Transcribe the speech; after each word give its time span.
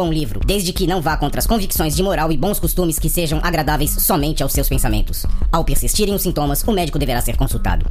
bom 0.00 0.10
livro, 0.10 0.40
desde 0.46 0.72
que 0.72 0.86
não 0.86 1.02
vá 1.02 1.14
contra 1.14 1.40
as 1.40 1.46
convicções 1.46 1.94
de 1.94 2.02
moral 2.02 2.32
e 2.32 2.36
bons 2.36 2.58
costumes 2.58 2.98
que 2.98 3.10
sejam 3.10 3.38
agradáveis 3.42 3.90
somente 3.90 4.42
aos 4.42 4.50
seus 4.50 4.66
pensamentos. 4.66 5.26
Ao 5.52 5.62
persistirem 5.62 6.14
os 6.14 6.22
sintomas, 6.22 6.62
o 6.66 6.72
médico 6.72 6.98
deverá 6.98 7.20
ser 7.20 7.36
consultado. 7.36 7.84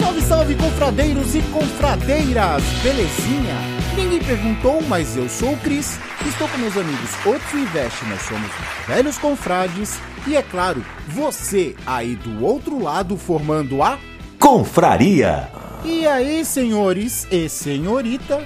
Salve, 0.00 0.22
salve, 0.22 0.54
confradeiros 0.56 1.34
e 1.36 1.42
confradeiras! 1.52 2.64
Belezinha? 2.82 3.71
Ninguém 3.96 4.24
perguntou, 4.24 4.80
mas 4.82 5.16
eu 5.16 5.28
sou 5.28 5.52
o 5.52 5.56
Cris. 5.58 5.98
Estou 6.26 6.48
com 6.48 6.56
meus 6.58 6.76
amigos 6.76 7.10
Otsu 7.26 7.58
e 7.58 7.64
Veste, 7.66 8.04
nós 8.06 8.22
somos 8.22 8.50
velhos 8.86 9.18
confrades. 9.18 9.98
E 10.26 10.34
é 10.34 10.42
claro, 10.42 10.82
você 11.08 11.76
aí 11.86 12.16
do 12.16 12.42
outro 12.42 12.82
lado 12.82 13.18
formando 13.18 13.82
a. 13.82 13.98
Confraria. 14.38 15.48
E 15.84 16.06
aí, 16.06 16.44
senhores 16.44 17.26
e 17.30 17.48
senhorita? 17.48 18.42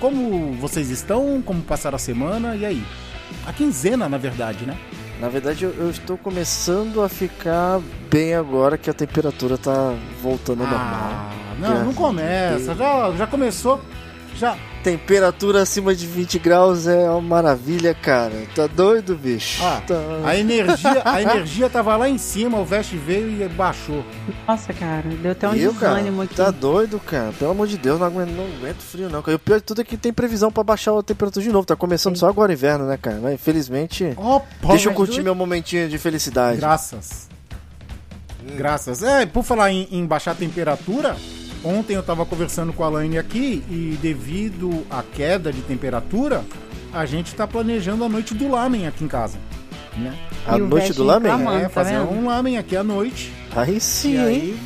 Como 0.00 0.52
vocês 0.54 0.90
estão? 0.90 1.40
Como 1.40 1.62
passaram 1.62 1.96
a 1.96 1.98
semana? 1.98 2.54
E 2.54 2.66
aí? 2.66 2.84
A 3.46 3.52
quinzena, 3.52 4.06
na 4.06 4.18
verdade, 4.18 4.66
né? 4.66 4.76
Na 5.18 5.28
verdade, 5.28 5.64
eu, 5.64 5.72
eu 5.78 5.88
estou 5.88 6.18
começando 6.18 7.00
a 7.00 7.08
ficar 7.08 7.80
bem 8.10 8.34
agora 8.34 8.76
que 8.76 8.90
a 8.90 8.94
temperatura 8.94 9.56
tá 9.56 9.94
voltando 10.20 10.62
ao 10.62 10.68
normal. 10.68 11.00
Ah, 11.00 11.30
não, 11.58 11.68
não 11.68 11.78
Graças 11.84 11.96
começa. 11.96 12.74
Já, 12.74 13.12
já 13.12 13.26
começou. 13.26 13.80
Já. 14.36 14.56
Temperatura 14.82 15.62
acima 15.62 15.94
de 15.94 16.06
20 16.06 16.38
graus 16.38 16.86
é 16.86 17.08
uma 17.08 17.20
maravilha, 17.22 17.94
cara. 17.94 18.34
Tá 18.54 18.66
doido, 18.66 19.16
bicho? 19.16 19.62
Ah, 19.64 19.80
Tá- 19.86 19.94
a 20.24 20.36
energia, 20.36 21.02
a 21.04 21.22
energia 21.22 21.70
tava 21.70 21.96
lá 21.96 22.06
em 22.08 22.18
cima, 22.18 22.58
o 22.58 22.64
Veste 22.66 22.94
veio 22.96 23.42
e 23.42 23.48
baixou. 23.48 24.04
Nossa, 24.46 24.74
cara, 24.74 25.04
deu 25.08 25.32
até 25.32 25.48
um 25.48 25.54
Eu, 25.54 25.72
cara, 25.72 25.94
desânimo 25.94 26.20
aqui. 26.22 26.34
tá 26.34 26.50
doido, 26.50 27.00
cara. 27.00 27.32
Pelo 27.38 27.52
amor 27.52 27.66
de 27.66 27.78
Deus, 27.78 27.98
não 27.98 28.06
aguento, 28.08 28.30
não 28.30 28.44
aguento 28.44 28.80
frio, 28.82 29.08
não. 29.08 29.22
cara. 29.22 29.32
E 29.32 29.36
o 29.36 29.38
pior 29.38 29.56
de 29.56 29.62
tudo 29.64 29.80
é 29.80 29.84
que 29.84 29.96
tem 29.96 30.12
previsão 30.12 30.52
pra 30.52 30.62
baixar 30.62 30.98
a 30.98 31.02
temperatura 31.02 31.42
de 31.42 31.50
novo. 31.50 31.66
Tá 31.66 31.74
começando 31.76 32.16
só 32.18 32.28
agora 32.28 32.50
o 32.50 32.52
inverno, 32.52 32.86
né, 32.86 32.98
cara? 33.00 33.18
Mas 33.22 33.34
infelizmente. 33.34 34.12
Opa, 34.18 34.46
deixa 34.68 34.90
eu 34.90 34.94
curtir 34.94 35.12
doido. 35.14 35.24
meu 35.24 35.34
momentinho 35.34 35.88
de 35.88 35.96
felicidade. 35.96 36.58
Graças. 36.58 37.28
Graças. 38.56 39.02
É, 39.02 39.24
por 39.24 39.42
falar 39.42 39.70
em, 39.72 39.88
em 39.90 40.04
baixar 40.04 40.32
a 40.32 40.34
temperatura, 40.34 41.16
ontem 41.64 41.94
eu 41.94 42.02
tava 42.02 42.24
conversando 42.26 42.72
com 42.72 42.84
a 42.84 42.88
Laine 42.88 43.18
aqui 43.18 43.62
e 43.70 43.98
devido 44.00 44.84
à 44.90 45.02
queda 45.02 45.52
de 45.52 45.62
temperatura, 45.62 46.44
a 46.92 47.04
gente 47.06 47.34
tá 47.34 47.46
planejando 47.46 48.04
a 48.04 48.08
noite 48.08 48.34
do 48.34 48.48
lamen 48.48 48.86
aqui 48.86 49.02
em 49.04 49.08
casa. 49.08 49.38
Né? 49.96 50.12
A 50.46 50.56
E 50.58 50.60
noite 50.60 50.92
do 50.92 51.04
lamen? 51.04 51.32
é, 51.56 51.62
tá 51.62 51.68
fazer 51.70 51.98
vendo? 51.98 52.10
um 52.10 52.26
lamen 52.26 52.58
aqui 52.58 52.76
à 52.76 52.82
noite. 52.84 53.32
Aí 53.54 53.80
sim, 53.80 54.14
e 54.14 54.16
hein? 54.16 54.24
aí 54.26 54.58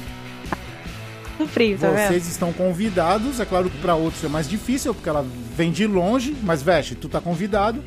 No 1.39 1.47
frio, 1.47 1.79
tá 1.79 1.91
vendo? 1.91 2.09
vocês 2.09 2.27
estão 2.29 2.53
convidados. 2.53 3.39
É 3.39 3.45
claro 3.45 3.69
que 3.71 3.79
para 3.79 3.95
outros 3.95 4.25
é 4.25 4.29
mais 4.29 4.49
difícil, 4.49 4.95
porque 4.95 5.09
ela 5.09 5.25
vem 5.57 5.71
de 5.71 5.87
longe, 5.87 6.35
mas 6.43 6.63
veste, 6.63 6.95
tu 6.95 7.09
tá 7.09 7.21
convidado. 7.21 7.83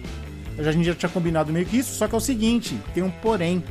A 0.58 0.72
gente 0.72 0.85
já 0.85 0.94
tinha 0.94 1.09
combinado 1.09 1.52
meio 1.52 1.66
que 1.66 1.78
isso, 1.78 1.96
só 1.96 2.08
que 2.08 2.14
é 2.14 2.18
o 2.18 2.22
seguinte, 2.22 2.78
tem 2.94 3.02
um 3.03 3.09
porém. 3.09 3.64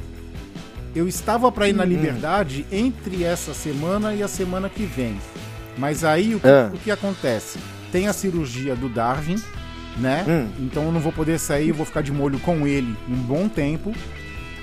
Eu 0.95 1.07
estava 1.07 1.53
para 1.53 1.69
ir 1.69 1.73
Uhum. 1.73 1.79
na 1.79 1.85
Liberdade 1.85 2.67
entre 2.73 3.23
essa 3.23 3.55
semana 3.55 4.13
e 4.13 4.23
a 4.25 4.29
semana 4.29 4.69
que 4.69 4.83
vem. 4.83 5.17
Mas 5.81 6.05
aí 6.05 6.35
o 6.35 6.41
que, 6.41 6.47
Ah. 6.47 6.71
o 6.73 6.77
que 6.79 6.91
acontece? 6.91 7.59
Tem 7.91 8.07
a 8.07 8.13
cirurgia 8.13 8.77
do 8.77 8.87
Darwin, 8.89 9.43
né? 9.97 10.25
Hum. 10.29 10.49
Então 10.61 10.85
eu 10.85 10.93
não 10.93 11.01
vou 11.01 11.11
poder 11.11 11.39
sair, 11.39 11.71
eu 11.71 11.75
vou 11.75 11.87
ficar 11.87 12.03
de 12.03 12.13
molho 12.13 12.39
com 12.41 12.67
ele 12.67 12.95
um 13.09 13.15
bom 13.17 13.49
tempo. 13.49 13.95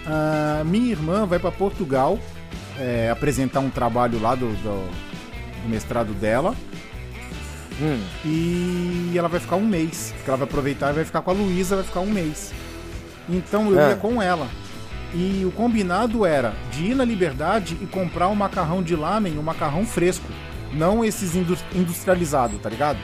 Ah, 0.05 0.61
minha 0.63 0.91
irmã 0.91 1.25
vai 1.25 1.39
para 1.39 1.51
Portugal 1.51 2.19
é, 2.79 3.09
apresentar 3.09 3.59
um 3.61 3.69
trabalho 3.71 4.21
lá 4.21 4.35
do, 4.35 4.47
do- 4.61 4.89
do 5.63 5.67
mestrado 5.69 6.13
dela. 6.13 6.55
Hum. 7.81 7.99
E 8.23 9.13
ela 9.17 9.27
vai 9.27 9.39
ficar 9.39 9.55
um 9.55 9.65
mês. 9.65 10.13
Porque 10.15 10.29
ela 10.29 10.37
vai 10.37 10.47
aproveitar 10.47 10.91
e 10.91 10.93
vai 10.93 11.03
ficar 11.05 11.21
com 11.23 11.31
a 11.31 11.33
Luísa, 11.33 11.75
vai 11.75 11.83
ficar 11.85 11.99
um 12.01 12.09
mês. 12.11 12.53
Então 13.27 13.71
eu 13.71 13.79
É. 13.79 13.89
ia 13.89 13.95
com 13.95 14.21
ela. 14.21 14.47
E 15.13 15.43
o 15.45 15.51
combinado 15.51 16.25
era 16.25 16.53
de 16.71 16.85
ir 16.91 16.95
na 16.95 17.03
Liberdade 17.03 17.75
e 17.81 17.85
comprar 17.87 18.27
um 18.27 18.35
macarrão 18.35 18.83
de 18.83 18.95
lamen, 18.95 19.37
um 19.39 19.43
macarrão 19.43 19.85
fresco. 19.85 20.27
Não 20.73 21.03
esses 21.03 21.35
indus- 21.35 21.63
industrializados, 21.73 22.59
tá 22.61 22.69
ligado? 22.69 22.99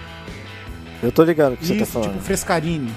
Eu 1.02 1.12
tô 1.12 1.24
ligado 1.24 1.54
o 1.54 1.58
que 1.58 1.66
você 1.66 1.76
tá 1.76 1.84
Isso, 1.84 1.92
falando. 1.94 2.12
tipo 2.12 2.24
frescarine. 2.24 2.92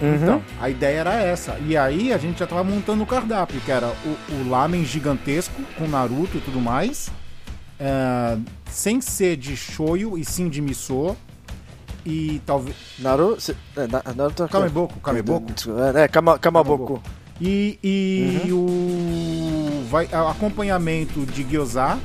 Uhum. 0.00 0.14
Então, 0.16 0.42
a 0.60 0.68
ideia 0.68 0.98
era 1.00 1.14
essa. 1.14 1.56
E 1.66 1.76
aí 1.76 2.12
a 2.12 2.18
gente 2.18 2.38
já 2.38 2.46
tava 2.46 2.64
montando 2.64 3.02
o 3.02 3.06
cardápio, 3.06 3.60
que 3.60 3.70
era 3.70 3.86
o, 3.88 4.34
o 4.34 4.48
lamen 4.48 4.84
gigantesco, 4.84 5.54
com 5.78 5.86
Naruto 5.86 6.36
e 6.38 6.40
tudo 6.40 6.60
mais. 6.60 7.10
É, 7.78 8.36
sem 8.70 9.00
ser 9.00 9.36
de 9.36 9.56
shoyu 9.56 10.16
e 10.18 10.24
sim 10.24 10.48
de 10.48 10.60
miso. 10.60 11.16
E 12.06 12.40
talvez. 12.44 12.76
Naruto. 12.98 13.40
cê- 13.40 13.54
É, 13.76 13.86
Na- 13.86 14.02
Naruto. 14.14 14.48
Kameboku, 14.48 15.00
Kameboku. 15.00 15.46
É, 15.96 16.08
Kama, 16.08 16.38
Kamaboku. 16.38 17.02
E, 17.40 17.78
e 17.82 18.52
Uhum. 18.52 18.58
o 19.84 19.88
vai, 19.90 20.06
acompanhamento 20.12 21.20
de 21.26 21.42
gyoza. 21.44 21.98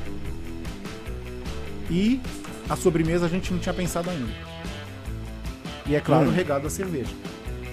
E 1.90 2.20
a 2.68 2.76
sobremesa 2.76 3.26
a 3.26 3.28
gente 3.28 3.52
não 3.52 3.58
tinha 3.58 3.74
pensado 3.74 4.08
ainda. 4.10 4.28
E 5.86 5.94
é 5.94 6.00
claro, 6.00 6.28
Hum. 6.28 6.32
regado 6.32 6.66
a 6.66 6.70
cerveja. 6.70 7.10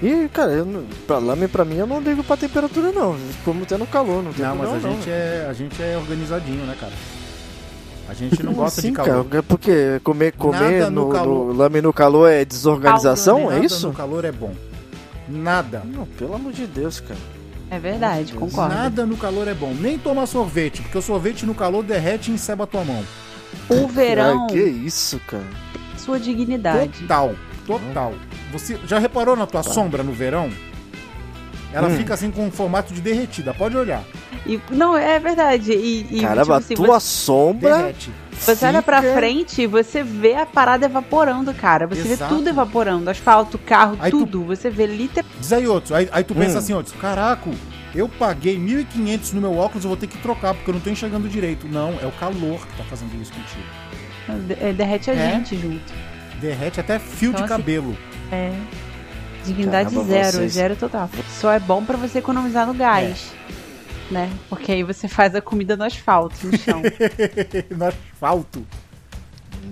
E, 0.01 0.27
cara, 0.33 0.51
eu 0.51 0.65
não, 0.65 0.83
pra 1.07 1.17
lame 1.17 1.47
pra 1.47 1.65
mim 1.65 1.75
eu 1.77 1.87
não 1.87 1.99
ligo 1.99 2.23
pra 2.23 2.37
temperatura, 2.37 2.91
não. 2.91 3.15
Como 3.43 3.65
tendo 3.65 3.85
calor, 3.87 4.23
não 4.23 4.31
tem 4.33 4.45
Não, 4.45 4.55
mas 4.55 4.67
a 4.67 4.71
problema, 4.73 4.95
gente, 4.95 5.09
é, 5.09 5.47
a 5.49 5.53
gente 5.53 5.81
é 5.81 5.97
organizadinho, 5.97 6.65
né, 6.65 6.75
cara? 6.79 6.93
A 8.09 8.13
gente 8.13 8.41
não 8.41 8.53
gosta 8.53 8.79
assim, 8.79 8.89
de 8.91 8.95
calor. 8.95 9.25
cara? 9.25 9.43
Porque 9.43 9.99
comer, 10.03 10.31
comer 10.33 10.79
Nada 10.81 10.89
no 10.89 11.05
no, 11.07 11.11
calor. 11.11 11.47
no 11.47 11.53
lame 11.53 11.81
no 11.81 11.91
calor 11.91 12.29
é 12.31 12.45
desorganização, 12.45 13.45
Nada 13.49 13.57
é 13.59 13.65
isso? 13.65 13.87
no 13.87 13.93
calor 13.93 14.23
é 14.23 14.31
bom. 14.31 14.53
Nada. 15.27 15.81
Não, 15.85 16.05
pelo 16.05 16.35
amor 16.35 16.53
de 16.53 16.65
Deus, 16.67 16.99
cara. 17.01 17.19
É 17.69 17.77
verdade, 17.77 18.31
concordo. 18.33 18.73
Nada 18.73 19.05
no 19.05 19.17
calor 19.17 19.45
é 19.47 19.53
bom. 19.53 19.73
Nem 19.73 19.97
tomar 19.97 20.25
sorvete, 20.25 20.81
porque 20.83 20.97
o 20.97 21.01
sorvete 21.01 21.45
no 21.45 21.53
calor 21.53 21.83
derrete 21.83 22.31
e 22.31 22.33
enceba 22.35 22.63
a 22.63 22.67
tua 22.67 22.83
mão. 22.85 23.03
O 23.69 23.87
verão, 23.87 24.43
Ai, 24.43 24.47
que 24.55 24.59
isso, 24.63 25.19
cara. 25.27 25.43
sua 25.97 26.19
dignidade. 26.19 27.01
Total, 27.01 27.35
total. 27.65 28.13
Você 28.51 28.77
já 28.85 28.97
reparou 28.99 29.35
na 29.35 29.45
tua 29.45 29.63
sombra 29.63 30.03
no 30.03 30.13
verão? 30.13 30.49
Ela 31.73 31.87
Tá. 31.89 31.93
Hum. 31.93 31.97
fica 31.97 32.13
assim 32.13 32.31
com 32.31 32.45
um 32.47 32.51
formato 32.51 32.93
de 32.93 33.01
derretida, 33.01 33.53
pode 33.53 33.75
olhar. 33.75 34.01
E, 34.45 34.57
não, 34.71 34.97
é 34.97 35.19
verdade. 35.19 35.73
E, 35.73 36.07
e 36.09 36.21
Caramba, 36.21 36.41
tipo, 36.43 36.53
a 36.53 36.57
assim, 36.57 36.73
tua 36.75 36.99
sombra. 37.01 37.77
Derrete. 37.77 38.09
você, 38.31 38.55
você 38.55 38.65
olha 38.65 38.81
pra 38.81 39.01
fica- 39.01 39.13
frente 39.15 39.61
e 39.63 39.67
você 39.67 40.01
vê 40.01 40.35
a 40.35 40.45
parada 40.45 40.85
evaporando, 40.85 41.53
cara. 41.53 41.85
Você 41.85 42.07
Exato. 42.07 42.29
vê 42.31 42.37
tudo 42.37 42.47
evaporando. 42.49 43.09
Asfalto, 43.09 43.57
carro, 43.57 43.97
Aí 43.99 44.09
tu- 44.09 44.19
tudo. 44.19 44.45
Você 44.45 44.69
vê 44.69 44.85
literalmente. 44.85 45.37
Diz 45.41 45.51
aí, 45.51 45.67
outro. 45.67 45.93
Aí, 45.93 46.07
aí 46.13 46.23
tu 46.23 46.33
pensa 46.33 46.55
Hum. 46.55 46.59
assim, 46.59 46.73
outro. 46.73 46.97
Caraca, 46.97 47.49
eu 47.99 48.07
paguei 48.07 48.57
1.500 48.57 49.33
no 49.33 49.41
meu 49.41 49.57
óculos, 49.57 49.83
eu 49.83 49.89
vou 49.89 49.97
ter 49.97 50.07
que 50.07 50.17
trocar, 50.19 50.53
porque 50.53 50.69
eu 50.69 50.73
não 50.73 50.81
tô 50.81 50.89
enxergando 50.89 51.27
direito. 51.27 51.67
Não, 51.67 51.97
é 52.01 52.05
o 52.05 52.11
calor 52.13 52.65
que 52.67 52.77
tá 52.77 52.83
fazendo 52.83 53.19
isso 53.21 53.31
contigo. 53.33 54.59
é, 54.61 54.73
derrete 54.73 55.09
a 55.09 55.13
É? 55.15 55.31
gente 55.31 55.57
junto. 55.57 55.93
Derrete 56.39 56.79
até 56.79 56.99
fio 56.99 57.29
Então, 57.31 57.45
de 57.45 57.51
assim, 57.53 57.61
cabelo. 57.61 57.97
É. 58.31 58.51
Dignidade 59.45 59.89
Caramba, 59.91 60.11
zero, 60.11 60.37
vocês- 60.37 60.51
zero 60.53 60.75
total. 60.75 61.09
Só 61.39 61.51
é 61.53 61.59
bom 61.59 61.83
pra 61.83 61.95
você 61.97 62.19
economizar 62.19 62.67
no 62.67 62.73
gás. 62.73 63.31
Né? 64.11 64.29
Porque 64.49 64.71
aí 64.71 64.83
você 64.83 65.07
faz 65.07 65.33
a 65.35 65.41
comida 65.41 65.75
no 65.75 65.83
asfalto, 65.83 66.47
no 66.47 66.57
chão. 66.57 66.81
no 67.75 67.85
asfalto. 67.85 68.65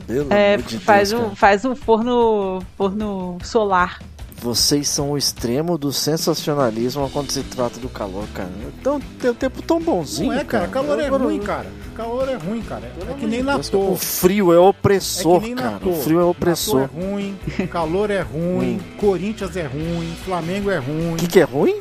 Pelo 0.08 0.32
é, 0.34 0.58
de 0.58 0.78
faz, 0.80 1.10
Deus, 1.10 1.22
o, 1.22 1.24
cara. 1.26 1.36
faz 1.36 1.66
o 1.66 1.76
forno, 1.76 2.62
forno 2.78 3.38
solar. 3.44 4.00
Vocês 4.38 4.88
são 4.88 5.12
o 5.12 5.18
extremo 5.18 5.78
do 5.78 5.92
sensacionalismo 5.92 7.10
quando 7.12 7.32
se 7.32 7.42
trata 7.44 7.80
do 7.80 7.90
calor, 7.90 8.28
cara. 8.34 8.50
Então 8.80 9.00
tem 9.20 9.32
um 9.32 9.34
tempo 9.34 9.62
tão 9.62 9.80
bonzinho. 9.80 10.32
Não 10.32 10.40
é, 10.40 10.44
cara. 10.44 10.68
Calor 10.68 11.00
é 11.00 11.08
ruim, 11.08 11.40
cara. 11.40 11.68
Calor 11.96 12.30
é 12.30 12.36
ruim, 12.36 12.62
cara. 12.62 12.92
É 13.10 13.14
que 13.14 13.26
nem 13.26 13.42
Natô. 13.42 13.92
O 13.92 13.96
frio 13.96 14.52
é 14.52 14.60
opressor, 14.60 15.44
É 15.44 15.54
cara. 15.54 15.80
O 15.88 15.94
frio 15.94 16.20
é 16.20 16.24
opressor. 16.24 16.82
Natô 16.82 16.98
é 17.00 17.06
ruim, 17.06 17.38
calor 17.72 18.12
é 18.12 18.22
ruim, 18.22 18.80
Corinthians 19.00 19.56
é 19.56 19.66
ruim, 19.66 20.14
Flamengo 20.26 20.70
é 20.70 20.78
ruim. 20.78 21.14
O 21.14 21.18
que, 21.18 21.28
que 21.28 21.40
é 21.40 21.44
ruim? 21.44 21.80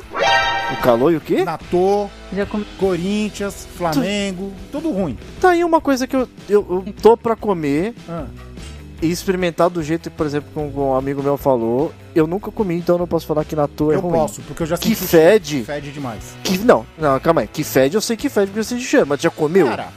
O 0.71 0.77
calor 0.81 1.11
e 1.13 1.17
o 1.17 1.21
quê? 1.21 1.43
Natô, 1.43 2.09
Já 2.33 2.45
come... 2.45 2.65
Corinthians, 2.79 3.67
Flamengo, 3.77 4.51
tudo 4.71 4.89
ruim. 4.91 5.17
Tá 5.39 5.49
aí 5.51 5.63
uma 5.63 5.79
coisa 5.79 6.07
que 6.07 6.15
eu, 6.15 6.27
eu, 6.49 6.83
eu 6.87 6.93
tô 7.01 7.15
pra 7.15 7.35
comer 7.35 7.93
Ah, 8.09 8.25
e 9.01 9.09
experimentar 9.11 9.69
do 9.69 9.81
jeito, 9.83 10.09
por 10.11 10.25
exemplo, 10.25 10.49
como 10.53 10.91
um 10.91 10.95
amigo 10.95 11.21
meu 11.23 11.37
falou. 11.37 11.93
Eu 12.13 12.25
nunca 12.27 12.49
comi, 12.51 12.75
então 12.75 12.95
eu 12.95 12.99
não 12.99 13.07
posso 13.07 13.25
falar 13.27 13.43
que 13.45 13.55
na 13.55 13.67
toa 13.67 13.93
é 13.93 13.95
eu 13.97 13.99
ruim. 13.99 14.13
posso, 14.13 14.41
porque 14.41 14.63
eu 14.63 14.67
já 14.67 14.77
Que 14.77 14.89
senti 14.95 15.03
o 15.03 15.07
fede. 15.07 15.49
cheiro. 15.49 15.65
Fede 15.65 15.91
demais. 15.91 16.23
Que, 16.43 16.57
não, 16.59 16.85
não, 16.97 17.19
calma 17.19 17.41
aí. 17.41 17.47
Que 17.47 17.63
fede, 17.63 17.95
eu 17.95 18.01
sei 18.01 18.15
que 18.15 18.29
fede 18.29 18.51
porque 18.51 18.73
eu 18.73 18.77
de 18.77 18.83
cheiro, 18.85 19.05
mas 19.07 19.21
já 19.21 19.29
comeu? 19.29 19.67
Cara, 19.67 19.87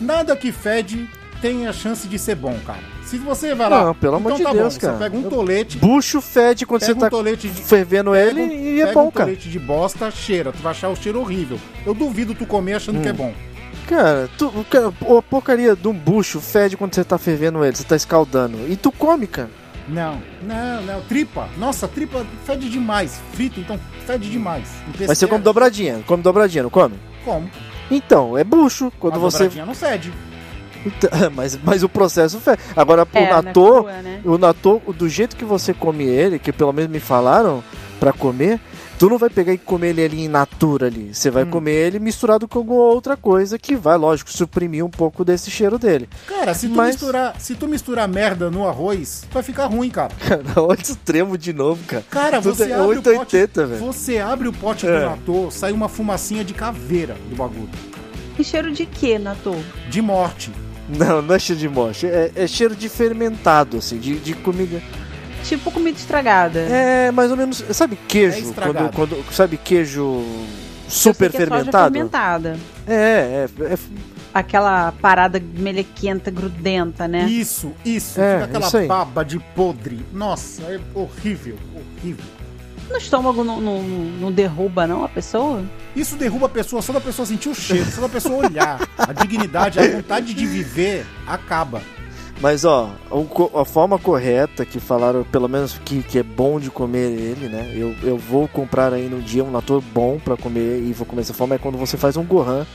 nada 0.00 0.34
que 0.36 0.50
fede 0.52 1.08
tem 1.40 1.66
a 1.66 1.72
chance 1.72 2.06
de 2.08 2.18
ser 2.18 2.34
bom, 2.34 2.56
cara. 2.66 2.80
Se 3.04 3.18
você 3.18 3.54
vai 3.54 3.68
lá. 3.68 3.86
Não, 3.86 3.94
pelo 3.94 4.16
amor 4.16 4.32
então 4.32 4.36
de 4.38 4.42
tá 4.44 4.52
Deus, 4.52 4.74
bom, 4.74 4.80
cara. 4.80 4.92
Você 4.92 4.98
pega 5.04 5.16
um 5.16 5.22
Eu- 5.22 5.30
tolete. 5.30 5.78
Bucho 5.78 6.20
fede 6.20 6.64
quando 6.66 6.82
você 6.82 6.94
tá 6.94 7.06
um 7.06 7.10
tolete 7.10 7.48
de. 7.48 7.62
fervendo 7.62 8.14
ele 8.14 8.40
um- 8.42 8.50
e 8.52 8.80
é 8.82 8.92
bom, 8.92 9.08
um 9.08 9.10
cara. 9.10 9.26
tolete 9.30 9.48
de 9.48 9.58
bosta, 9.58 10.10
cheira. 10.12 10.52
Tu 10.52 10.58
vai 10.62 10.70
achar 10.70 10.88
o 10.90 10.96
cheiro 10.96 11.18
horrível. 11.18 11.58
Eu 11.84 11.92
duvido 11.92 12.34
tu 12.36 12.46
comer 12.46 12.74
achando 12.74 13.00
que 13.00 13.08
Hum. 13.08 13.10
é 13.10 13.12
bom. 13.12 13.34
Cara, 13.90 14.30
tu, 14.38 14.64
cara, 14.70 14.86
a 14.86 15.22
porcaria 15.22 15.74
de 15.74 15.88
um 15.88 15.92
bucho 15.92 16.40
fede 16.40 16.76
quando 16.76 16.94
você 16.94 17.02
tá 17.02 17.18
fervendo 17.18 17.64
ele, 17.64 17.74
você 17.74 17.82
tá 17.82 17.96
escaldando. 17.96 18.56
E 18.68 18.76
tu 18.76 18.92
come, 18.92 19.26
cara. 19.26 19.50
Não, 19.88 20.22
não, 20.42 20.80
não. 20.82 21.00
Tripa. 21.02 21.48
Nossa, 21.58 21.88
tripa 21.88 22.24
fede 22.44 22.70
demais. 22.70 23.20
Frito, 23.32 23.58
então 23.58 23.76
fede 24.06 24.30
demais. 24.30 24.68
Em 24.86 25.06
Mas 25.08 25.18
você 25.18 25.26
come 25.26 25.42
dobradinha, 25.42 26.04
come 26.06 26.22
dobradinha, 26.22 26.62
não 26.62 26.70
come? 26.70 26.94
Como? 27.24 27.50
Então, 27.90 28.38
é 28.38 28.44
bucho. 28.44 28.92
Quando 29.00 29.14
A 29.16 29.18
você. 29.18 29.38
dobradinha 29.38 29.66
não 29.66 29.74
fede. 29.74 30.12
Então, 30.86 31.10
mas, 31.34 31.58
mas 31.60 31.82
o 31.82 31.88
processo 31.88 32.38
fede. 32.38 32.62
Agora, 32.76 33.04
É, 33.12 33.24
o 33.24 33.42
natô, 33.42 33.74
crua, 33.82 34.02
né? 34.02 34.20
o 34.24 34.38
natô, 34.38 34.80
do 34.96 35.08
jeito 35.08 35.34
que 35.34 35.44
você 35.44 35.74
come 35.74 36.04
ele, 36.04 36.38
que 36.38 36.52
pelo 36.52 36.72
menos 36.72 36.88
me 36.92 37.00
falaram 37.00 37.60
pra 37.98 38.12
comer, 38.12 38.60
tu 39.00 39.08
não 39.08 39.16
vai 39.16 39.30
pegar 39.30 39.52
e 39.54 39.56
comer 39.58 39.88
ele 39.88 40.04
ali 40.04 40.20
em 40.24 40.28
natura 40.28 40.86
ali. 40.88 41.14
Você 41.14 41.30
vai 41.30 41.44
Hum. 41.44 41.50
comer 41.50 41.72
ele 41.72 41.98
misturado 41.98 42.46
com 42.46 42.58
alguma 42.58 42.82
outra 42.82 43.16
coisa 43.16 43.58
que 43.58 43.74
vai, 43.74 43.96
lógico, 43.96 44.30
suprimir 44.30 44.84
um 44.84 44.90
pouco 44.90 45.24
desse 45.24 45.50
cheiro 45.50 45.78
dele. 45.78 46.06
Cara, 46.26 46.52
se 46.52 46.68
tu, 46.68 46.74
Mas- 46.76 46.94
misturar, 46.96 47.34
se 47.40 47.54
tu 47.54 47.66
misturar 47.66 48.06
merda 48.06 48.50
no 48.50 48.68
arroz, 48.68 49.24
vai 49.32 49.42
ficar 49.42 49.66
ruim, 49.66 49.88
cara. 49.88 50.12
Cara, 50.20 50.42
olha 50.56 50.78
o 50.78 50.82
extremo 50.82 51.38
de 51.38 51.52
novo, 51.54 51.82
cara. 51.86 52.04
Cara, 52.10 52.42
Tudo 52.42 52.54
você 52.54 52.64
é 52.64 52.74
abre 52.74 52.84
o 52.84 52.88
880, 52.90 53.48
pote, 53.62 53.70
velho. 53.72 53.86
Você 53.92 54.18
abre 54.18 54.48
o 54.48 54.52
pote 54.52 54.86
É. 54.86 54.98
do 55.00 55.06
natô, 55.06 55.50
sai 55.50 55.72
uma 55.72 55.88
fumacinha 55.88 56.44
de 56.44 56.52
caveira 56.52 57.16
do 57.30 57.34
bagulho. 57.36 57.70
E 58.38 58.44
cheiro 58.44 58.70
de 58.70 58.84
quê, 58.84 59.18
Natô? 59.18 59.54
De 59.88 60.02
morte. 60.02 60.52
Não, 60.88 61.22
não 61.22 61.34
é 61.34 61.38
cheiro 61.38 61.60
de 61.60 61.68
moche. 61.68 62.06
É, 62.06 62.32
é 62.34 62.46
cheiro 62.46 62.74
de 62.74 62.88
fermentado, 62.88 63.76
assim, 63.78 63.96
de, 63.98 64.16
de 64.18 64.34
comida. 64.34 64.82
Tipo 65.44 65.70
comida 65.70 65.98
estragada. 65.98 66.60
É 66.60 67.10
mais 67.10 67.30
ou 67.30 67.36
menos. 67.36 67.64
Sabe 67.72 67.94
É 67.94 68.06
queijo? 68.08 68.38
estragado. 68.38 68.90
quando, 68.94 69.16
quando- 69.16 69.32
sabe 69.32 69.56
queijo 69.56 70.22
super 70.88 71.30
que 71.30 71.36
é 71.36 71.40
fermentado? 71.40 71.92
fermentada. 71.94 72.58
É, 72.86 73.46
é, 73.58 73.64
é. 73.74 73.78
Aquela 74.32 74.92
parada 74.92 75.42
melequenta, 75.54 76.30
grudenta, 76.30 77.08
né? 77.08 77.24
Isso, 77.24 77.72
isso. 77.84 78.20
É, 78.20 78.34
Fica 78.34 78.44
aquela 78.44 78.66
isso 78.68 78.76
aí. 78.76 78.86
baba 78.86 79.24
de 79.24 79.38
podre. 79.40 80.04
Nossa, 80.12 80.62
é 80.62 80.78
horrível, 80.94 81.56
horrível. 81.74 82.24
No 82.88 82.96
estômago 82.96 83.42
não, 83.44 83.60
não, 83.60 83.82
não 83.82 84.32
derruba, 84.32 84.86
não, 84.86 85.04
a 85.04 85.08
pessoa? 85.08 85.64
Isso 85.96 86.16
derruba 86.16 86.46
a 86.46 86.48
pessoa 86.48 86.80
só 86.82 86.92
da 86.92 87.00
pessoa 87.00 87.26
sentir 87.26 87.48
o 87.48 87.54
cheiro, 87.54 87.88
só 87.90 88.00
da 88.02 88.08
pessoa 88.08 88.46
olhar. 88.46 88.80
A 88.98 89.12
dignidade, 89.12 89.78
a 89.80 89.88
vontade 89.96 90.32
de 90.34 90.46
viver 90.46 91.04
acaba. 91.26 91.82
Mas 92.40 92.64
ó, 92.64 92.90
a 93.54 93.64
forma 93.66 93.98
correta 93.98 94.64
que 94.64 94.80
falaram, 94.80 95.22
pelo 95.24 95.46
menos 95.46 95.78
que, 95.84 96.02
que 96.02 96.18
é 96.18 96.22
bom 96.22 96.58
de 96.58 96.70
comer 96.70 97.10
ele, 97.10 97.48
né? 97.48 97.70
Eu, 97.76 97.94
eu 98.02 98.16
vou 98.16 98.48
comprar 98.48 98.94
aí 98.94 99.08
no 99.08 99.20
dia 99.20 99.44
um 99.44 99.50
nator 99.50 99.82
bom 99.92 100.18
pra 100.18 100.38
comer 100.38 100.82
e 100.82 100.92
vou 100.94 101.06
comer 101.06 101.20
dessa 101.20 101.34
forma 101.34 101.56
é 101.56 101.58
quando 101.58 101.76
você 101.76 101.98
faz 101.98 102.16
um 102.16 102.24
gohan 102.24 102.66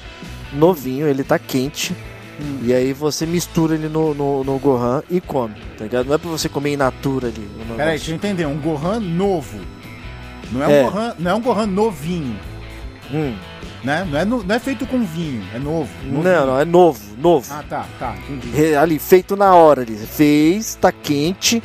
novinho, 0.53 1.07
ele 1.07 1.23
tá 1.23 1.39
quente. 1.39 1.95
Hum. 2.39 2.59
E 2.63 2.73
aí 2.73 2.93
você 2.93 3.25
mistura 3.25 3.75
ele 3.75 3.87
no, 3.87 4.13
no, 4.13 4.43
no 4.43 4.59
gohan 4.59 5.01
e 5.09 5.19
come, 5.19 5.55
tá 5.77 5.85
ligado? 5.85 6.05
Não 6.05 6.15
é 6.15 6.17
pra 6.17 6.29
você 6.29 6.47
comer 6.47 6.73
in 6.73 6.77
natura 6.77 7.27
ali. 7.29 7.49
Peraí, 7.75 7.97
deixa 7.97 8.11
eu 8.11 8.15
entender. 8.15 8.45
Um 8.45 8.57
Gohan 8.57 8.99
novo. 8.99 9.59
Não 10.51 10.61
é 10.61 10.67
um, 10.67 10.71
É. 10.71 10.83
Gohan, 10.83 11.15
não 11.17 11.31
é 11.31 11.33
um 11.33 11.41
Gohan 11.41 11.65
novinho. 11.65 12.37
Hum. 13.11 13.35
Né? 13.85 14.07
Não, 14.09 14.19
é 14.19 14.25
no- 14.25 14.43
não 14.43 14.55
é 14.55 14.59
feito 14.59 14.85
com 14.87 15.03
vinho, 15.05 15.43
é 15.53 15.59
novo. 15.59 15.89
novinho. 16.03 16.23
Não, 16.23 16.47
não, 16.47 16.59
é 16.59 16.65
novo, 16.65 16.99
novo. 17.17 17.53
Ah, 17.53 17.63
tá, 17.69 17.85
tá, 17.99 18.15
entendi. 18.27 18.49
Re- 18.49 18.75
ali, 18.75 18.97
feito 18.97 19.35
na 19.37 19.53
hora 19.53 19.81
ali. 19.83 19.95
Fez, 19.95 20.75
tá 20.75 20.91
quente. 20.91 21.61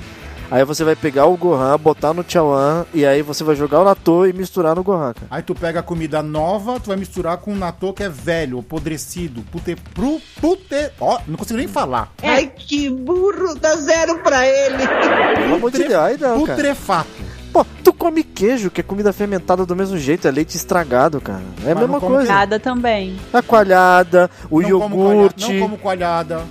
Aí 0.50 0.64
você 0.64 0.82
vai 0.82 0.96
pegar 0.96 1.26
o 1.26 1.36
Gohan, 1.36 1.78
botar 1.78 2.12
no 2.12 2.24
Chawan 2.26 2.84
e 2.92 3.06
aí 3.06 3.22
você 3.22 3.44
vai 3.44 3.54
jogar 3.54 3.80
o 3.82 3.84
Natô 3.84 4.26
e 4.26 4.32
misturar 4.32 4.74
no 4.74 4.82
Gohan, 4.82 5.12
cara. 5.14 5.26
Aí 5.30 5.42
tu 5.44 5.54
pega 5.54 5.78
a 5.78 5.82
comida 5.82 6.24
nova, 6.24 6.80
tu 6.80 6.88
vai 6.88 6.96
misturar 6.96 7.36
com 7.36 7.52
um 7.52 7.56
natô 7.56 7.92
que 7.92 8.02
é 8.02 8.08
velho, 8.08 8.58
apodrecido, 8.58 9.42
pute, 9.52 9.76
pru, 9.94 10.20
pute, 10.40 10.90
ó, 11.00 11.20
não 11.28 11.36
consigo 11.36 11.56
nem 11.56 11.68
falar. 11.68 12.12
Ai, 12.20 12.48
que 12.48 12.90
burro, 12.90 13.54
dá 13.60 13.76
zero 13.76 14.18
pra 14.24 14.44
ele. 14.44 14.88
Pelo 15.36 15.54
amor 15.54 15.70
de 15.70 15.78
Deus, 15.84 15.94
aí 15.94 16.18
não, 16.18 16.44
cara. 16.44 16.56
Putrefato. 16.56 17.08
Pô, 17.52 17.64
tu 17.82 17.92
come 17.92 18.22
queijo, 18.22 18.70
que 18.70 18.80
é 18.80 18.84
comida 18.84 19.12
fermentada 19.12 19.66
do 19.66 19.74
mesmo 19.74 19.98
jeito, 19.98 20.26
é 20.28 20.30
leite 20.30 20.56
estragado, 20.56 21.20
cara. 21.20 21.42
É 21.64 21.72
a 21.72 21.74
Mas 21.74 21.78
mesma 21.78 21.94
não 21.94 22.00
come 22.00 22.16
coisa. 22.16 22.32
Nada 22.32 22.60
também. 22.60 23.16
A 23.32 23.42
coalhada, 23.42 24.30
o 24.50 24.60
não 24.60 24.80
como 24.80 24.96
coalhada, 24.96 25.14
iogurte. 25.16 25.52
não 25.52 25.60
como 25.60 25.78
coalhada. 25.78 26.42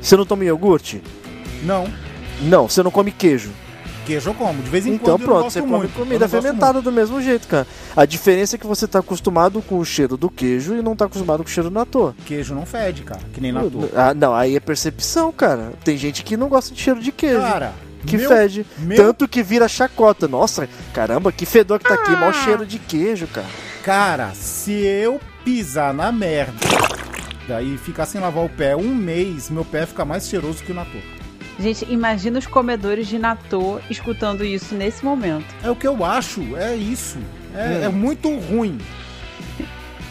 Você 0.00 0.16
não 0.16 0.26
toma 0.26 0.44
iogurte? 0.44 1.02
Não. 1.64 1.86
Não, 2.42 2.68
você 2.68 2.82
não 2.82 2.90
come 2.90 3.10
queijo. 3.12 3.50
Queijo 4.06 4.30
eu 4.30 4.34
como, 4.34 4.62
de 4.62 4.70
vez 4.70 4.86
em 4.86 4.94
Então 4.94 5.18
quando 5.18 5.20
eu 5.20 5.26
não 5.26 5.26
pronto, 5.26 5.42
gosto 5.44 5.54
você 5.54 5.60
come 5.60 5.78
muito. 5.80 5.92
comida 5.92 6.26
fermentada 6.26 6.80
do 6.80 6.90
mesmo 6.90 7.20
jeito, 7.20 7.46
cara. 7.46 7.66
A 7.94 8.06
diferença 8.06 8.56
é 8.56 8.58
que 8.58 8.66
você 8.66 8.86
tá 8.88 9.00
acostumado 9.00 9.60
com 9.60 9.78
o 9.78 9.84
cheiro 9.84 10.16
do 10.16 10.30
queijo 10.30 10.74
e 10.74 10.80
não 10.82 10.96
tá 10.96 11.04
acostumado 11.04 11.42
com 11.44 11.48
o 11.48 11.52
cheiro 11.52 11.68
do 11.68 11.74
natô. 11.74 12.04
muito. 12.04 12.22
Queijo 12.24 12.54
não 12.54 12.64
fede, 12.64 13.02
cara, 13.02 13.20
que 13.34 13.40
nem 13.40 13.52
natô. 13.52 13.80
Ah, 13.94 14.14
não, 14.14 14.34
aí 14.34 14.56
é 14.56 14.60
percepção, 14.60 15.30
cara. 15.30 15.72
Tem 15.84 15.98
gente 15.98 16.22
que 16.22 16.38
não 16.38 16.48
gosta 16.48 16.74
de 16.74 16.80
cheiro 16.80 17.00
de 17.00 17.12
queijo. 17.12 17.40
Cara, 17.40 17.74
que 18.06 18.16
meu- 18.16 18.28
fede. 18.28 18.66
meu- 18.78 18.96
Tanto 18.96 19.26
que 19.28 19.42
vira 19.42 19.68
chacota. 19.68 20.26
Nossa, 20.28 20.68
caramba, 20.92 21.30
que 21.32 21.44
fedor 21.46 21.78
que 21.78 21.84
tá 21.88 21.94
aqui. 21.94 22.12
Ah. 22.12 22.16
Mau 22.16 22.32
cheiro 22.32 22.64
de 22.66 22.78
queijo, 22.78 23.26
cara. 23.26 23.46
Cara, 23.82 24.32
se 24.34 24.72
eu 24.72 25.20
pisar 25.44 25.92
na 25.94 26.10
merda 26.12 26.52
e 27.62 27.78
ficar 27.78 28.04
sem 28.06 28.20
lavar 28.20 28.44
o 28.44 28.48
pé 28.48 28.76
um 28.76 28.94
mês, 28.94 29.48
meu 29.50 29.64
pé 29.64 29.86
fica 29.86 30.04
mais 30.04 30.28
cheiroso 30.28 30.62
que 30.62 30.72
o 30.72 30.74
natô. 30.74 30.98
Gente, 31.58 31.84
imagina 31.90 32.38
os 32.38 32.46
comedores 32.46 33.08
de 33.08 33.18
Natô 33.18 33.80
escutando 33.90 34.44
isso 34.44 34.76
nesse 34.76 35.04
momento. 35.04 35.44
É 35.64 35.68
o 35.68 35.74
que 35.74 35.88
eu 35.88 36.04
acho, 36.04 36.56
é 36.56 36.76
isso. 36.76 37.18
É, 37.52 37.66
Hum. 37.66 37.84
é 37.84 37.88
muito 37.88 38.28
ruim. 38.38 38.78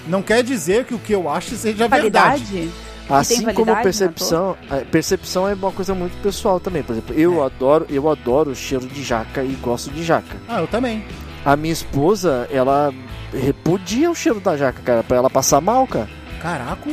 Não 0.07 0.21
quer 0.21 0.43
dizer 0.43 0.83
que 0.85 0.93
o 0.93 0.99
que 0.99 1.13
eu 1.13 1.29
acho 1.29 1.55
seja 1.55 1.87
verdade. 1.87 2.69
Validade? 3.07 3.33
Assim 3.45 3.53
como 3.53 3.75
percepção, 3.83 4.57
a 4.69 4.75
percepção 4.77 5.47
é 5.47 5.53
uma 5.53 5.71
coisa 5.71 5.95
muito 5.95 6.21
pessoal 6.21 6.59
também. 6.59 6.83
Por 6.83 6.91
exemplo, 6.93 7.15
eu 7.15 7.41
É. 7.41 7.45
adoro, 7.45 7.85
eu 7.89 8.09
adoro 8.09 8.51
o 8.51 8.55
cheiro 8.55 8.85
de 8.85 9.01
jaca 9.03 9.43
e 9.43 9.53
gosto 9.61 9.89
de 9.91 10.03
jaca. 10.03 10.35
Ah, 10.47 10.59
eu 10.61 10.67
também. 10.67 11.05
A 11.45 11.55
minha 11.55 11.71
esposa, 11.71 12.47
ela 12.51 12.93
repudia 13.33 14.11
o 14.11 14.15
cheiro 14.15 14.39
da 14.41 14.57
jaca, 14.57 14.81
cara, 14.83 15.03
pra 15.03 15.17
ela 15.17 15.29
passar 15.29 15.61
mal, 15.61 15.87
cara. 15.87 16.09
Caraca. 16.41 16.89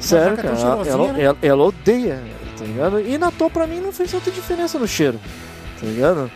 Sério, 0.00 0.32
é 0.32 0.42
cara. 0.42 0.58
Ela, 0.88 1.12
né? 1.12 1.22
ela- 1.22 1.38
ela 1.40 1.64
odeia, 1.64 2.20
tá 2.58 2.64
ligado? 2.64 3.00
E 3.00 3.16
Natô 3.16 3.48
pra 3.48 3.66
mim 3.66 3.78
não 3.80 3.92
fez 3.92 4.10
tanta 4.10 4.30
diferença 4.32 4.78
no 4.78 4.88
cheiro, 4.88 5.20
tá 5.80 5.86
ligado? 5.86 6.30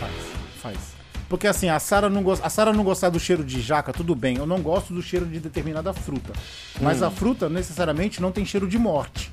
Faz, 0.00 0.12
faz. 0.60 0.93
Porque 1.28 1.46
assim, 1.46 1.68
a 1.68 1.78
Sara 1.78 2.08
não 2.10 2.22
gosta, 2.22 2.46
a 2.46 2.50
Sara 2.50 2.72
não 2.72 2.84
gostar 2.84 3.08
do 3.08 3.18
cheiro 3.18 3.42
de 3.42 3.60
jaca, 3.60 3.92
tudo 3.92 4.14
bem. 4.14 4.36
Eu 4.36 4.46
não 4.46 4.60
gosto 4.60 4.92
do 4.92 5.02
cheiro 5.02 5.26
de 5.26 5.40
determinada 5.40 5.92
fruta. 5.92 6.32
Mas 6.80 7.00
Hum. 7.02 7.06
a 7.06 7.10
fruta 7.10 7.48
necessariamente 7.48 8.20
não 8.20 8.30
tem 8.30 8.44
cheiro 8.44 8.68
de 8.68 8.78
morte. 8.78 9.32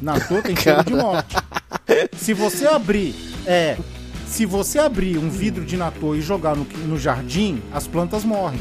Natô 0.00 0.40
tem 0.42 0.54
cheiro 0.56 0.84
de 0.84 0.94
morte. 0.94 1.36
Se 2.16 2.32
você 2.32 2.66
abrir, 2.66 3.14
é, 3.46 3.76
se 4.26 4.46
você 4.46 4.78
abrir 4.78 5.18
um 5.18 5.28
vidro 5.28 5.64
de 5.64 5.76
natô 5.76 6.14
e 6.14 6.20
jogar 6.22 6.56
no, 6.56 6.64
no 6.86 6.98
jardim, 6.98 7.60
as 7.72 7.86
plantas 7.86 8.24
morrem. 8.24 8.60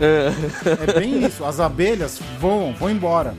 É 0.00 0.98
bem 0.98 1.24
isso. 1.24 1.44
As 1.44 1.60
abelhas 1.60 2.20
vão, 2.40 2.72
vão 2.78 2.90
embora. 2.90 3.34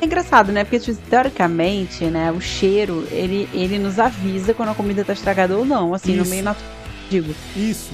É 0.00 0.04
engraçado, 0.04 0.50
né? 0.50 0.64
Porque 0.64 0.80
tipo, 0.80 1.00
teoricamente, 1.08 2.04
né, 2.06 2.32
o 2.32 2.40
cheiro, 2.40 3.06
ele, 3.10 3.48
ele 3.52 3.78
nos 3.78 4.00
avisa 4.00 4.52
quando 4.52 4.70
a 4.70 4.74
comida 4.74 5.04
tá 5.04 5.12
estragada 5.12 5.56
ou 5.56 5.64
não, 5.64 5.94
assim, 5.94 6.16
no 6.16 6.22
Isso. 6.22 6.30
meio 6.30 6.42
natural. 6.42 6.81
Digo, 7.20 7.34
Isso. 7.56 7.90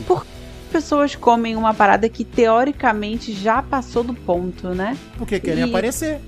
pessoas 0.71 1.15
comem 1.17 1.57
uma 1.57 1.73
parada 1.75 2.09
que 2.09 2.25
teoricamente 2.25 3.33
já 3.33 3.63
passou 3.63 4.05
do 4.05 4.15
ponto, 4.15 4.69
né? 4.69 4.97
Porque 5.17 5.41
querem 5.41 5.65
E- 5.65 5.69
aparecer. 5.69 6.21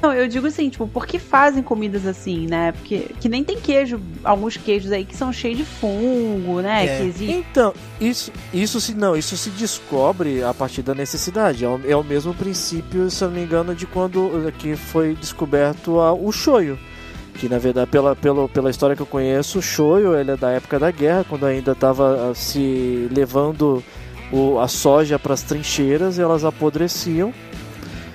Não, 0.00 0.14
eu 0.14 0.28
digo 0.28 0.46
assim, 0.46 0.68
tipo, 0.70 0.86
por 0.86 1.04
que 1.08 1.18
fazem 1.18 1.60
comidas 1.60 2.06
assim, 2.06 2.46
né? 2.46 2.70
Porque 2.70 3.08
que 3.18 3.28
nem 3.28 3.42
tem 3.42 3.58
queijo, 3.58 4.00
alguns 4.22 4.56
queijos 4.56 4.92
aí 4.92 5.04
que 5.04 5.16
são 5.16 5.32
cheios 5.32 5.58
de 5.58 5.64
fungo, 5.64 6.60
né? 6.60 6.84
É. 6.84 6.96
Que 6.98 7.02
existe. 7.08 7.34
Então, 7.50 7.74
isso, 8.00 8.30
isso 8.54 8.80
se 8.80 8.94
não, 8.94 9.16
isso 9.16 9.36
se 9.36 9.50
descobre 9.50 10.40
a 10.44 10.54
partir 10.54 10.82
da 10.82 10.94
necessidade. 10.94 11.64
É 11.64 11.68
o, 11.68 11.80
é 11.84 11.96
o 11.96 12.04
mesmo 12.04 12.32
princípio, 12.32 13.10
se 13.10 13.24
eu 13.24 13.28
não 13.28 13.34
me 13.36 13.42
engano, 13.42 13.74
de 13.74 13.86
quando 13.86 14.52
que 14.58 14.76
foi 14.76 15.16
descoberto 15.16 15.98
a- 15.98 16.12
o 16.12 16.30
shoyu. 16.30 16.78
Que 17.38 17.48
na 17.48 17.58
verdade, 17.58 17.88
pela, 17.90 18.16
pela, 18.16 18.48
pela 18.48 18.68
história 18.70 18.96
que 18.96 19.02
eu 19.02 19.06
conheço, 19.06 19.60
o 19.60 19.62
shoyu 19.62 20.16
ele 20.16 20.32
é 20.32 20.36
da 20.36 20.50
época 20.50 20.78
da 20.78 20.90
guerra, 20.90 21.24
quando 21.28 21.46
ainda 21.46 21.72
estava 21.72 22.32
se 22.34 23.08
levando 23.12 23.82
o, 24.32 24.58
a 24.58 24.66
soja 24.66 25.18
para 25.18 25.34
as 25.34 25.42
trincheiras, 25.42 26.18
elas 26.18 26.44
apodreciam. 26.44 27.32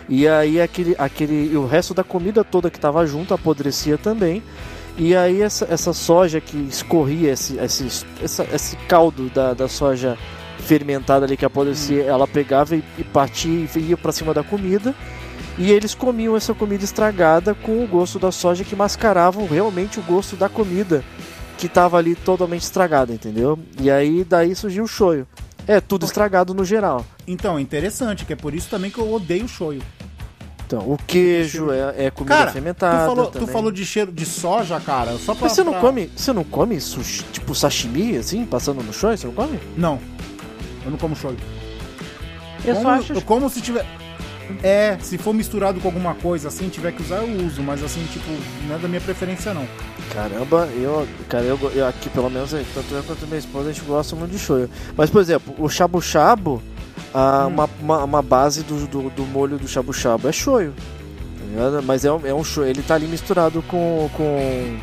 E 0.09 0.27
aí 0.27 0.59
aquele, 0.59 0.93
aquele, 0.97 1.55
o 1.55 1.65
resto 1.65 1.93
da 1.93 2.03
comida 2.03 2.43
toda 2.43 2.69
que 2.69 2.77
estava 2.77 3.05
junto 3.07 3.33
apodrecia 3.33 3.97
também. 3.97 4.43
E 4.97 5.15
aí 5.15 5.41
essa, 5.41 5.65
essa 5.71 5.93
soja 5.93 6.41
que 6.41 6.57
escorria, 6.69 7.31
esse, 7.31 7.57
esse, 7.57 8.05
essa- 8.21 8.45
esse 8.53 8.75
caldo 8.87 9.29
da, 9.29 9.53
da 9.53 9.67
soja 9.69 10.17
fermentada 10.59 11.25
ali 11.25 11.35
que 11.37 11.45
apodrecia, 11.45 12.03
ela 12.03 12.27
pegava 12.27 12.75
e, 12.75 12.83
e 12.97 13.03
partia 13.03 13.67
e 13.75 13.79
ia 13.79 13.97
para 13.97 14.11
cima 14.11 14.33
da 14.33 14.43
comida. 14.43 14.93
E 15.57 15.71
eles 15.71 15.93
comiam 15.93 16.35
essa 16.35 16.53
comida 16.53 16.83
estragada 16.83 17.53
com 17.53 17.83
o 17.83 17.87
gosto 17.87 18.17
da 18.17 18.31
soja 18.31 18.63
que 18.63 18.75
mascaravam 18.75 19.47
realmente 19.47 19.99
o 19.99 20.03
gosto 20.03 20.35
da 20.35 20.49
comida 20.49 21.03
que 21.57 21.67
estava 21.67 21.97
ali 21.97 22.15
totalmente 22.15 22.63
estragada, 22.63 23.13
entendeu? 23.13 23.59
E 23.79 23.89
aí 23.91 24.23
daí 24.23 24.55
surgiu 24.55 24.83
o 24.85 24.87
shoyu. 24.87 25.27
É 25.67 25.79
tudo 25.79 26.05
estragado 26.05 26.53
no 26.53 26.65
geral. 26.65 27.05
Então, 27.27 27.57
é 27.57 27.61
interessante, 27.61 28.25
que 28.25 28.33
é 28.33 28.35
por 28.35 28.53
isso 28.53 28.67
também 28.69 28.89
que 28.91 28.97
eu 28.97 29.13
odeio 29.13 29.47
shoyu. 29.47 29.81
Então, 30.65 30.79
o 30.79 30.97
queijo 31.05 31.71
é, 31.71 32.05
é 32.07 32.11
comida 32.11 32.35
Cara, 32.35 32.49
tu 32.49 32.53
fermentada. 32.53 33.05
falou, 33.05 33.27
tu 33.27 33.47
falou 33.47 33.71
de 33.71 33.85
cheiro 33.85 34.11
de 34.11 34.25
soja, 34.25 34.79
cara, 34.79 35.17
só 35.17 35.33
pra... 35.35 35.43
Mas 35.43 35.51
você 35.53 35.63
não 35.63 35.73
pra- 35.73 35.81
come, 35.81 36.09
você 36.15 36.33
não 36.33 36.43
come 36.43 36.81
sushi, 36.81 37.23
tipo 37.31 37.53
sashimi 37.53 38.17
assim, 38.17 38.43
passando 38.45 38.81
no 38.81 38.91
shoyu, 38.91 39.17
você 39.17 39.27
não 39.27 39.33
come? 39.33 39.59
Não, 39.77 39.99
eu 40.83 40.89
não 40.91 40.97
como 40.97 41.15
shoyu. 41.15 41.37
Eu 42.65 42.75
como, 42.75 42.87
só 42.87 42.93
acho. 42.93 43.13
eu 43.13 43.21
como 43.21 43.49
se 43.49 43.61
tiver... 43.61 43.85
É, 44.61 44.97
se 45.01 45.17
for 45.17 45.33
misturado 45.33 45.79
com 45.79 45.87
alguma 45.87 46.15
coisa 46.15 46.47
assim, 46.47 46.69
tiver 46.69 46.91
que 46.91 47.01
usar, 47.01 47.17
eu 47.17 47.45
uso, 47.45 47.61
mas 47.61 47.83
assim, 47.83 48.05
tipo, 48.11 48.29
não 48.67 48.75
é 48.75 48.79
da 48.79 48.87
minha 48.87 49.01
preferência, 49.01 49.53
não. 49.53 49.67
Caramba, 50.13 50.67
eu, 50.75 51.07
cara, 51.27 51.43
eu, 51.43 51.57
eu 51.73 51.87
aqui 51.87 52.09
pelo 52.09 52.29
menos, 52.29 52.51
tanto 52.51 52.93
eu 52.93 53.03
quanto 53.03 53.25
minha 53.25 53.39
esposa, 53.39 53.69
a 53.69 53.73
gente 53.73 53.85
gosta 53.85 54.15
muito 54.15 54.31
de 54.31 54.39
shoyu. 54.39 54.69
Mas, 54.95 55.09
por 55.09 55.21
exemplo, 55.21 55.53
o 55.57 55.69
shabu 55.69 56.01
shabu, 56.01 56.61
a, 57.13 57.45
Hum. 57.45 57.53
uma, 57.53 57.69
uma, 57.81 58.03
uma 58.03 58.21
base 58.21 58.63
do, 58.63 58.87
do, 58.87 59.09
do 59.09 59.23
molho 59.23 59.57
do 59.57 59.67
shabu 59.67 59.93
shabu 59.93 60.27
é 60.27 60.31
shoyu. 60.31 60.73
tá? 61.55 61.81
Mas 61.81 62.05
é 62.05 62.11
um, 62.11 62.25
é 62.25 62.33
um 62.33 62.43
shoyu, 62.43 62.67
ele 62.69 62.81
tá 62.83 62.95
ali 62.95 63.07
misturado 63.07 63.61
com, 63.63 64.09
com, 64.13 64.77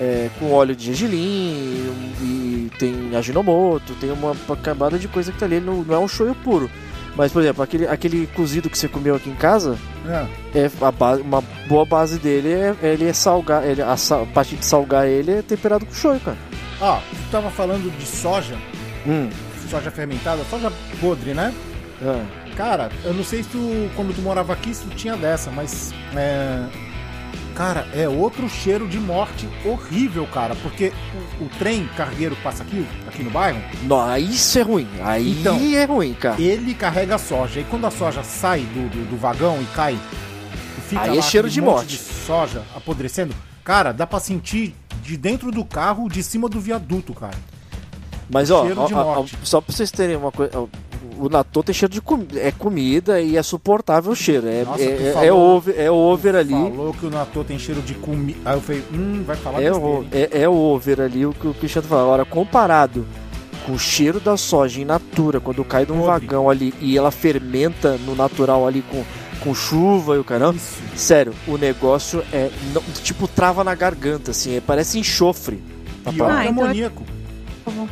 é, 0.00 0.28
com 0.38 0.52
óleo 0.52 0.74
de 0.76 0.86
gergelim 0.86 1.92
e 2.20 2.70
tem 2.78 3.16
aginomoto, 3.16 3.94
tem 3.94 4.10
uma 4.10 4.34
camada 4.56 4.98
de 4.98 5.08
coisa 5.08 5.32
que 5.32 5.38
tá 5.38 5.46
ali, 5.46 5.60
não, 5.60 5.82
não 5.82 5.94
é 5.94 5.98
um 5.98 6.08
shoyu 6.08 6.34
puro. 6.36 6.70
Mas, 7.18 7.32
por 7.32 7.42
exemplo, 7.42 7.62
aquele, 7.64 7.86
aquele 7.88 8.26
cozido 8.28 8.70
que 8.70 8.78
você 8.78 8.86
comeu 8.88 9.16
aqui 9.16 9.28
em 9.28 9.34
casa, 9.34 9.76
É. 10.08 10.58
é 10.60 10.70
a 10.80 10.92
base, 10.92 11.20
uma 11.20 11.42
boa 11.68 11.84
base 11.84 12.16
dele 12.18 12.52
é 12.52 12.76
ele 12.80 13.06
é 13.08 13.12
salgar, 13.12 13.64
ele, 13.66 13.82
a, 13.82 13.96
sa- 13.96 14.22
a 14.22 14.26
parte 14.26 14.54
de 14.56 14.64
salgar 14.64 15.04
ele 15.06 15.32
é 15.32 15.42
temperado 15.42 15.84
com 15.84 15.92
shoyu, 15.92 16.20
cara. 16.20 16.36
Ó, 16.80 16.98
tu 16.98 17.30
tava 17.32 17.50
falando 17.50 17.90
de 17.98 18.06
soja, 18.06 18.56
Hum. 19.04 19.28
soja 19.68 19.90
fermentada, 19.90 20.42
soja 20.48 20.72
podre, 21.00 21.34
né? 21.34 21.52
é. 22.00 22.48
Cara, 22.56 22.88
eu 23.04 23.12
não 23.14 23.22
sei 23.24 23.42
se 23.42 23.48
tu, 23.50 23.90
quando 23.96 24.14
tu 24.14 24.20
morava 24.22 24.52
aqui, 24.52 24.72
se 24.74 24.82
tu 24.84 24.94
tinha 24.96 25.16
dessa, 25.16 25.50
mas. 25.50 25.92
É. 26.16 26.64
Cara, 27.54 27.88
é 27.92 28.08
outro 28.08 28.48
cheiro 28.48 28.86
de 28.86 29.00
morte 29.00 29.48
horrível, 29.64 30.26
cara. 30.28 30.54
Porque 30.56 30.92
o, 31.40 31.44
o 31.44 31.48
trem 31.58 31.88
cargueiro 31.96 32.36
que 32.36 32.42
passa 32.42 32.62
aqui, 32.62 32.86
aqui 33.06 33.22
no 33.22 33.30
bairro, 33.30 33.60
Não, 33.82 34.00
aí 34.00 34.30
isso 34.30 34.58
é 34.58 34.62
ruim. 34.62 34.86
Aí 35.02 35.40
Então. 35.40 35.56
é 35.56 35.84
ruim, 35.84 36.14
cara. 36.14 36.40
ele 36.40 36.72
carrega 36.74 37.16
a 37.16 37.18
soja. 37.18 37.58
E 37.60 37.64
quando 37.64 37.84
a 37.86 37.90
soja 37.90 38.22
sai 38.22 38.60
do, 38.60 38.88
do, 38.88 39.10
do 39.10 39.16
vagão 39.16 39.60
e 39.60 39.64
cai, 39.74 39.94
e 39.94 40.80
fica 40.82 41.02
Aí 41.02 41.10
lá 41.10 41.16
é 41.16 41.22
cheiro 41.22 41.48
aquele 41.48 41.60
de 41.60 41.66
morte. 41.66 41.88
de 41.88 41.98
soja 41.98 42.62
apodrecendo, 42.76 43.34
cara, 43.64 43.90
dá 43.92 44.06
pra 44.06 44.20
sentir 44.20 44.74
de 45.02 45.16
dentro 45.16 45.50
do 45.50 45.64
carro, 45.64 46.08
de 46.08 46.22
cima 46.22 46.48
do 46.48 46.60
viaduto, 46.60 47.12
cara. 47.12 47.36
Mas 48.30 48.50
ó, 48.50 48.62
cheiro 48.66 48.80
ó, 48.82 48.86
de 48.86 48.94
ó, 48.94 49.24
só 49.42 49.60
pra 49.60 49.74
vocês 49.74 49.90
terem 49.90 50.14
uma 50.16 50.30
coisa. 50.30 50.52
O 51.18 51.28
natô 51.28 51.62
tem 51.62 51.74
cheiro 51.74 51.92
de 51.92 52.00
comida. 52.00 52.38
É 52.40 52.52
comida 52.52 53.20
e 53.20 53.36
é 53.36 53.42
suportável 53.42 54.12
o 54.12 54.16
cheiro. 54.16 54.46
É, 54.48 54.64
Nossa, 54.64 54.82
é, 54.82 55.08
é, 55.08 55.12
falou- 55.12 55.56
over, 55.56 55.74
é 55.78 55.90
over 55.90 56.36
ali. 56.36 56.52
Falou 56.52 56.92
que 56.94 57.06
o 57.06 57.10
Natô 57.10 57.42
tem 57.44 57.58
cheiro 57.58 57.80
de 57.82 57.94
comida. 57.94 58.38
Aí 58.44 58.56
eu 58.56 58.60
falei, 58.60 58.84
hum, 58.92 59.22
vai 59.26 59.36
falar 59.36 59.60
É, 59.62 59.70
besteira, 59.70 59.86
o, 59.88 60.06
é, 60.12 60.42
é 60.42 60.48
over 60.48 61.00
ali 61.00 61.26
o 61.26 61.32
que 61.32 61.46
o 61.46 61.54
Cristiano 61.54 61.88
fala. 61.88 62.02
Agora, 62.02 62.24
comparado 62.24 63.04
com 63.66 63.72
o 63.72 63.78
cheiro 63.78 64.20
da 64.20 64.36
soja 64.36 64.80
in 64.80 64.84
natura, 64.84 65.40
quando 65.40 65.64
cai 65.64 65.84
de 65.84 65.92
um 65.92 66.00
Podre. 66.00 66.26
vagão 66.26 66.48
ali 66.48 66.72
e 66.80 66.96
ela 66.96 67.10
fermenta 67.10 67.98
no 68.06 68.14
natural 68.14 68.66
ali 68.66 68.82
com, 68.82 69.04
com 69.42 69.54
chuva 69.54 70.14
e 70.16 70.18
o 70.18 70.24
caramba. 70.24 70.56
Isso. 70.56 70.76
Sério, 70.96 71.34
o 71.46 71.56
negócio 71.58 72.22
é. 72.32 72.48
não- 72.72 72.82
tipo, 73.02 73.26
trava 73.28 73.62
na 73.64 73.74
garganta, 73.74 74.30
assim. 74.30 74.56
é- 74.56 74.60
parece 74.60 74.98
enxofre. 74.98 75.60
Pior 76.04 76.28
parada. 76.28 76.38
Ah, 76.40 76.44
que 76.44 76.50
então- 76.52 76.64
amoníaco. 76.64 77.02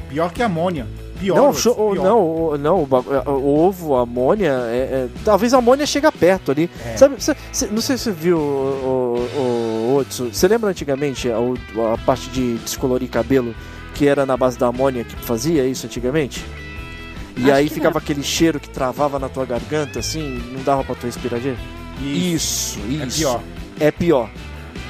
Pior 0.09 0.33
que 0.33 0.43
amônia. 0.43 0.87
Pior. 1.19 1.37
Não, 1.37 1.51
o- 1.51 1.55
pior. 1.55 1.95
não, 2.05 2.19
o- 2.21 2.59
não, 2.59 2.83
o, 3.27 3.59
ovo, 3.67 3.97
a 3.97 4.03
amônia, 4.03 4.51
é, 4.67 4.77
é- 4.77 5.09
talvez 5.25 5.55
a 5.55 5.59
amônia 5.59 5.87
chega 5.87 6.13
perto 6.13 6.51
ali. 6.53 6.71
É. 6.85 6.97
Sabe, 6.97 7.15
cê- 7.19 7.37
cê- 7.53 7.69
não 7.71 7.81
sei 7.81 7.97
se 7.97 8.05
você 8.05 8.13
viu, 8.13 8.39
o, 8.39 9.29
o, 9.37 9.97
Otso, 9.99 10.29
você 10.33 10.47
lembra 10.47 10.69
antigamente 10.71 11.29
a, 11.31 11.37
a 11.95 11.99
parte 11.99 12.29
de 12.31 12.55
descolorir 12.59 13.09
cabelo 13.09 13.55
que 13.95 14.07
era 14.07 14.27
na 14.27 14.37
base 14.37 14.59
da 14.59 14.67
amônia 14.67 15.05
que 15.05 15.17
fazia 15.17 15.65
isso 15.67 15.87
antigamente? 15.87 16.45
E 17.37 17.45
Acho 17.45 17.53
aí 17.53 17.69
ficava 17.69 17.99
aquele 17.99 18.23
cheiro 18.23 18.59
que 18.61 18.69
travava 18.69 19.19
na 19.19 19.29
tua 19.29 19.45
garganta, 19.45 19.99
assim, 19.99 20.43
não 20.53 20.63
dava 20.63 20.85
pra 20.85 20.95
tu 20.95 21.07
respirar 21.07 21.39
direito? 21.41 21.61
Isso. 22.03 22.79
Isso, 22.89 23.03
É 23.03 23.07
pior. 23.07 23.41
É 23.81 23.91
pior. 23.91 24.31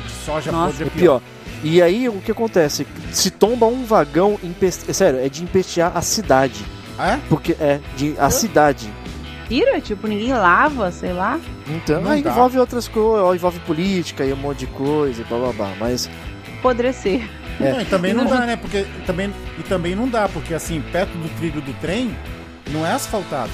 De 0.06 0.12
soja 0.24 0.50
Nossa. 0.52 0.70
podre 0.72 0.84
é 0.84 0.86
É 0.86 0.90
pior. 0.90 1.22
E 1.62 1.80
aí 1.82 2.08
o 2.08 2.20
que 2.20 2.30
acontece? 2.30 2.86
Se 3.12 3.30
tomba 3.30 3.66
um 3.66 3.84
vagão, 3.84 4.38
empeste... 4.42 4.92
sério, 4.94 5.18
é 5.20 5.28
de 5.28 5.42
empestear 5.42 5.96
a 5.96 6.02
cidade. 6.02 6.64
É? 6.98 7.18
Porque 7.28 7.52
é 7.60 7.80
de 7.96 8.14
a 8.18 8.30
cidade. 8.30 8.88
Tira, 9.48 9.80
tipo, 9.80 10.06
ninguém 10.06 10.32
lava, 10.32 10.90
sei 10.90 11.12
lá. 11.12 11.38
Então, 11.68 12.00
Não 12.00 12.10
aí 12.10 12.22
dá. 12.22 12.30
envolve 12.30 12.58
outras 12.58 12.88
coisas, 12.88 13.34
envolve 13.34 13.58
política 13.60 14.24
e 14.24 14.32
um 14.32 14.36
monte 14.36 14.60
de 14.60 14.66
coisa, 14.68 15.20
e 15.20 15.24
blá 15.24 15.38
blá 15.38 15.52
blá. 15.52 15.72
Mas 15.78 16.08
Apodrecer. 16.58 17.28
É. 17.60 17.72
Não, 17.72 17.80
e 17.80 17.84
também 17.84 18.12
não 18.12 18.24
não- 18.24 18.30
dá, 18.30 18.40
né? 18.46 18.56
Porque 18.56 18.86
também, 19.06 19.32
e 19.58 19.62
também 19.62 19.94
não 19.94 20.08
dá, 20.08 20.28
porque 20.28 20.52
assim, 20.54 20.82
perto 20.92 21.10
do 21.18 21.28
trilho 21.38 21.60
do 21.60 21.72
trem, 21.80 22.14
não 22.70 22.84
é 22.84 22.92
asfaltado. 22.92 23.52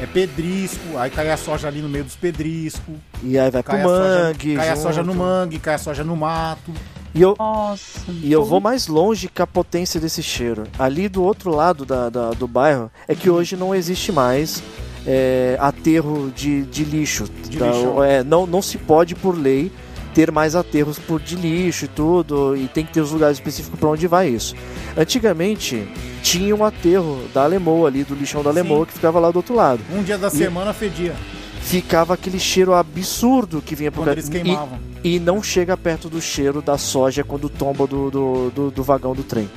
É 0.00 0.06
pedrisco, 0.06 0.98
aí 0.98 1.08
cai 1.10 1.30
a 1.30 1.36
soja 1.38 1.68
ali 1.68 1.80
no 1.80 1.88
meio 1.88 2.04
dos 2.04 2.16
pedriscos, 2.16 2.94
e 3.22 3.38
aí 3.38 3.50
vai 3.50 3.62
pro 3.62 3.72
cai, 3.72 3.80
a 3.80 3.84
soja, 3.84 4.22
mangue. 4.24 4.54
cai 4.56 4.68
a 4.68 4.76
soja 4.76 5.02
no 5.02 5.14
mangue, 5.14 5.58
cai 5.58 5.74
a 5.74 5.78
soja 5.78 6.04
no 6.04 6.14
mato. 6.16 6.70
E 7.16 7.22
eu, 7.22 7.34
Nossa. 7.38 8.00
e 8.22 8.30
eu 8.30 8.44
vou 8.44 8.60
mais 8.60 8.86
longe 8.88 9.28
que 9.28 9.40
a 9.40 9.46
potência 9.46 9.98
desse 9.98 10.22
cheiro. 10.22 10.64
Ali 10.78 11.08
do 11.08 11.22
outro 11.24 11.50
lado 11.50 11.84
da, 11.86 12.10
da- 12.10 12.30
do 12.32 12.46
bairro 12.46 12.90
é 13.08 13.14
que 13.14 13.30
hoje 13.30 13.56
não 13.56 13.74
existe 13.74 14.12
mais 14.12 14.62
é, 15.06 15.56
aterro 15.58 16.30
de, 16.34 16.62
de 16.64 16.84
lixo. 16.84 17.24
De 17.48 17.56
Tá? 17.58 17.66
lixão. 17.68 18.04
É, 18.04 18.22
não, 18.22 18.46
não 18.46 18.60
se 18.60 18.76
pode, 18.76 19.14
por 19.14 19.34
lei, 19.36 19.72
ter 20.14 20.30
mais 20.30 20.54
aterros 20.54 20.98
por, 20.98 21.18
de 21.20 21.36
lixo 21.36 21.86
e 21.86 21.88
tudo, 21.88 22.54
e 22.56 22.68
tem 22.68 22.84
que 22.84 22.92
ter 22.92 23.00
os 23.00 23.10
lugares 23.12 23.38
específicos 23.38 23.78
para 23.80 23.88
onde 23.88 24.06
vai 24.06 24.28
isso. 24.28 24.54
Antigamente 24.96 25.88
tinha 26.22 26.54
um 26.54 26.64
aterro 26.64 27.20
da 27.32 27.44
Alemoa 27.44 27.88
ali, 27.88 28.02
do 28.04 28.14
lixão 28.14 28.42
da 28.42 28.52
Sim. 28.52 28.58
Alemoa, 28.58 28.84
que 28.86 28.92
ficava 28.92 29.18
lá 29.20 29.30
do 29.30 29.36
outro 29.36 29.54
lado. 29.54 29.80
Um 29.92 30.02
dia 30.02 30.18
da 30.18 30.28
semana 30.28 30.72
fedia, 30.74 31.14
Ficava 31.60 32.14
aquele 32.14 32.38
cheiro 32.38 32.72
absurdo 32.74 33.60
que 33.60 33.74
vinha 33.74 33.90
pro 33.90 34.02
quando 34.02 34.12
eles 34.12 34.28
E- 34.28 34.30
queimavam. 34.30 34.78
E, 34.94 34.95
não 35.20 35.42
chega 35.42 35.76
perto 35.76 36.08
do 36.08 36.20
cheiro 36.20 36.60
da 36.60 36.76
soja 36.76 37.22
quando 37.22 37.48
tomba 37.48 37.86
do, 37.86 38.10
do, 38.10 38.50
do, 38.50 38.70
do 38.70 38.82
vagão 38.82 39.14
do 39.14 39.22
trem. 39.22 39.48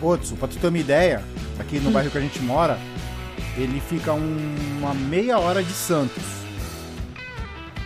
Outros, 0.00 0.32
pra 0.32 0.48
tu 0.48 0.56
ter 0.58 0.68
uma 0.68 0.78
ideia, 0.78 1.22
aqui 1.58 1.78
no 1.78 1.90
bairro 1.90 2.10
que 2.10 2.18
a 2.18 2.20
gente 2.20 2.40
mora, 2.40 2.78
ele 3.56 3.80
fica 3.88 4.12
um- 4.12 4.56
uma 4.78 4.94
meia 4.94 5.38
hora 5.38 5.62
de 5.62 5.72
Santos. 5.72 6.22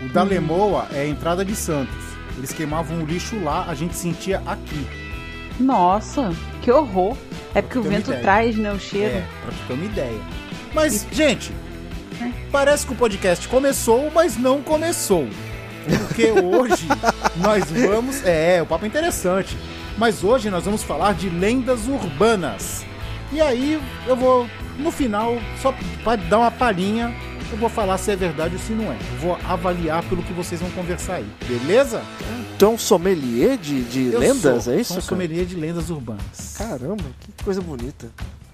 O 0.00 0.09
da 0.12 0.23
Lemoa 0.23 0.87
é 0.92 1.00
a 1.02 1.06
entrada 1.09 1.44
de 1.44 1.54
Santos. 1.56 1.97
Eles 2.37 2.52
queimavam 2.52 3.02
o 3.02 3.06
lixo 3.06 3.38
lá, 3.42 3.64
a 3.68 3.75
gente 3.75 3.94
sentia 3.97 4.42
aqui. 4.47 4.87
Nossa, 5.61 6.32
que 6.62 6.71
horror. 6.71 7.16
É 7.54 7.61
porque 7.62 7.78
o 7.78 7.82
vento 7.82 8.11
traz, 8.21 8.56
né, 8.56 8.73
o 8.73 8.78
cheiro. 8.80 9.16
É, 9.16 9.25
pra 9.42 9.52
tu 9.52 9.66
ter 9.68 9.73
uma 9.75 9.85
ideia. 9.85 10.21
Mas, 10.75 11.06
gente, 11.12 11.52
parece 12.50 12.87
que 12.87 12.92
o 12.92 12.97
podcast 12.97 13.47
começou, 13.49 14.11
mas 14.14 14.37
não 14.37 14.62
começou. 14.62 15.28
Porque 16.06 16.30
hoje 16.30 16.86
nós 17.36 17.64
vamos. 17.70 18.24
É, 18.24 18.62
o 18.62 18.66
papo 18.66 18.84
é 18.84 18.88
interessante. 18.88 19.56
Mas 19.98 20.24
hoje 20.24 20.50
nós 20.50 20.64
vamos 20.64 20.82
falar 20.82 21.14
de 21.14 21.28
lendas 21.28 21.86
urbanas. 21.86 22.84
E 23.30 23.40
aí 23.40 23.80
eu 24.06 24.16
vou, 24.16 24.48
no 24.78 24.90
final, 24.90 25.38
só 25.60 25.74
pra 26.02 26.16
dar 26.16 26.38
uma 26.38 26.50
palhinha, 26.50 27.14
eu 27.50 27.58
vou 27.58 27.68
falar 27.68 27.98
se 27.98 28.10
é 28.10 28.16
verdade 28.16 28.54
ou 28.54 28.60
se 28.60 28.72
não 28.72 28.90
é. 28.90 28.96
Vou 29.20 29.38
avaliar 29.44 30.02
pelo 30.04 30.22
que 30.22 30.32
vocês 30.32 30.60
vão 30.60 30.70
conversar 30.70 31.16
aí, 31.16 31.26
beleza? 31.46 32.02
É 32.60 32.66
um 32.66 32.78
sommelier 32.78 33.56
de, 33.58 33.82
de 33.82 34.12
Eu 34.12 34.20
lendas, 34.20 34.64
sou, 34.64 34.72
é 34.72 34.76
isso? 34.76 34.92
Sou 34.92 34.96
cara? 35.02 35.08
sommelier 35.08 35.44
de 35.44 35.56
lendas 35.56 35.90
urbanas. 35.90 36.54
Caramba, 36.56 37.04
que 37.20 37.44
coisa 37.44 37.60
bonita. 37.60 38.06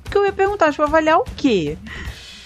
O 0.07 0.11
que 0.11 0.17
eu 0.17 0.25
ia 0.25 0.33
perguntar, 0.33 0.71
tipo, 0.71 0.83
avaliar 0.83 1.19
o 1.19 1.25
quê? 1.37 1.77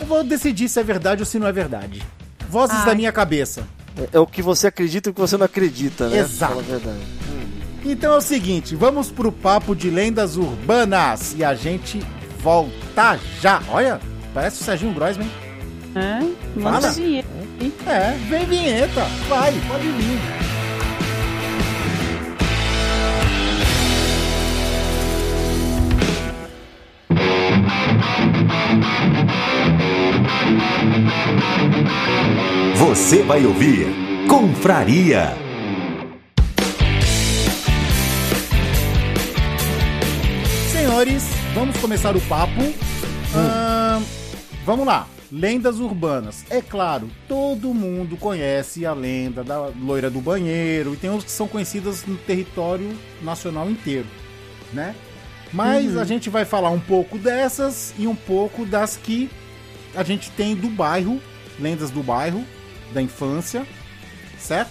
Eu 0.01 0.07
vou 0.07 0.25
decidir 0.25 0.69
se 0.69 0.81
é 0.81 0.83
verdade 0.83 1.23
ou 1.23 1.27
se 1.27 1.39
não 1.39 1.47
é 1.47 1.53
verdade. 1.53 2.03
Vozes 2.49 2.79
Ai. 2.81 2.87
da 2.87 2.95
minha 2.97 3.13
cabeça. 3.13 3.65
É, 3.99 4.17
é 4.17 4.21
o 4.21 4.27
que 4.27 4.43
você 4.43 4.67
acredita 4.69 5.09
e 5.09 5.11
o 5.11 5.15
que 5.15 5.21
você 5.21 5.37
não 5.37 5.47
acredita, 5.47 6.09
né? 6.09 6.19
Exato. 6.19 6.55
Fala 6.55 6.63
a 6.63 6.65
verdade. 6.65 7.01
Então 7.85 8.15
é 8.15 8.17
o 8.17 8.21
seguinte, 8.21 8.77
vamos 8.77 9.11
pro 9.11 9.33
papo 9.33 9.75
de 9.75 9.91
lendas 9.91 10.37
urbanas 10.37 11.35
e 11.37 11.43
a 11.43 11.55
gente 11.55 12.01
volta 12.41 13.19
já. 13.41 13.61
Olha, 13.69 14.01
parece 14.33 14.61
o 14.61 14.65
Serginho 14.65 14.95
Groisman. 14.95 15.29
Fala. 15.93 16.73
Manda 16.81 16.91
dinheiro. 16.91 17.29
É, 17.87 18.13
vem 18.29 18.47
vinheta. 18.47 19.05
Vai, 19.29 19.53
pode 19.69 19.89
vir. 19.89 20.52
Você 32.77 33.23
vai 33.23 33.45
ouvir 33.47 33.87
Confraria. 34.29 35.37
Senhores, 40.71 41.25
vamos 41.55 41.77
começar 41.79 42.17
o 42.17 42.21
papo. 42.23 42.61
Ahn, 43.35 44.03
vamos 44.65 44.87
lá. 44.87 45.07
Lendas 45.31 45.81
urbanas. 45.81 46.45
É 46.51 46.61
claro, 46.61 47.11
todo 47.29 47.73
mundo 47.73 48.17
conhece 48.17 48.85
a 48.85 48.93
lenda 48.93 49.45
da 49.45 49.67
loira 49.67 50.11
do 50.11 50.21
banheiro 50.21 50.95
e 50.95 50.97
tem 50.97 51.11
uns 51.11 51.25
que 51.25 51.31
são 51.31 51.49
conhecidas 51.49 52.05
no 52.07 52.17
território 52.17 52.97
nacional 53.23 53.71
inteiro, 53.71 54.07
né? 54.73 54.95
Mas 55.53 55.97
a 55.97 56.05
gente 56.05 56.31
vai 56.31 56.45
falar 56.45 56.71
um 56.71 56.81
pouco 56.81 57.19
dessas 57.19 57.95
e 57.99 58.07
um 58.07 58.15
pouco 58.15 58.65
das 58.65 58.97
que 58.97 59.31
a 59.95 60.03
gente 60.03 60.31
tem 60.31 60.57
do 60.57 60.69
bairro, 60.69 61.21
lendas 61.61 61.91
do 61.91 62.03
bairro, 62.03 62.45
da 62.93 63.03
infância, 63.03 63.67
certo? 64.39 64.71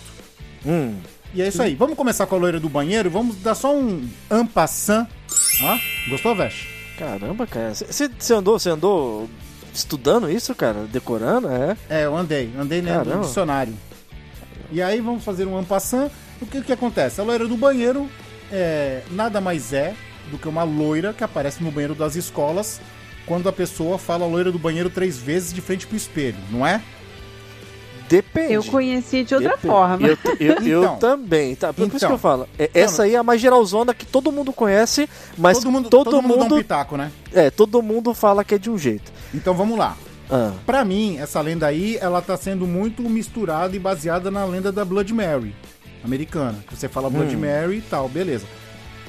Hum, 0.66 0.96
E 1.34 1.42
é 1.42 1.48
isso 1.48 1.62
aí. 1.62 1.76
Vamos 1.76 1.96
começar 1.96 2.26
com 2.26 2.36
a 2.36 2.38
loira 2.40 2.60
do 2.60 2.68
banheiro. 2.70 3.10
Vamos 3.10 3.36
dar 3.38 3.56
só 3.56 3.76
um 3.76 4.08
ampassan. 4.30 5.08
Ó, 5.64 5.78
gostou, 6.10 6.36
Vesh? 6.36 6.68
caramba, 6.98 7.48
cara. 7.48 7.74
Você 7.74 8.34
andou, 8.34 8.60
você 8.60 8.70
andou 8.70 9.28
estudando 9.74 10.30
isso, 10.30 10.54
cara? 10.54 10.84
Decorando, 10.92 11.48
é? 11.50 11.76
É, 11.90 12.06
eu 12.06 12.16
andei. 12.16 12.52
Andei 12.58 12.82
né, 12.82 12.96
no 13.04 13.22
dicionário. 13.22 13.74
E 14.72 14.82
aí 14.82 15.02
vamos 15.02 15.24
fazer 15.24 15.46
um 15.48 15.58
ampassan. 15.58 16.10
O 16.40 16.46
que, 16.46 16.62
que 16.62 16.72
acontece? 16.74 17.20
A 17.20 17.24
loira 17.24 17.48
do 17.48 17.58
banheiro 17.58 18.08
é, 18.52 19.02
nada 19.12 19.42
mais 19.42 19.74
é 19.74 19.96
do 20.32 20.38
que 20.38 20.48
uma 20.48 20.64
loira 20.64 21.14
que 21.14 21.24
aparece 21.24 21.64
no 21.64 21.70
banheiro 21.72 21.94
das 21.94 22.16
escolas 22.16 22.80
quando 23.26 23.48
a 23.48 23.52
pessoa 23.52 23.98
fala 24.00 24.26
loira 24.26 24.52
do 24.52 24.58
banheiro 24.58 24.90
três 24.90 25.18
vezes 25.18 25.54
de 25.54 25.62
frente 25.62 25.86
pro 25.86 25.96
espelho, 25.96 26.38
não 26.50 26.66
é? 26.66 26.82
Depende. 28.10 28.54
Eu 28.54 28.64
conheci 28.66 29.24
de 29.24 29.34
outra 29.36 29.52
Depende. 29.52 29.68
forma. 29.74 30.08
Eu, 30.08 30.18
eu, 30.40 30.56
eu 30.66 30.84
Então. 30.84 30.98
também, 30.98 31.56
tá? 31.56 31.72
Por 31.72 31.88
isso 31.88 31.96
Então. 31.96 32.10
que 32.10 32.14
eu 32.16 32.18
falo. 32.18 32.46
É, 32.60 32.70
essa 32.74 33.04
aí 33.04 33.16
é 33.16 33.18
a 33.18 33.24
mais 33.24 33.40
geralzona 33.40 33.94
que 33.94 34.06
todo 34.06 34.32
mundo 34.34 34.52
conhece, 34.52 35.08
mas 35.38 35.60
todo 35.60 35.72
mundo, 35.72 35.90
todo, 35.90 36.12
todo 36.12 36.22
mundo 36.22 36.40
dá 36.40 36.46
um 36.46 36.50
mundo, 36.50 36.58
pitaco, 36.58 36.98
né? 36.98 37.10
é, 37.34 37.50
todo 37.50 37.82
mundo 37.82 38.14
fala 38.14 38.44
que 38.44 38.56
é 38.56 38.58
de 38.58 38.70
um 38.70 38.78
jeito. 38.78 39.12
Então 39.34 39.54
vamos 39.54 39.78
lá. 39.78 39.96
Ah, 40.30 40.52
Pra 40.66 40.84
mim, 40.84 41.18
essa 41.20 41.40
lenda 41.40 41.68
aí, 41.68 41.98
ela 42.02 42.22
tá 42.22 42.36
sendo 42.36 42.68
muito 42.68 43.02
misturada 43.04 43.76
e 43.76 43.80
baseada 43.80 44.30
na 44.30 44.44
lenda 44.44 44.72
da 44.74 44.84
Blood 44.84 45.14
Mary 45.14 45.56
americana. 46.04 46.58
Que 46.68 46.76
você 46.76 46.90
fala 46.90 47.10
Blood 47.10 47.34
Hum. 47.36 47.40
Mary 47.40 47.78
e 47.78 47.82
tal, 47.82 48.10
beleza. 48.10 48.46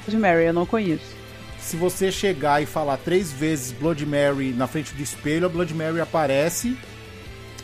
De 0.07 0.17
Mary, 0.17 0.45
eu 0.45 0.53
não 0.53 0.65
conheço. 0.65 1.23
Se 1.59 1.77
você 1.77 2.11
chegar 2.11 2.61
e 2.61 2.65
falar 2.65 2.97
três 2.97 3.31
vezes 3.31 3.71
Blood 3.71 4.05
Mary 4.05 4.51
na 4.51 4.67
frente 4.67 4.93
do 4.93 5.01
espelho, 5.01 5.45
a 5.45 5.49
Blood 5.49 5.73
Mary 5.73 6.01
aparece 6.01 6.77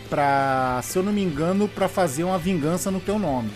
pra, 0.09 0.79
se 0.83 0.97
eu 0.97 1.03
não 1.03 1.11
me 1.11 1.21
engano, 1.21 1.67
pra 1.67 1.87
fazer 1.87 2.23
uma 2.23 2.37
vingança 2.37 2.89
no 2.89 2.99
teu 2.99 3.19
nome. 3.19 3.51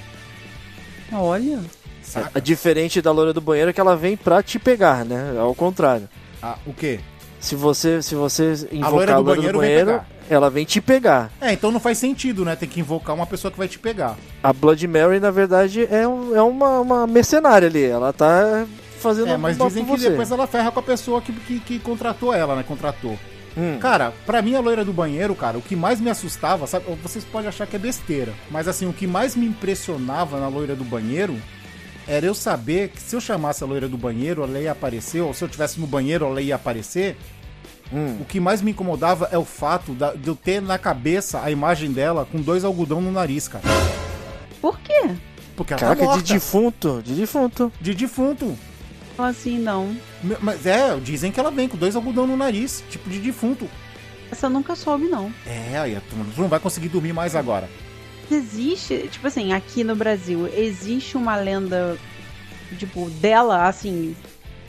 Olha. 1.12 1.60
Saca? 2.02 2.32
a 2.36 2.40
diferente 2.40 3.02
da 3.02 3.12
loira 3.12 3.32
do 3.32 3.40
banheiro 3.40 3.70
é 3.70 3.74
que 3.74 3.80
ela 3.80 3.96
vem 3.96 4.18
pra 4.18 4.44
te 4.44 4.60
pegar, 4.60 5.06
né? 5.06 5.36
Ao 5.40 5.56
contrário. 5.56 6.10
Ah, 6.42 6.58
o 6.66 6.74
quê? 6.74 7.00
Se 7.40 7.56
você, 7.56 8.02
se 8.02 8.14
você 8.14 8.68
invocar 8.72 8.86
a 8.86 8.90
loira 8.90 9.18
loira, 9.18 9.18
do 9.18 9.24
do 9.24 9.36
banheiro 9.36 9.60
vem 9.60 9.70
banheiro. 9.86 10.02
Ela 10.30 10.50
vem 10.50 10.66
te 10.66 10.80
pegar. 10.82 11.32
É, 11.42 11.54
então 11.54 11.72
não 11.72 11.80
faz 11.80 11.98
sentido, 11.98 12.44
né? 12.46 12.56
Tem 12.56 12.68
que 12.70 12.80
invocar 12.80 13.16
uma 13.16 13.26
pessoa 13.28 13.52
que 13.52 13.58
vai 13.58 13.68
te 13.68 13.78
pegar. 13.80 14.16
A 14.42 14.52
Blood 14.54 14.88
Mary, 14.88 15.20
na 15.20 15.32
verdade, 15.32 15.88
é, 15.90 16.08
um- 16.08 16.36
é 16.36 16.42
uma, 16.42 16.80
uma 16.80 17.08
mercenária 17.08 17.68
ali. 17.68 17.84
Ela 17.84 18.12
tá 18.14 18.66
fazendo 19.00 19.28
É, 19.30 19.38
mas 19.38 19.58
dizem 19.58 19.84
que 19.86 19.92
você. 19.92 20.10
depois 20.10 20.32
ela 20.32 20.48
ferra 20.48 20.72
com 20.72 20.80
a 20.80 20.84
pessoa 20.84 21.22
que, 21.22 21.32
que, 21.34 21.60
que 21.60 21.80
contratou 21.80 22.34
ela, 22.34 22.56
né? 22.56 22.64
Contratou. 22.66 23.18
Hum. 23.56 23.78
Cara, 23.80 24.12
pra 24.26 24.42
mim 24.42 24.56
a 24.56 24.60
loira 24.60 24.84
do 24.84 24.92
banheiro, 24.92 25.36
cara, 25.36 25.58
o 25.58 25.62
que 25.62 25.76
mais 25.76 26.00
me 26.02 26.10
assustava, 26.10 26.66
sabe? 26.66 26.86
Vocês 27.04 27.24
podem 27.24 27.50
achar 27.50 27.68
que 27.68 27.76
é 27.76 27.80
besteira, 27.80 28.34
mas 28.50 28.68
assim, 28.68 28.88
o 28.88 28.94
que 28.94 29.06
mais 29.06 29.36
me 29.36 29.46
impressionava 29.46 30.40
na 30.40 30.48
loira 30.48 30.76
do 30.76 30.84
banheiro 30.84 31.36
era 32.08 32.26
eu 32.26 32.34
saber 32.34 32.90
que 32.90 33.00
se 33.00 33.16
eu 33.16 33.22
chamasse 33.22 33.64
a 33.64 33.68
loira 33.68 33.88
do 33.88 33.96
banheiro, 33.98 34.42
ela 34.44 34.60
ia 34.60 34.72
aparecer, 34.72 35.22
ou 35.22 35.34
se 35.36 35.44
eu 35.44 35.48
tivesse 35.48 35.80
no 35.80 35.86
banheiro, 35.86 36.26
ela 36.26 36.42
ia 36.42 36.56
aparecer. 36.56 37.16
Hum. 37.94 38.18
O 38.22 38.26
que 38.26 38.40
mais 38.40 38.62
me 38.62 38.72
incomodava 38.72 39.30
é 39.32 39.38
o 39.38 39.46
fato 39.46 39.94
da- 39.94 40.14
de 40.14 40.28
eu 40.28 40.36
ter 40.36 40.62
na 40.62 40.78
cabeça 40.78 41.42
a 41.44 41.52
imagem 41.52 41.92
dela 41.92 42.28
com 42.30 42.42
dois 42.42 42.64
algodão 42.64 43.00
no 43.00 43.12
nariz, 43.12 43.48
cara. 43.48 43.64
Por 44.60 44.80
quê? 44.80 45.12
Porque 45.56 45.74
ela 45.74 45.80
Caraca, 45.80 46.06
tá 46.08 46.18
de 46.18 46.34
defunto, 46.34 47.02
de 47.06 47.14
defunto. 47.14 47.72
de 47.80 47.94
defunto. 47.94 48.58
Então, 49.14 49.26
assim, 49.26 49.60
não. 49.60 49.96
Mas 50.42 50.66
é, 50.66 50.98
dizem 51.00 51.32
que 51.32 51.40
ela 51.40 51.52
vem 51.52 51.68
com 51.68 51.78
dois 51.78 51.96
algodão 51.96 52.26
no 52.26 52.36
nariz, 52.36 52.84
tipo 52.90 53.08
de 53.10 53.20
defunto. 53.20 53.70
Essa 54.32 54.48
eu 54.48 54.50
nunca 54.50 54.76
soube, 54.76 55.06
não. 55.06 55.32
É, 55.46 55.78
aí 55.78 55.96
tu 56.10 56.16
tu 56.34 56.42
não 56.42 56.48
vai 56.48 56.60
conseguir 56.60 56.90
dormir 56.90 57.14
mais 57.14 57.36
agora. 57.36 57.70
Existe, 58.32 59.08
tipo 59.12 59.28
assim, 59.28 59.54
aqui 59.54 59.84
no 59.84 59.96
Brasil, 59.96 60.48
existe 60.48 61.16
uma 61.16 61.36
lenda, 61.36 61.96
tipo, 62.80 63.08
dela, 63.12 63.68
assim, 63.68 64.16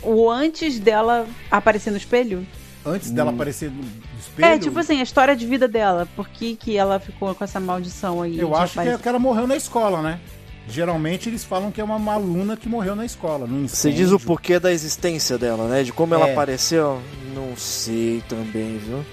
o 0.02 0.28
antes 0.30 0.78
dela 0.78 1.26
aparecer 1.50 1.90
no 1.90 1.96
espelho? 1.96 2.46
Antes 2.86 3.10
dela 3.10 3.30
aparecer 3.30 3.70
no 3.70 3.82
espelho. 4.18 4.46
É, 4.48 4.58
tipo 4.58 4.78
assim, 4.78 5.00
a 5.00 5.02
história 5.02 5.34
de 5.34 5.46
vida 5.46 5.66
dela. 5.66 6.06
Por 6.14 6.28
que, 6.28 6.54
que 6.54 6.76
ela 6.76 6.98
ficou 7.00 7.34
com 7.34 7.42
essa 7.42 7.58
maldição 7.58 8.20
aí? 8.20 8.38
Eu 8.38 8.54
acho 8.54 8.74
que, 8.74 8.78
é, 8.78 8.82
aparecer? 8.82 9.02
que 9.02 9.08
ela 9.08 9.18
morreu 9.18 9.46
na 9.46 9.56
escola, 9.56 10.02
né? 10.02 10.20
Geralmente 10.68 11.28
eles 11.28 11.44
falam 11.44 11.70
que 11.70 11.80
é 11.80 11.84
uma 11.84 12.12
aluna 12.12 12.56
que 12.56 12.68
morreu 12.68 12.96
na 12.96 13.04
escola, 13.04 13.46
no 13.46 13.68
Você 13.68 13.92
diz 13.92 14.10
o 14.10 14.18
porquê 14.18 14.58
da 14.58 14.72
existência 14.72 15.36
dela, 15.36 15.68
né? 15.68 15.82
De 15.82 15.92
como 15.92 16.14
ela 16.14 16.28
É. 16.28 16.32
apareceu. 16.32 17.00
Não 17.34 17.56
sei 17.56 18.22
também, 18.28 18.78
viu? 18.78 19.04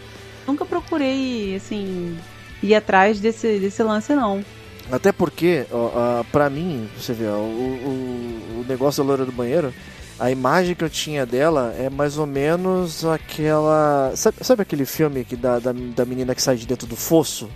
Nunca 0.48 0.66
procurei, 0.66 1.56
assim, 1.56 2.18
ir 2.64 2.74
atrás 2.74 3.20
desse, 3.20 3.60
desse 3.60 3.84
lance, 3.84 4.14
não. 4.16 4.44
Até 4.92 5.12
porque, 5.12 5.66
ó, 5.72 5.92
ah, 5.96 6.26
pra 6.32 6.50
mim, 6.50 6.90
você 6.98 7.14
vê, 7.14 7.28
ó, 7.28 7.36
o, 7.38 7.40
o, 7.40 8.62
o 8.62 8.66
negócio 8.68 9.04
da 9.04 9.08
loira 9.08 9.26
do 9.26 9.32
banheiro, 9.32 9.74
a 10.22 10.30
imagem 10.32 10.76
que 10.76 10.84
eu 10.84 10.90
tinha 10.90 11.26
dela 11.26 11.74
é 11.78 11.90
mais 11.90 12.18
ou 12.18 12.26
menos 12.28 13.04
aquela. 13.04 14.12
Sabe, 14.16 14.38
sabe 14.42 14.62
aquele 14.62 14.86
filme 14.86 15.26
que 15.26 15.36
da, 15.36 15.60
da, 15.60 15.72
da 15.74 16.06
menina 16.06 16.36
que 16.36 16.42
sai 16.42 16.56
de 16.56 16.66
dentro 16.68 16.86
do 16.88 16.96
fosso? 16.96 17.50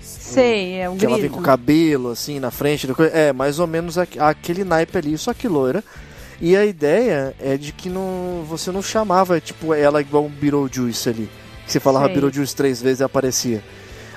Sei, 0.00 0.74
é 0.80 0.88
um 0.88 0.96
Que 0.96 1.04
ela 1.06 1.14
vem 1.16 1.22
grito. 1.24 1.34
com 1.34 1.40
o 1.40 1.44
cabelo 1.44 2.10
assim 2.10 2.38
na 2.38 2.50
frente 2.50 2.86
do 2.86 2.94
É, 3.12 3.32
mais 3.32 3.58
ou 3.58 3.66
menos 3.66 3.98
aqu- 3.98 4.20
aquele 4.20 4.64
naipe 4.64 4.96
ali, 4.96 5.16
só 5.18 5.34
que 5.34 5.48
loira. 5.48 5.82
E 6.40 6.56
a 6.56 6.64
ideia 6.64 7.34
é 7.40 7.56
de 7.56 7.72
que 7.72 7.88
não, 7.90 8.44
você 8.48 8.70
não 8.70 8.80
chamava 8.82 9.40
tipo 9.40 9.74
ela 9.74 10.00
igual 10.00 10.24
um 10.24 10.28
Beetlejuice 10.30 11.08
ali. 11.08 11.28
Que 11.66 11.72
você 11.72 11.80
falava 11.80 12.06
Sei. 12.06 12.14
Beetlejuice 12.14 12.56
três 12.56 12.80
vezes 12.80 13.00
e 13.00 13.04
aparecia. 13.04 13.62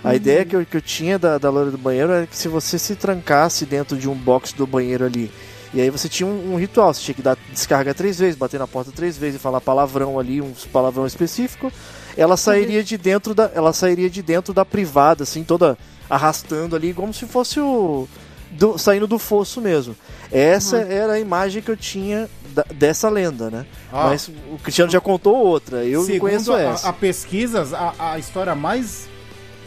A 0.04 0.10
Uhum. 0.10 0.14
ideia 0.16 0.46
que 0.46 0.56
eu, 0.56 0.66
que 0.66 0.78
eu 0.78 0.82
tinha 0.82 1.18
da, 1.20 1.38
da 1.38 1.50
loira 1.50 1.72
do 1.72 1.78
banheiro 1.78 2.12
era 2.12 2.28
que 2.28 2.38
se 2.38 2.48
você 2.48 2.78
se 2.80 2.96
trancasse 2.96 3.66
dentro 3.66 3.98
de 3.98 4.08
um 4.10 4.14
box 4.16 4.54
do 4.54 4.66
banheiro 4.68 5.06
ali, 5.06 5.32
e 5.74 5.82
aí 5.82 5.90
você 5.90 6.08
tinha 6.08 6.28
um, 6.28 6.54
um 6.54 6.58
ritual, 6.58 6.94
você 6.94 7.02
tinha 7.02 7.16
que 7.16 7.22
dar 7.22 7.38
descarga 7.52 7.94
três 7.94 8.20
vezes, 8.20 8.36
bater 8.36 8.60
na 8.60 8.68
porta 8.68 8.92
três 8.92 9.18
vezes 9.18 9.36
e 9.38 9.40
falar 9.40 9.60
palavrão 9.62 10.20
ali, 10.20 10.40
um 10.42 10.52
palavrão 10.72 11.06
específico, 11.08 11.72
ela 12.16 12.38
sairia 12.38 12.84
de 12.84 12.98
dentro 12.98 13.34
da, 13.34 13.50
ela 13.56 13.74
sairia 13.74 14.10
de 14.10 14.22
dentro 14.22 14.54
da 14.54 14.64
privada, 14.64 15.24
assim, 15.24 15.44
toda 15.44 15.78
arrastando 16.10 16.76
ali, 16.76 16.94
como 16.94 17.14
se 17.14 17.26
fosse 17.26 17.60
o 17.60 18.08
do- 18.52 18.78
saindo 18.78 19.08
do 19.08 19.18
fosso 19.18 19.60
mesmo. 19.60 19.96
Essa 20.32 20.78
era 20.78 21.14
a 21.14 21.20
imagem 21.20 21.62
que 21.62 21.72
eu 21.72 21.78
tinha 21.78 22.30
da- 22.54 22.66
dessa 22.74 23.10
lenda, 23.10 23.50
né? 23.50 23.66
Ah. 23.92 24.10
Mas 24.10 24.28
o 24.28 24.60
Cristiano 24.62 24.92
já 24.92 25.02
contou 25.02 25.36
outra, 25.36 25.84
eu 25.84 26.02
não 26.02 26.06
Segundo 26.06 26.22
conheço 26.22 26.54
a, 26.54 26.62
essa. 26.62 26.90
a 26.90 26.94
pesquisas, 26.94 27.74
a, 27.74 27.94
a 27.98 28.20
história 28.20 28.54
mais 28.54 29.08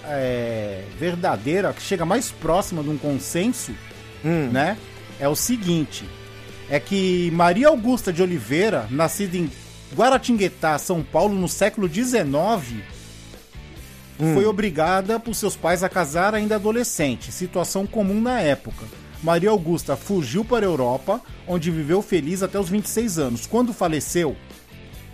é, 0.05 0.83
verdadeira, 1.01 1.73
que 1.73 1.83
chega 1.83 2.05
mais 2.05 2.31
próxima 2.31 2.83
de 2.83 2.91
um 2.91 2.97
consenso, 2.97 3.73
Hum. 4.25 4.51
né? 4.53 4.77
É 5.21 5.29
o 5.29 5.37
seguinte: 5.37 6.05
é 6.69 6.79
que 6.81 7.31
Maria 7.33 7.69
Augusta 7.69 8.13
de 8.13 8.23
Oliveira, 8.23 8.87
nascida 8.91 9.37
em 9.37 9.51
Guaratinguetá, 9.95 10.79
São 10.79 11.03
Paulo, 11.03 11.35
no 11.35 11.49
século 11.49 11.89
XIX, 11.89 12.83
foi 14.35 14.47
obrigada 14.47 15.21
por 15.21 15.35
seus 15.35 15.55
pais 15.57 15.83
a 15.83 15.89
casar 15.89 16.35
ainda 16.35 16.57
adolescente, 16.57 17.31
situação 17.31 17.87
comum 17.87 18.21
na 18.21 18.41
época. 18.41 18.85
Maria 19.23 19.51
Augusta 19.51 19.97
fugiu 19.97 20.45
para 20.45 20.65
a 20.65 20.69
Europa, 20.69 21.21
onde 21.47 21.71
viveu 21.71 22.01
feliz 22.03 22.43
até 22.43 22.59
os 22.59 22.69
26 22.69 23.19
anos. 23.19 23.47
Quando 23.47 23.73
faleceu, 23.73 24.37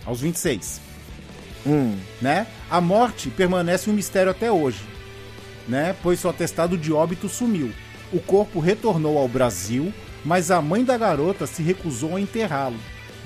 aos 0.05 0.21
26, 0.21 0.81
Hum. 1.65 1.97
né? 2.21 2.45
A 2.69 2.81
morte 2.81 3.29
permanece 3.29 3.89
um 3.89 3.93
mistério 3.93 4.31
até 4.31 4.51
hoje, 4.51 4.81
né? 5.67 5.95
Pois 6.03 6.19
seu 6.19 6.29
atestado 6.29 6.77
de 6.77 6.91
óbito 6.91 7.29
sumiu. 7.29 7.71
O 8.13 8.19
corpo 8.19 8.59
retornou 8.59 9.17
ao 9.17 9.27
Brasil, 9.27 9.91
mas 10.23 10.51
a 10.51 10.61
mãe 10.61 10.85
da 10.85 10.95
garota 10.95 11.47
se 11.47 11.63
recusou 11.63 12.15
a 12.15 12.21
enterrá-lo, 12.21 12.77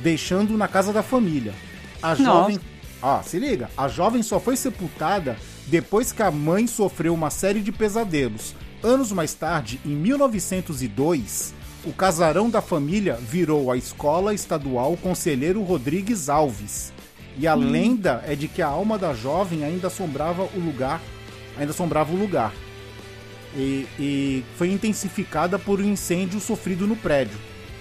deixando-o 0.01 0.57
na 0.57 0.69
casa 0.69 0.93
da 0.93 1.03
família. 1.03 1.53
A 2.01 2.15
jovem, 2.15 2.57
ó, 3.01 3.21
se 3.21 3.37
liga, 3.37 3.69
a 3.77 3.89
jovem 3.89 4.23
só 4.23 4.39
foi 4.39 4.55
sepultada 4.55 5.35
depois 5.67 6.13
que 6.13 6.23
a 6.23 6.31
mãe 6.31 6.67
sofreu 6.67 7.13
uma 7.13 7.29
série 7.29 7.59
de 7.59 7.69
pesadelos. 7.69 8.55
Anos 8.81 9.11
mais 9.11 9.33
tarde, 9.33 9.81
em 9.85 9.89
1902, 9.89 11.53
o 11.83 11.91
casarão 11.91 12.49
da 12.49 12.61
família 12.61 13.15
virou 13.15 13.69
a 13.69 13.75
Escola 13.75 14.33
Estadual 14.33 14.95
Conselheiro 14.95 15.61
Rodrigues 15.63 16.29
Alves. 16.29 16.93
E 17.37 17.45
a 17.45 17.55
lenda 17.55 18.23
é 18.25 18.35
de 18.35 18.47
que 18.47 18.61
a 18.61 18.67
alma 18.67 18.97
da 18.97 19.13
jovem 19.13 19.65
ainda 19.65 19.87
assombrava 19.87 20.43
o 20.55 20.59
lugar, 20.59 21.01
ainda 21.57 21.71
assombrava 21.71 22.13
o 22.13 22.17
lugar. 22.17 22.53
E, 23.55 23.87
e 23.97 24.43
foi 24.57 24.71
intensificada 24.71 25.57
por 25.57 25.79
um 25.79 25.85
incêndio 25.85 26.39
sofrido 26.39 26.85
no 26.85 26.95
prédio. 26.95 27.37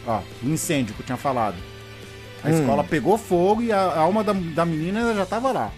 Ó, 0.07 0.21
o 0.43 0.49
incêndio 0.49 0.95
que 0.95 1.01
eu 1.03 1.07
tinha 1.07 1.19
falado. 1.19 1.57
A 2.45 2.49
Hum. 2.49 2.61
escola 2.61 2.85
pegou 2.85 3.19
fogo 3.19 3.63
e 3.63 3.73
a, 3.73 3.79
a 3.81 4.01
alma 4.01 4.23
da, 4.23 4.33
da 4.33 4.65
menina 4.65 5.15
já 5.15 5.27
tava 5.27 5.51
lá. 5.53 5.73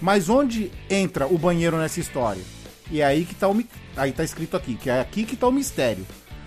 Mas 0.00 0.28
onde 0.28 0.70
entra 0.88 1.26
o 1.26 1.38
banheiro 1.38 1.76
nessa 1.76 2.00
história? 2.00 2.42
E 2.90 3.00
é 3.00 3.04
aí 3.04 3.24
que 3.24 3.34
tá 3.34 3.48
o 3.48 3.64
aí 3.96 4.12
tá 4.12 4.24
escrito 4.24 4.56
aqui, 4.56 4.74
que 4.74 4.90
é 4.90 5.00
aqui 5.00 5.24
que 5.24 5.36
tá 5.36 5.46
o 5.46 5.52
mistério. 5.52 6.06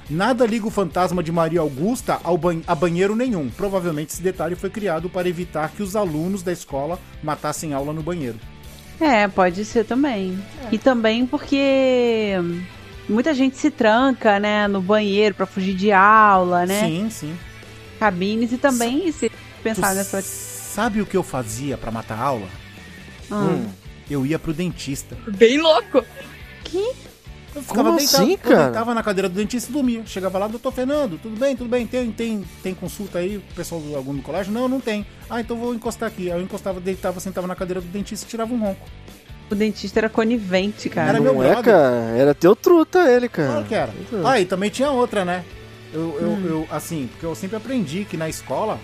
Nada 0.10 0.46
liga 0.46 0.66
o 0.66 0.72
fantasma 0.72 1.22
de 1.22 1.32
Maria 1.32 1.60
Augusta 1.60 2.20
ao 2.24 2.38
ban 2.38 2.62
a 2.66 2.74
banheiro 2.74 3.16
nenhum. 3.16 3.50
Provavelmente 3.50 4.14
esse 4.14 4.22
detalhe 4.22 4.56
foi 4.56 4.70
criado 4.70 5.10
para 5.10 5.28
evitar 5.28 5.70
que 5.72 5.84
os 5.84 5.96
alunos 5.96 6.42
da 6.44 6.52
escola 6.52 6.98
matassem 7.22 7.74
aula 7.74 7.92
no 7.92 8.02
banheiro. 8.02 8.40
É, 9.02 9.28
pode 9.28 9.66
ser 9.66 9.84
também. 9.86 10.40
E 10.72 10.78
também 10.78 11.26
porque 11.28 12.34
muita 13.10 13.34
gente 13.34 13.58
se 13.58 13.70
tranca, 13.72 14.40
né, 14.40 14.68
no 14.68 14.82
banheiro 14.82 15.36
pra 15.36 15.46
fugir 15.46 15.74
de 15.76 15.92
aula, 15.92 16.66
né? 16.66 16.82
Sim, 16.86 17.10
sim. 17.10 17.38
Cabines 18.00 18.52
e 18.52 18.58
também 18.58 19.12
se 19.12 19.30
Tu 19.30 19.36
pensar 19.64 19.96
nessa. 19.96 20.22
sabe 20.22 21.02
o 21.02 21.06
que 21.06 21.18
eu 21.18 21.24
fazia 21.24 21.78
para 21.78 21.92
matar 21.92 22.20
aula? 22.20 22.48
Ah. 23.32 23.36
Hum. 23.36 23.68
Eu 24.10 24.26
ia 24.26 24.40
pro 24.40 24.54
dentista. 24.54 25.18
Bem 25.28 25.60
louco. 25.60 26.02
Eu 27.56 27.62
ficava 27.64 27.84
Como 27.90 27.98
deitado, 27.98 28.24
assim, 28.24 28.32
eu 28.34 28.38
cara? 28.38 28.64
deitava 28.66 28.94
na 28.94 29.02
cadeira 29.04 29.28
do 29.28 29.36
dentista 29.36 29.70
e 29.70 29.74
dormia. 29.74 30.04
Chegava 30.06 30.38
lá, 30.38 30.48
doutor 30.48 30.72
Fernando, 30.72 31.20
tudo 31.22 31.36
bem, 31.38 31.56
tudo 31.56 31.70
bem, 31.70 31.88
tem, 31.88 32.12
tem, 32.12 32.46
tem 32.62 32.74
consulta 32.76 33.20
aí, 33.20 33.38
o 33.38 33.42
pessoal 33.56 33.82
do 33.82 33.96
algum 33.96 34.14
do 34.16 34.22
colégio? 34.22 34.54
Não, 34.54 34.68
não 34.68 34.80
tem. 34.80 35.06
Ah, 35.30 35.42
então 35.42 35.58
vou 35.58 35.74
encostar 35.74 36.08
aqui. 36.08 36.32
Aí 36.32 36.38
eu 36.38 36.44
encostava, 36.44 36.80
deitava, 36.80 37.20
sentava 37.20 37.48
na 37.48 37.56
cadeira 37.56 37.82
do 37.82 37.88
dentista 37.88 38.26
e 38.26 38.30
tirava 38.30 38.54
um 38.54 38.60
ronco. 38.60 38.88
O 39.50 39.56
dentista 39.56 40.00
era 40.00 40.10
conivente, 40.10 40.90
cara. 40.90 41.10
Era 41.10 41.22
meu 41.22 41.34
Não 41.34 41.44
é, 41.44 41.62
cara? 41.64 42.14
Era 42.18 42.36
teu 42.36 42.56
truta 42.56 43.10
ele, 43.10 43.30
cara. 43.30 43.50
Claro 43.52 43.66
que 43.66 43.76
era. 43.76 43.94
Ah, 44.26 44.40
e 44.42 44.46
também 44.46 44.70
tinha 44.70 44.92
outra, 44.92 45.24
né? 45.24 45.46
Eu, 45.94 46.18
eu, 46.20 46.50
eu, 46.50 46.68
assim, 46.70 47.08
porque 47.12 47.26
eu 47.26 47.34
sempre 47.34 47.56
aprendi 47.56 48.04
que 48.04 48.18
na 48.18 48.28
escola 48.28 48.78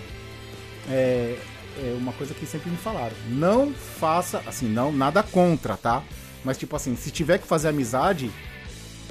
é, 0.90 1.36
é 1.78 1.94
uma 1.98 2.12
coisa 2.14 2.32
que 2.32 2.46
sempre 2.46 2.70
me 2.70 2.76
falaram. 2.78 3.14
Não 3.28 3.72
faça, 3.74 4.42
assim, 4.46 4.66
não, 4.66 4.90
nada 4.90 5.22
contra, 5.22 5.76
tá? 5.76 6.02
Mas 6.42 6.56
tipo 6.56 6.74
assim, 6.76 6.96
se 6.96 7.10
tiver 7.10 7.38
que 7.38 7.46
fazer 7.46 7.68
amizade, 7.68 8.30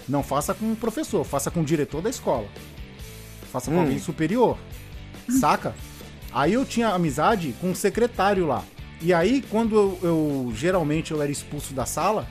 não 0.10 0.24
faça 0.24 0.54
com 0.56 0.72
o 0.72 0.76
professor, 0.76 1.24
faça 1.24 1.52
com 1.52 1.62
o 1.62 1.64
diretor 1.66 2.02
da 2.02 2.10
escola. 2.10 2.48
Faça 3.52 3.70
com 3.70 3.78
Hum. 3.78 3.82
alguém 3.82 4.00
superior. 4.00 4.58
Saca? 5.40 5.76
Aí 6.34 6.54
eu 6.54 6.66
tinha 6.66 6.90
amizade 6.90 7.54
com 7.62 7.72
o 7.72 7.76
secretário 7.76 8.48
lá. 8.48 8.64
E 9.02 9.14
aí, 9.14 9.44
quando 9.50 9.76
eu, 9.76 10.00
eu- 10.02 10.54
geralmente 10.56 11.12
eu 11.12 11.22
era 11.22 11.32
expulso 11.32 11.74
da 11.74 11.86
sala, 11.86 12.28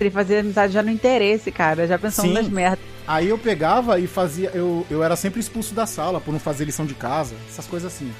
Ele 0.00 0.10
fazia 0.10 0.40
amizade 0.40 0.72
já 0.72 0.82
no 0.82 0.90
interesse, 0.90 1.50
cara. 1.52 1.86
Já 1.86 1.98
Sim. 2.10 2.32
nas 2.32 2.48
merdas. 2.48 2.80
Aí 3.06 3.28
eu 3.28 3.38
pegava 3.38 3.98
e 4.00 4.06
fazia. 4.06 4.50
Eu, 4.54 4.84
eu 4.90 5.02
era 5.04 5.14
sempre 5.16 5.38
expulso 5.40 5.74
da 5.74 5.86
sala 5.86 6.20
por 6.20 6.32
não 6.32 6.40
fazer 6.40 6.64
lição 6.64 6.84
de 6.86 6.94
casa, 6.94 7.34
essas 7.48 7.66
coisas 7.66 7.92
assim. 7.92 8.12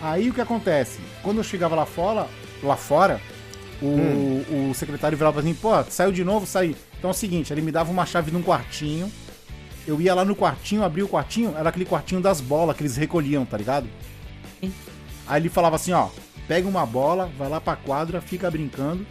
Aí 0.00 0.28
o 0.30 0.34
que 0.34 0.40
acontece? 0.40 0.98
Quando 1.22 1.38
eu 1.38 1.44
chegava 1.44 1.74
lá 1.74 1.84
fora, 1.86 2.26
lá 2.62 2.76
fora, 2.76 3.20
o, 3.82 4.70
o 4.70 4.74
secretário 4.74 5.16
virava 5.18 5.40
assim, 5.40 5.54
pô, 5.54 5.70
saiu 5.90 6.12
de 6.12 6.22
novo, 6.22 6.46
saí. 6.46 6.76
Então 6.98 7.10
é 7.10 7.12
o 7.12 7.16
seguinte, 7.16 7.52
ele 7.52 7.62
me 7.62 7.72
dava 7.72 7.90
uma 7.90 8.06
chave 8.06 8.30
de 8.30 8.36
um 8.36 8.42
quartinho. 8.42 9.10
Eu 9.86 10.00
ia 10.00 10.14
lá 10.14 10.24
no 10.24 10.34
quartinho, 10.36 10.82
abria 10.84 11.04
o 11.04 11.08
quartinho, 11.08 11.54
era 11.56 11.68
aquele 11.68 11.84
quartinho 11.84 12.20
das 12.20 12.40
bolas 12.40 12.76
que 12.76 12.82
eles 12.82 12.96
recolhiam, 12.96 13.44
tá 13.44 13.56
ligado? 13.56 13.86
Sim. 14.60 14.72
Aí 15.26 15.40
ele 15.42 15.48
falava 15.48 15.76
assim, 15.76 15.92
ó, 15.92 16.08
pega 16.48 16.68
uma 16.68 16.84
bola, 16.86 17.30
vai 17.38 17.48
lá 17.48 17.60
pra 17.60 17.76
quadra, 17.76 18.20
fica 18.20 18.50
brincando. 18.50 19.06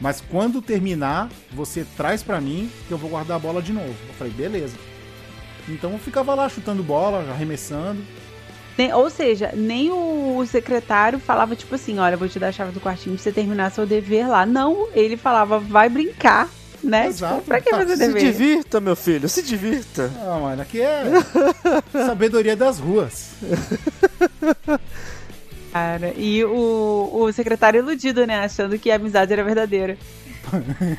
Mas 0.00 0.22
quando 0.30 0.60
terminar, 0.60 1.30
você 1.52 1.86
traz 1.96 2.22
pra 2.22 2.40
mim 2.40 2.70
que 2.86 2.92
eu 2.92 2.98
vou 2.98 3.08
guardar 3.10 3.36
a 3.36 3.40
bola 3.40 3.62
de 3.62 3.72
novo. 3.72 3.94
Eu 4.08 4.14
falei, 4.18 4.32
beleza. 4.32 4.76
Então 5.68 5.92
eu 5.92 5.98
ficava 5.98 6.34
lá 6.34 6.48
chutando 6.48 6.82
bola, 6.82 7.28
arremessando. 7.30 8.02
Nem- 8.76 8.92
ou 8.92 9.08
seja, 9.08 9.52
nem 9.54 9.90
o 9.90 10.44
secretário 10.46 11.18
falava, 11.18 11.56
tipo 11.56 11.74
assim, 11.74 11.98
olha, 11.98 12.14
vou 12.16 12.28
te 12.28 12.38
dar 12.38 12.48
a 12.48 12.52
chave 12.52 12.72
do 12.72 12.80
quartinho 12.80 13.14
pra 13.16 13.22
você 13.22 13.32
terminar 13.32 13.70
seu 13.72 13.86
dever 13.86 14.28
lá. 14.28 14.44
Não, 14.44 14.86
ele 14.92 15.16
falava, 15.16 15.58
vai 15.58 15.88
brincar, 15.88 16.50
né? 16.84 17.06
Exato. 17.06 17.36
Tipo, 17.36 17.46
pra 17.46 17.60
que 17.62 17.70
Tá, 17.70 17.78
fazer 17.78 17.96
Se 17.96 18.06
dever? 18.06 18.20
divirta, 18.22 18.78
meu 18.78 18.94
filho, 18.94 19.28
se 19.30 19.42
divirta. 19.42 20.12
Ah, 20.20 20.38
mano, 20.38 20.60
aqui 20.60 20.78
é 20.82 21.04
sabedoria 22.06 22.54
das 22.54 22.78
ruas. 22.78 23.30
Cara, 25.76 26.14
e 26.16 26.42
o, 26.42 27.10
o 27.12 27.30
secretário 27.34 27.80
iludido, 27.80 28.26
né? 28.26 28.38
Achando 28.38 28.78
que 28.78 28.90
a 28.90 28.96
amizade 28.96 29.30
era 29.30 29.44
verdadeira. 29.44 29.98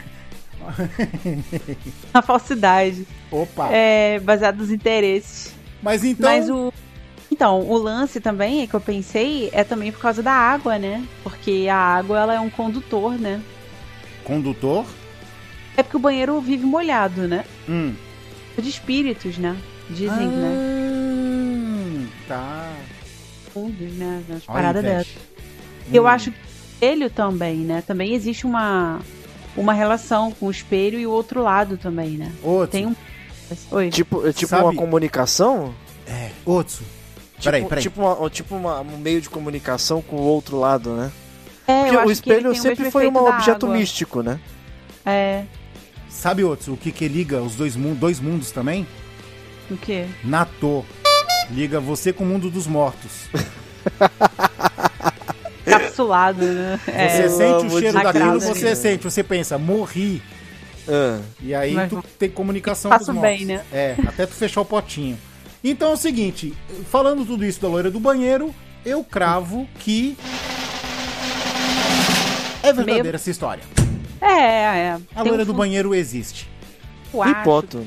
a 2.14 2.22
falsidade. 2.22 3.08
Opa. 3.32 3.70
É, 3.72 4.20
baseado 4.20 4.58
nos 4.58 4.70
interesses. 4.70 5.56
Mas 5.82 6.04
então. 6.04 6.30
Mas 6.30 6.48
o. 6.48 6.72
Então, 7.32 7.62
o 7.62 7.76
lance 7.76 8.20
também 8.20 8.62
é 8.62 8.68
que 8.68 8.76
eu 8.76 8.80
pensei 8.80 9.50
é 9.52 9.64
também 9.64 9.92
por 9.92 10.00
causa 10.00 10.22
da 10.22 10.32
água, 10.32 10.78
né? 10.78 11.04
Porque 11.24 11.68
a 11.72 11.76
água 11.76 12.20
ela 12.20 12.36
é 12.36 12.40
um 12.40 12.50
condutor, 12.50 13.18
né? 13.18 13.42
Condutor? 14.24 14.86
É 15.76 15.82
porque 15.82 15.98
o 15.98 16.00
banheiro 16.00 16.40
vive 16.40 16.68
molhado, 16.68 17.28
né? 17.28 17.44
Hum. 17.68 17.96
De 18.56 18.70
espíritos, 18.70 19.40
né? 19.40 19.58
Dizem, 19.90 20.28
né? 20.28 20.54
Hum, 20.56 22.08
Tá. 22.28 22.72
Fundos, 23.62 23.94
né? 23.94 24.24
Olha, 24.30 24.42
paradas 24.46 24.84
dessas. 24.84 25.14
Eu 25.92 26.04
Hum. 26.04 26.08
acho 26.08 26.32
que 26.32 26.38
o 26.38 26.42
espelho 26.74 27.10
também, 27.10 27.58
né? 27.58 27.82
Também 27.86 28.14
existe 28.14 28.46
uma, 28.46 29.00
uma 29.56 29.74
relação 29.74 30.32
com 30.32 30.48
o 30.48 30.52
espelho 30.52 31.00
e 31.00 31.08
o 31.08 31.12
outro 31.12 31.42
lado 31.42 31.78
também, 31.78 32.12
né? 32.12 32.32
Otsu. 32.44 32.68
Tem 32.72 32.86
um. 32.86 32.96
Oi. 33.72 33.90
Tipo, 33.90 34.28
é 34.28 34.34
tipo 34.34 34.50
Sabe- 34.50 34.64
uma 34.64 34.76
comunicação? 34.76 35.74
É, 36.06 36.30
Otsu. 36.46 36.84
Tipo, 36.84 37.44
Peraí, 37.44 37.66
peraí. 37.66 37.82
tipo, 37.84 38.02
uma, 38.02 38.30
tipo 38.30 38.56
uma- 38.56 38.82
um 38.82 38.98
meio 38.98 39.22
de 39.22 39.30
comunicação 39.30 40.02
com 40.02 40.16
o 40.18 40.22
outro 40.22 40.58
lado, 40.60 40.92
né? 40.96 41.12
É, 41.68 41.82
Porque 41.84 41.96
eu 41.96 42.06
o 42.06 42.12
espelho 42.12 42.52
o 42.52 42.56
sempre 42.56 42.90
foi 42.92 43.08
um 43.08 43.16
objeto 43.18 43.66
água. 43.66 43.78
místico, 43.78 44.22
né? 44.24 44.40
É. 45.06 45.44
Sabe, 46.10 46.44
Otsu, 46.44 46.74
o 46.74 46.78
que 46.78 46.92
que 46.92 47.08
liga 47.08 47.42
os 47.42 47.56
dois, 47.56 47.76
mun 47.76 47.94
dois 47.94 48.20
mundos 48.20 48.52
também? 48.52 48.88
O 49.70 49.78
quê? 49.78 50.06
Natô. 50.24 50.84
Liga 51.52 51.80
você 51.80 52.12
com 52.12 52.24
o 52.24 52.28
mundo 52.28 52.50
dos 52.50 52.68
mortos. 52.68 53.28
Capsulado, 55.66 56.44
né? 56.46 56.80
Você 56.86 56.92
É. 56.92 57.30
sente 57.30 57.66
o 57.68 57.80
cheiro 57.80 58.02
daquilo, 58.04 58.40
você 58.40 58.66
né? 58.66 58.76
sente, 58.76 59.04
você 59.04 59.24
pensa, 59.24 59.58
morri. 59.58 60.22
Ah, 60.88 61.20
E 61.42 61.54
aí 61.54 61.74
Mas 61.74 61.90
tu 61.90 62.02
tem 62.18 62.30
comunicação 62.30 62.90
com 62.92 62.98
os 62.98 63.08
mortos. 63.10 63.22
bem, 63.22 63.46
né? 63.46 63.62
É, 63.74 63.96
até 64.08 64.26
tu 64.26 64.34
fechar 64.34 64.62
o 64.62 64.66
potinho. 64.66 65.18
Então 65.64 65.90
é 65.90 65.94
o 65.94 65.98
seguinte, 65.98 66.54
falando 66.90 67.26
tudo 67.26 67.44
isso 67.44 67.60
da 67.62 67.68
loira 67.68 67.92
do 67.92 68.00
banheiro, 68.00 68.54
eu 68.86 69.04
cravo 69.04 69.68
que 69.80 70.18
é 72.64 72.72
verdadeira 72.72 73.04
Meio- 73.04 73.16
essa 73.16 73.30
história. 73.30 73.64
É, 74.22 74.28
é. 74.28 74.98
A 75.16 75.22
loira 75.24 75.44
um 75.44 75.46
do 75.46 75.54
banheiro 75.54 75.94
existe. 75.94 76.50
hipoto. 77.14 77.86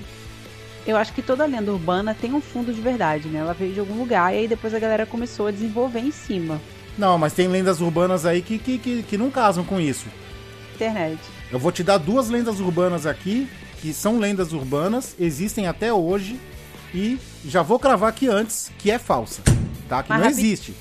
Eu 0.86 0.96
acho 0.96 1.12
que 1.12 1.22
toda 1.22 1.44
lenda 1.46 1.70
urbana 1.72 2.16
tem 2.18 2.32
um 2.32 2.40
fundo 2.40 2.72
de 2.72 2.80
verdade, 2.80 3.28
né? 3.28 3.40
Ela 3.40 3.52
veio 3.54 3.72
de 3.74 3.80
algum 3.80 3.94
lugar 3.98 4.34
e 4.34 4.38
aí 4.38 4.48
depois 4.48 4.74
a 4.74 4.78
galera 4.78 5.04
começou 5.06 5.46
a 5.46 5.50
desenvolver 5.50 6.00
em 6.00 6.10
cima. 6.10 6.60
Não, 6.98 7.16
mas 7.18 7.32
tem 7.32 7.46
lendas 7.48 7.80
urbanas 7.80 8.24
aí 8.26 8.42
que, 8.42 8.58
que, 8.58 8.78
que, 8.78 9.02
que 9.02 9.18
não 9.18 9.30
casam 9.30 9.62
com 9.64 9.78
isso. 9.80 10.06
Internet. 10.74 11.18
Eu 11.52 11.58
vou 11.58 11.70
te 11.70 11.82
dar 11.82 11.98
duas 11.98 12.28
lendas 12.28 12.60
urbanas 12.60 13.06
aqui, 13.06 13.48
que 13.80 13.92
são 13.92 14.18
lendas 14.18 14.52
urbanas, 14.52 15.14
existem 15.18 15.66
até 15.66 15.92
hoje, 15.92 16.38
e 16.94 17.18
já 17.44 17.62
vou 17.62 17.78
cravar 17.78 18.08
aqui 18.08 18.26
antes 18.28 18.70
que 18.78 18.90
é 18.90 18.98
falsa, 18.98 19.42
tá? 19.88 20.02
Que 20.02 20.08
Mas 20.10 20.18
não 20.20 20.26
rapid- 20.28 20.38
existe. 20.44 20.74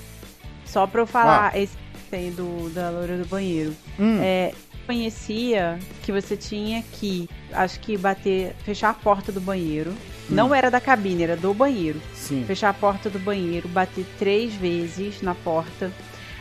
Só 0.65 0.85
pra 0.87 1.01
eu 1.01 1.07
falar 1.07 1.57
esse 1.57 1.73
aí 2.11 2.31
do, 2.31 2.69
da 2.73 2.89
loira 2.89 3.17
do 3.17 3.25
banheiro. 3.25 3.75
Hum, 3.99 4.19
É, 4.21 4.53
conhecia 4.93 5.77
que 6.01 6.11
você 6.11 6.35
tinha 6.35 6.83
que, 6.93 7.29
acho 7.53 7.79
que 7.79 7.95
bater, 7.95 8.55
fechar 8.65 8.89
a 8.89 8.93
porta 8.93 9.31
do 9.31 9.39
banheiro. 9.39 9.93
Não 10.27 10.53
era 10.53 10.71
da 10.71 10.81
cabine, 10.81 11.21
era 11.23 11.37
do 11.37 11.53
banheiro. 11.53 12.01
Sim. 12.15 12.43
Fechar 12.47 12.69
a 12.69 12.73
porta 12.73 13.07
do 13.07 13.19
banheiro, 13.19 13.67
bater 13.67 14.03
três 14.17 14.51
vezes 14.55 15.21
na 15.21 15.35
porta. 15.35 15.91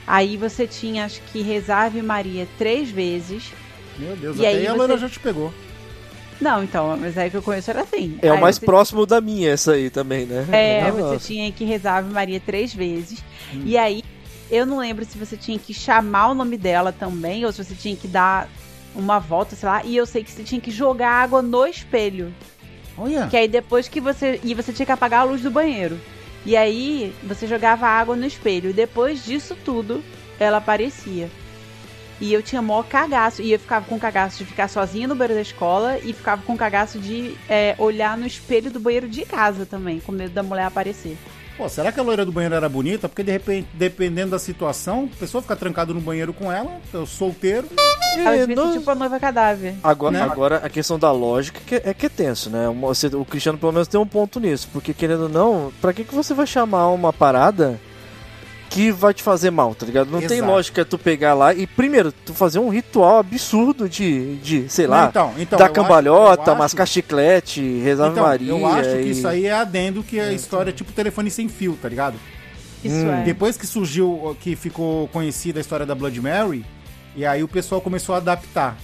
Aí 0.07 0.39
você 0.39 0.67
tinha, 0.67 1.05
acho 1.05 1.21
que 1.31 1.43
rezar 1.43 1.85
Ave 1.85 2.01
Maria 2.01 2.49
três 2.57 2.91
vezes. 2.91 3.53
Meu 3.99 4.17
Deus, 4.17 4.39
E 4.39 4.47
até 4.47 4.57
aí 4.57 4.67
a 4.67 4.71
você- 4.71 4.79
loira 4.79 4.97
já 4.97 5.09
te 5.11 5.21
pegou. 5.21 5.53
Não, 6.41 6.63
então, 6.65 6.97
mas 6.99 7.19
aí 7.19 7.29
que 7.29 7.37
eu 7.37 7.43
conheço 7.43 7.71
era 7.71 7.83
assim. 7.83 8.19
É 8.23 8.31
o 8.31 8.35
Aí 8.35 8.41
mais 8.41 8.57
você- 8.57 8.65
próximo 8.65 9.05
da 9.05 9.21
minha, 9.21 9.51
essa 9.51 9.73
aí 9.73 9.91
também, 9.91 10.25
né? 10.25 10.47
É, 10.53 10.91
Nossa. 10.91 11.19
você 11.19 11.27
tinha 11.35 11.53
que 11.53 11.65
rezar 11.67 11.99
Ave 11.99 12.13
Maria 12.15 12.41
três 12.41 12.73
vezes. 12.73 13.19
Hum. 13.53 13.63
E 13.67 13.77
aí, 13.77 14.03
eu 14.51 14.67
não 14.67 14.79
lembro 14.79 15.05
se 15.05 15.19
você 15.19 15.37
tinha 15.37 15.59
que 15.59 15.75
chamar 15.75 16.29
o 16.29 16.35
nome 16.35 16.57
dela 16.57 16.93
também, 16.93 17.45
ou 17.45 17.53
se 17.53 17.63
você 17.63 17.75
tinha 17.75 17.97
que 17.97 18.09
dar 18.09 18.49
uma 18.95 19.19
volta, 19.19 19.55
sei 19.55 19.69
lá. 19.69 19.85
E 19.85 19.97
eu 19.97 20.07
sei 20.07 20.25
que 20.25 20.31
você 20.31 20.43
tinha 20.43 20.61
que 20.61 20.71
jogar 20.71 21.11
água 21.11 21.43
no 21.43 21.67
espelho. 21.67 22.35
Olha. 22.97 23.27
Que 23.29 23.37
aí 23.37 23.49
depois 23.49 23.89
que 23.89 24.01
você. 24.01 24.41
E 24.43 24.55
você 24.55 24.73
tinha 24.73 24.87
que 24.87 24.93
apagar 24.93 25.21
a 25.21 25.25
luz 25.25 25.43
do 25.43 25.51
banheiro. 25.51 25.99
E 26.45 26.57
aí, 26.57 27.15
você 27.23 27.47
jogava 27.47 27.87
água 27.87 28.17
no 28.17 28.27
espelho. 28.27 28.71
E 28.71 28.73
depois 28.73 29.25
disso 29.25 29.57
tudo, 29.65 30.03
ela 30.39 30.59
aparecia. 30.59 31.29
E 32.21 32.33
eu 32.33 32.43
tinha 32.43 32.63
maior 32.63 32.85
cagaço. 32.85 33.43
E 33.43 33.53
eu 33.53 33.59
ficava 33.59 33.85
com 33.87 33.99
cagaço 33.99 34.39
de 34.39 34.45
ficar 34.45 34.69
sozinha 34.69 35.07
no 35.07 35.15
banheiro 35.15 35.35
da 35.35 35.43
escola. 35.43 35.99
E 35.99 36.13
ficava 36.13 36.43
com 36.43 36.57
cagaço 36.57 36.99
de 36.99 37.37
é, 37.49 37.75
olhar 37.79 38.17
no 38.17 38.27
espelho 38.27 38.71
do 38.71 38.81
banheiro 38.81 39.09
de 39.09 39.25
casa 39.25 39.67
também, 39.67 40.01
com 40.01 40.11
medo 40.11 40.33
da 40.33 40.43
mulher 40.43 40.65
aparecer. 40.65 41.17
Pô, 41.59 41.69
será 41.69 41.91
que 41.91 41.99
a 41.99 42.03
loira 42.05 42.25
do 42.25 42.31
banheiro 42.31 42.55
era 42.55 42.69
bonita? 42.69 43.09
Porque 43.09 43.25
de 43.25 43.33
repente, 43.33 43.67
dependendo 43.75 44.31
da 44.31 44.39
situação, 44.39 45.11
a 45.13 45.19
pessoa 45.19 45.43
fica 45.43 45.57
trancada 45.57 45.93
no 45.93 46.01
banheiro 46.01 46.33
com 46.33 46.53
ela, 46.53 46.71
eu 46.95 47.05
solteiro. 47.05 47.67
Ela 48.17 48.37
É, 48.37 48.47
devia 48.47 48.57
ser 48.73 48.79
tipo 48.79 48.91
a 48.91 48.95
noiva 48.95 49.19
cadáver. 49.19 49.75
Agora, 49.83 50.13
né? 50.13 50.23
agora 50.23 50.57
a 50.59 50.69
questão 50.69 50.99
da 50.99 51.11
lógica 51.11 51.61
que- 51.67 51.83
é 51.85 51.93
que 51.93 52.07
é 52.07 52.09
tenso, 52.09 52.49
né? 52.49 52.69
O 52.69 53.25
Cristiano 53.25 53.59
pelo 53.59 53.73
menos 53.73 53.89
tem 53.89 54.01
um 54.01 54.07
ponto 54.07 54.39
nisso, 54.39 54.69
porque 54.73 54.95
querendo 54.95 55.25
ou 55.25 55.29
não, 55.29 55.73
pra 55.81 55.93
que, 55.93 56.05
que 56.05 56.15
você 56.15 56.33
vai 56.33 56.47
chamar 56.47 56.89
uma 56.91 57.13
parada 57.13 57.79
que 58.71 58.91
vai 58.93 59.15
te 59.15 59.23
fazer 59.23 59.51
mal, 59.51 59.75
tá 59.75 59.87
ligado? 59.87 60.11
Não 60.11 60.19
tem 60.21 60.39
Exato. 60.39 60.51
lógica 60.53 60.85
tu 60.85 60.99
pegar 60.99 61.35
lá 61.35 61.55
e 61.55 61.67
primeiro 61.67 62.13
tu 62.13 62.35
fazer 62.35 62.59
um 62.59 62.69
ritual 62.69 63.19
absurdo 63.19 63.89
de, 63.89 64.37
de 64.37 64.69
sei 64.69 64.87
lá, 64.87 65.03
Não, 65.03 65.09
então, 65.09 65.35
então, 65.39 65.59
dar 65.59 65.65
acho- 65.67 65.75
cambalhota, 65.75 66.51
acho- 66.53 66.59
mascar 66.59 66.87
chiclete, 66.87 67.61
rezar 67.83 68.11
Então, 68.11 68.23
Maria. 68.25 68.51
eu 68.53 68.67
acho 68.67 68.91
que 68.91 68.97
e- 69.03 69.11
isso 69.11 69.27
aí 69.27 69.47
é 69.47 69.53
adendo 69.53 70.03
que 70.03 70.21
a 70.21 70.33
história 70.33 70.71
é 70.71 70.73
tipo 70.73 70.93
telefone 70.93 71.31
sem 71.31 71.49
fio, 71.49 71.79
tá 71.81 71.89
ligado? 71.89 72.17
Isso 72.85 72.95
Hum. 72.95 73.13
é. 73.21 73.25
Depois 73.25 73.57
que 73.57 73.67
surgiu, 73.67 74.37
que 74.41 74.55
ficou 74.55 75.09
conhecida 75.09 75.59
a 75.59 75.63
história 75.63 75.85
da 75.87 75.95
Blood 75.95 76.21
Mary, 76.21 76.65
e 77.17 77.25
aí 77.27 77.43
o 77.43 77.49
pessoal 77.49 77.81
começou 77.81 78.15
a 78.15 78.19
adaptar. 78.19 78.77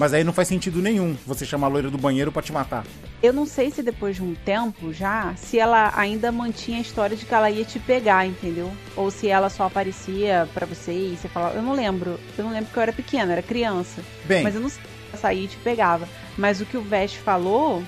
Mas 0.00 0.14
aí 0.14 0.24
não 0.24 0.32
faz 0.32 0.48
sentido 0.48 0.80
nenhum 0.80 1.14
você 1.26 1.44
chamar 1.44 1.66
a 1.66 1.70
loira 1.70 1.90
do 1.90 1.98
banheiro 1.98 2.32
pra 2.32 2.40
te 2.40 2.50
matar. 2.54 2.86
Eu 3.22 3.34
não 3.34 3.44
sei 3.44 3.70
se 3.70 3.82
depois 3.82 4.16
de 4.16 4.22
um 4.22 4.34
tempo 4.34 4.94
já, 4.94 5.34
se 5.36 5.58
ela 5.58 5.92
ainda 5.94 6.32
mantinha 6.32 6.78
a 6.78 6.80
história 6.80 7.14
de 7.14 7.26
que 7.26 7.34
ela 7.34 7.50
ia 7.50 7.66
te 7.66 7.78
pegar, 7.78 8.26
entendeu? 8.26 8.72
Ou 8.96 9.10
se 9.10 9.28
ela 9.28 9.50
só 9.50 9.64
aparecia 9.64 10.48
pra 10.54 10.64
você 10.64 10.90
e 10.90 11.18
você 11.20 11.28
falava. 11.28 11.54
Eu 11.54 11.60
não 11.60 11.74
lembro. 11.74 12.18
Eu 12.38 12.44
não 12.44 12.50
lembro 12.50 12.64
porque 12.68 12.78
eu 12.78 12.82
era 12.82 12.94
pequena, 12.94 13.32
era 13.32 13.42
criança. 13.42 14.00
Bem, 14.24 14.42
Mas 14.42 14.54
eu 14.54 14.62
não 14.62 14.70
sei 14.70 14.80
se 14.80 14.88
ela 15.10 15.20
saía 15.20 15.44
e 15.44 15.48
te 15.48 15.58
pegava. 15.58 16.08
Mas 16.38 16.62
o 16.62 16.64
que 16.64 16.78
o 16.78 16.82
Vest 16.82 17.18
falou 17.18 17.82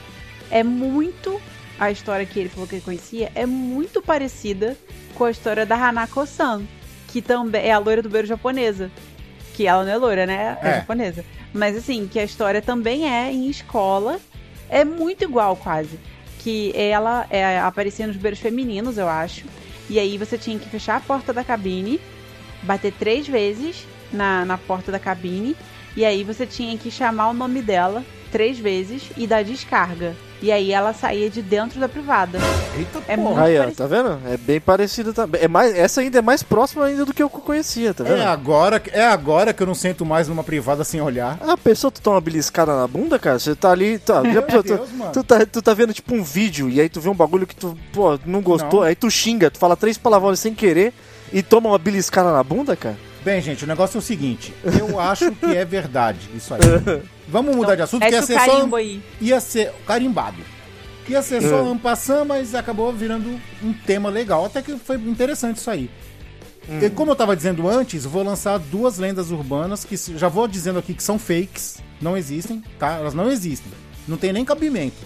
é 0.51 0.63
muito. 0.63 1.41
A 1.81 1.91
história 1.91 2.27
que 2.27 2.39
ele 2.39 2.51
falou 2.51 2.69
que 2.69 2.75
ele 2.75 2.83
conhecia 2.83 3.33
é 3.35 3.47
muito 3.47 4.03
parecida 4.03 4.77
com 5.15 5.25
a 5.25 5.31
história 5.31 5.65
da 5.65 5.77
Hanako-san, 5.77 6.63
que 7.09 7.23
também 7.23 7.65
é 7.65 7.73
a 7.73 7.79
loira 7.79 8.03
do 8.03 8.11
beiro 8.11 8.29
japonesa. 8.29 8.91
Que 9.55 9.67
ela 9.67 9.85
não 9.85 9.93
é 9.93 9.97
loira, 9.97 10.27
né? 10.27 10.59
É, 10.63 10.69
É. 10.69 10.75
japonesa. 10.77 11.25
Mas 11.53 11.77
assim, 11.77 12.09
que 12.11 12.19
a 12.19 12.25
história 12.25 12.63
também 12.63 13.09
é 13.09 13.31
em 13.31 13.49
escola. 13.49 14.19
É 14.69 14.85
muito 14.85 15.25
igual, 15.25 15.55
quase. 15.57 15.99
Que 16.39 16.73
ela 16.75 17.27
é, 17.31 17.59
aparecia 17.61 18.07
nos 18.07 18.17
beiros 18.17 18.41
femininos, 18.41 18.97
eu 18.99 19.09
acho. 19.09 19.45
E 19.91 19.99
aí 19.99 20.17
você 20.17 20.39
tinha 20.39 20.59
que 20.59 20.69
fechar 20.69 20.97
a 20.97 21.01
porta 21.01 21.33
da 21.33 21.45
cabine, 21.45 22.01
bater 22.63 22.93
três 22.93 23.29
vezes 23.29 23.87
na, 24.13 24.45
na 24.45 24.57
porta 24.57 24.91
da 24.91 24.99
cabine. 24.99 25.55
E 25.95 26.05
aí 26.05 26.25
você 26.25 26.47
tinha 26.47 26.77
que 26.79 26.91
chamar 26.91 27.29
o 27.29 27.35
nome 27.35 27.61
dela 27.61 28.03
três 28.31 28.59
vezes 28.59 29.11
e 29.17 29.27
dar 29.27 29.45
descarga. 29.45 30.17
E 30.43 30.51
aí 30.51 30.73
ela 30.73 30.93
saía 30.93 31.31
de 31.31 31.41
dentro 31.41 31.79
da 31.79 31.89
privada. 31.89 32.37
eita 32.77 32.99
é 33.07 33.17
porra. 33.17 33.45
Aí, 33.45 33.57
ó, 33.57 33.61
parecido. 33.63 33.77
tá 33.77 33.87
vendo? 33.87 34.19
É 34.27 34.37
bem 34.37 34.61
parecido 34.61 35.13
também. 35.13 35.41
É 35.41 35.47
mais, 35.47 35.73
essa 35.75 36.01
ainda 36.01 36.19
é 36.19 36.23
mais 36.23 36.43
próxima 36.43 36.85
ainda 36.85 37.05
do 37.05 37.15
que 37.15 37.23
eu 37.23 37.31
conhecia, 37.31 37.95
tá 37.95 38.03
vendo? 38.03 38.17
É 38.21 38.27
agora, 38.27 38.81
que- 38.81 38.91
é 38.91 39.05
agora 39.07 39.53
que 39.53 39.63
eu 39.63 39.67
não 39.69 39.75
sento 39.75 40.05
mais 40.05 40.27
numa 40.27 40.43
privada 40.43 40.83
sem 40.83 41.01
olhar. 41.01 41.39
Ah, 41.41 41.57
pensou 41.57 41.93
tu 41.93 42.03
toma 42.03 42.17
uma 42.17 42.21
beliscada 42.21 42.75
na 42.77 42.89
bunda, 42.89 43.21
cara? 43.21 43.39
Você 43.39 43.55
tá 43.55 43.71
ali, 43.71 43.99
tá, 44.01 44.17
já 44.17 44.23
Meu 44.23 44.43
pensou, 44.43 44.63
tu, 44.65 44.77
Deus, 44.77 44.93
mano. 44.93 45.13
tu 45.13 45.23
tá, 45.23 45.47
tu 45.47 45.63
tá 45.63 45.75
vendo 45.75 45.95
tipo 45.95 46.13
um 46.13 46.25
vídeo 46.25 46.69
e 46.69 46.81
aí 46.81 46.89
tu 46.89 47.01
vê 47.01 47.09
um 47.09 47.15
bagulho 47.15 47.47
que 47.47 47.55
tu, 47.55 47.79
pô, 47.93 48.19
não 48.27 48.41
gostou, 48.43 48.81
Não. 48.81 48.87
aí 48.89 48.97
tu 48.97 49.09
xinga, 49.09 49.49
tu 49.49 49.59
fala 49.59 49.77
três 49.77 49.97
palavrões 49.97 50.41
sem 50.41 50.53
querer 50.55 50.93
e 51.33 51.41
toma 51.41 51.69
uma 51.69 51.79
beliscada 51.79 52.33
na 52.33 52.43
bunda, 52.43 52.75
cara? 52.75 52.97
Bem, 53.25 53.41
gente, 53.41 53.65
o 53.65 53.67
negócio 53.69 53.97
é 53.97 54.01
o 54.01 54.03
seguinte. 54.03 54.53
Eu 54.79 54.99
acho 55.01 55.31
que 55.33 55.47
é 55.57 55.65
verdade 55.65 56.29
isso 56.35 56.53
aí. 56.55 56.61
Vamos 57.29 57.55
mudar 57.55 57.75
de 57.77 57.83
assunto, 57.83 58.01
porque 58.01 58.15
ia 58.15 58.23
ser 58.23 58.41
só... 58.41 58.77
aí. 58.77 59.03
Ia 59.21 59.41
ser 59.41 59.73
carimbado. 59.87 60.39
Ia 61.09 61.23
ser 61.23 61.41
só 61.43 61.63
Hum. 61.63 61.73
ampassã, 61.73 62.25
mas 62.25 62.55
acabou 62.55 62.93
virando 62.93 63.41
um 63.63 63.73
tema 63.73 64.09
legal. 64.09 64.45
Até 64.45 64.63
que 64.63 64.77
foi 64.77 64.97
interessante 64.97 65.57
isso 65.57 65.71
aí. 65.71 65.91
Hum. 66.69 66.79
E 66.81 66.91
como 66.91 67.11
eu 67.11 67.17
tava 67.17 67.35
dizendo 67.37 67.69
antes, 67.69 68.05
vou 68.05 68.23
lançar 68.23 68.59
duas 68.59 68.99
lendas 68.99 69.31
urbanas 69.31 69.85
que 69.85 69.97
já 70.17 70.29
vou 70.29 70.47
dizendo 70.47 70.79
aqui 70.79 70.95
que 70.95 71.03
são 71.03 71.19
fakes, 71.19 71.79
não 72.01 72.17
existem, 72.17 72.63
tá? 72.79 72.93
Elas 72.99 73.15
não 73.15 73.31
existem. 73.31 73.71
Não 74.07 74.17
tem 74.17 74.33
nem 74.33 74.45
cabimento. 74.45 74.97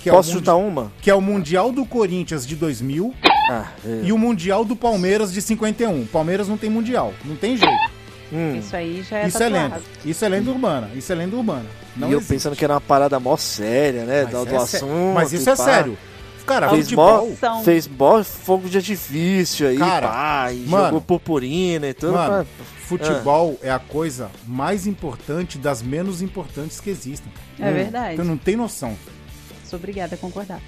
Que 0.00 0.08
é, 0.08 0.12
Posso 0.12 0.30
mundi- 0.30 0.38
chutar 0.40 0.56
uma? 0.56 0.90
que 1.02 1.10
é 1.10 1.14
o 1.14 1.20
Mundial 1.20 1.70
do 1.72 1.84
Corinthians 1.84 2.46
de 2.46 2.56
2000 2.56 3.12
Ah, 3.48 3.66
é. 3.84 4.00
e 4.04 4.12
o 4.12 4.18
Mundial 4.18 4.64
do 4.64 4.76
Palmeiras 4.76 5.32
de 5.32 5.40
51. 5.40 6.06
Palmeiras 6.06 6.48
não 6.48 6.56
tem 6.56 6.68
Mundial, 6.70 7.14
não 7.24 7.36
tem 7.36 7.56
jeito. 7.56 7.90
Hum. 8.32 8.56
Isso 8.56 8.76
aí 8.76 9.02
já 9.02 9.18
é 9.18 9.26
Isso 9.26 9.42
é 9.42 9.48
lenda. 9.48 9.80
Isso 10.04 10.24
é 10.24 10.28
lenda 10.28 10.50
urbana. 10.50 10.90
Isso 10.94 11.12
é 11.12 11.14
lenda 11.16 11.36
urbana. 11.36 11.66
Não 11.96 12.08
e 12.08 12.12
eu 12.12 12.18
existe. 12.18 12.32
pensando 12.34 12.54
que 12.56 12.64
era 12.64 12.74
uma 12.74 12.80
parada 12.80 13.18
mó 13.18 13.36
séria, 13.36 14.04
né? 14.04 14.22
Mas 14.22 14.32
do, 14.32 14.44
do 14.44 14.54
é 14.54 14.56
assunto. 14.56 15.14
Mas 15.14 15.32
isso 15.32 15.50
é 15.50 15.56
pá. 15.56 15.64
sério. 15.64 15.98
Cara, 16.46 16.68
Fez 16.70 16.84
futebol. 16.84 17.36
mó, 17.40 17.62
fez 17.62 17.86
mó 17.88 18.24
fogo 18.24 18.68
de 18.68 18.76
artifício 18.78 19.68
aí, 19.68 19.78
Cara, 19.78 20.08
pá, 20.08 20.52
e 20.52 20.66
mano, 20.66 20.84
jogou 20.86 21.00
purpurina 21.00 21.88
e 21.88 21.94
tudo. 21.94 22.12
mano. 22.12 22.46
Futebol 22.80 23.56
é 23.62 23.70
a 23.70 23.78
coisa 23.78 24.30
mais 24.46 24.84
importante 24.84 25.58
das 25.58 25.80
menos 25.80 26.22
importantes 26.22 26.80
que 26.80 26.90
existem. 26.90 27.32
É 27.58 27.70
verdade. 27.70 28.16
Tu 28.16 28.24
não 28.24 28.36
tem 28.36 28.56
noção. 28.56 28.96
Sou 29.64 29.78
obrigada 29.78 30.16
a 30.16 30.18
concordar. 30.18 30.60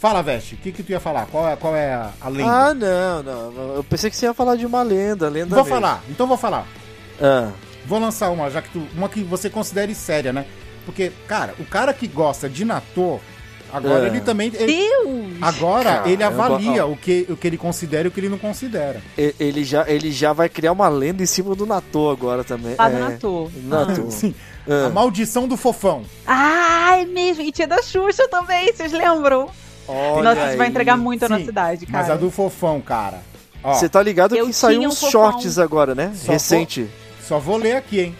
Fala, 0.00 0.22
Veste, 0.22 0.54
o 0.54 0.58
que, 0.58 0.70
que 0.72 0.82
tu 0.82 0.90
ia 0.92 1.00
falar? 1.00 1.26
Qual 1.26 1.48
é, 1.48 1.56
qual 1.56 1.74
é 1.74 1.92
a, 1.92 2.10
a 2.20 2.28
lenda? 2.28 2.50
Ah, 2.50 2.74
não, 2.74 3.22
não. 3.22 3.74
Eu 3.76 3.84
pensei 3.84 4.08
que 4.10 4.16
você 4.16 4.26
ia 4.26 4.34
falar 4.34 4.54
de 4.56 4.64
uma 4.64 4.82
lenda, 4.82 5.28
lenda 5.28 5.54
vou 5.54 5.64
mesmo. 5.64 5.68
falar, 5.80 6.02
então 6.08 6.26
vou 6.26 6.36
falar. 6.36 6.66
Ah, 7.20 7.50
Vou 7.86 7.98
lançar 7.98 8.30
uma, 8.30 8.50
já 8.50 8.60
que 8.60 8.68
tu. 8.68 8.86
Uma 8.94 9.08
que 9.08 9.22
você 9.22 9.48
considere 9.48 9.94
séria, 9.94 10.30
né? 10.32 10.44
Porque, 10.84 11.10
cara, 11.26 11.54
o 11.58 11.64
cara 11.64 11.92
que 11.94 12.06
gosta 12.06 12.46
de 12.48 12.62
Nator, 12.64 13.18
agora 13.72 14.04
É. 14.04 14.06
ele 14.08 14.20
também. 14.20 14.52
ele- 14.54 14.66
Deus! 14.66 15.32
agora 15.40 16.02
ele 16.06 16.22
avalia 16.22 16.84
o 16.84 16.94
que, 16.96 17.26
o 17.30 17.36
que 17.36 17.46
ele 17.46 17.56
considera 17.56 18.06
e 18.06 18.08
o 18.08 18.10
que 18.10 18.20
ele 18.20 18.28
não 18.28 18.36
considera. 18.38 19.00
ele 19.16 19.64
já, 19.64 19.88
ele 19.88 20.12
já 20.12 20.32
vai 20.34 20.48
criar 20.50 20.72
uma 20.72 20.88
lenda 20.88 21.22
em 21.22 21.26
cima 21.26 21.54
do 21.54 21.64
Natô 21.66 22.10
agora 22.10 22.44
também. 22.44 22.76
Do 22.76 22.82
é, 22.82 22.88
Natô. 22.90 23.50
Natô. 23.64 24.10
Sim. 24.10 24.34
Ah. 24.68 24.86
A 24.86 24.90
maldição 24.90 25.48
do 25.48 25.56
fofão. 25.56 26.02
Ah, 26.26 26.98
é 26.98 27.06
mesmo. 27.06 27.42
E 27.42 27.50
tinha 27.50 27.66
da 27.66 27.80
Xuxa 27.82 28.28
também, 28.28 28.70
vocês 28.72 28.92
lembram? 28.92 29.50
Olha 29.88 30.22
Nossa, 30.34 30.48
isso 30.48 30.56
vai 30.58 30.66
aí. 30.66 30.70
entregar 30.70 30.96
muito 30.96 31.24
a 31.24 31.26
Sim, 31.26 31.32
nossa 31.32 31.44
cidade, 31.46 31.86
cara. 31.86 31.98
Mas 31.98 32.10
a 32.10 32.16
do 32.16 32.30
fofão, 32.30 32.80
cara. 32.80 33.20
Você 33.64 33.88
tá 33.88 34.02
ligado 34.02 34.36
Eu 34.36 34.46
que 34.46 34.52
saiu 34.52 34.82
um 34.82 34.86
uns 34.86 35.00
fofão. 35.00 35.10
shorts 35.32 35.58
agora, 35.58 35.94
né? 35.94 36.12
Só 36.14 36.32
Recente. 36.32 36.88
só 37.26 37.38
vou 37.38 37.56
ler 37.56 37.76
aqui, 37.76 38.00
hein? 38.00 38.16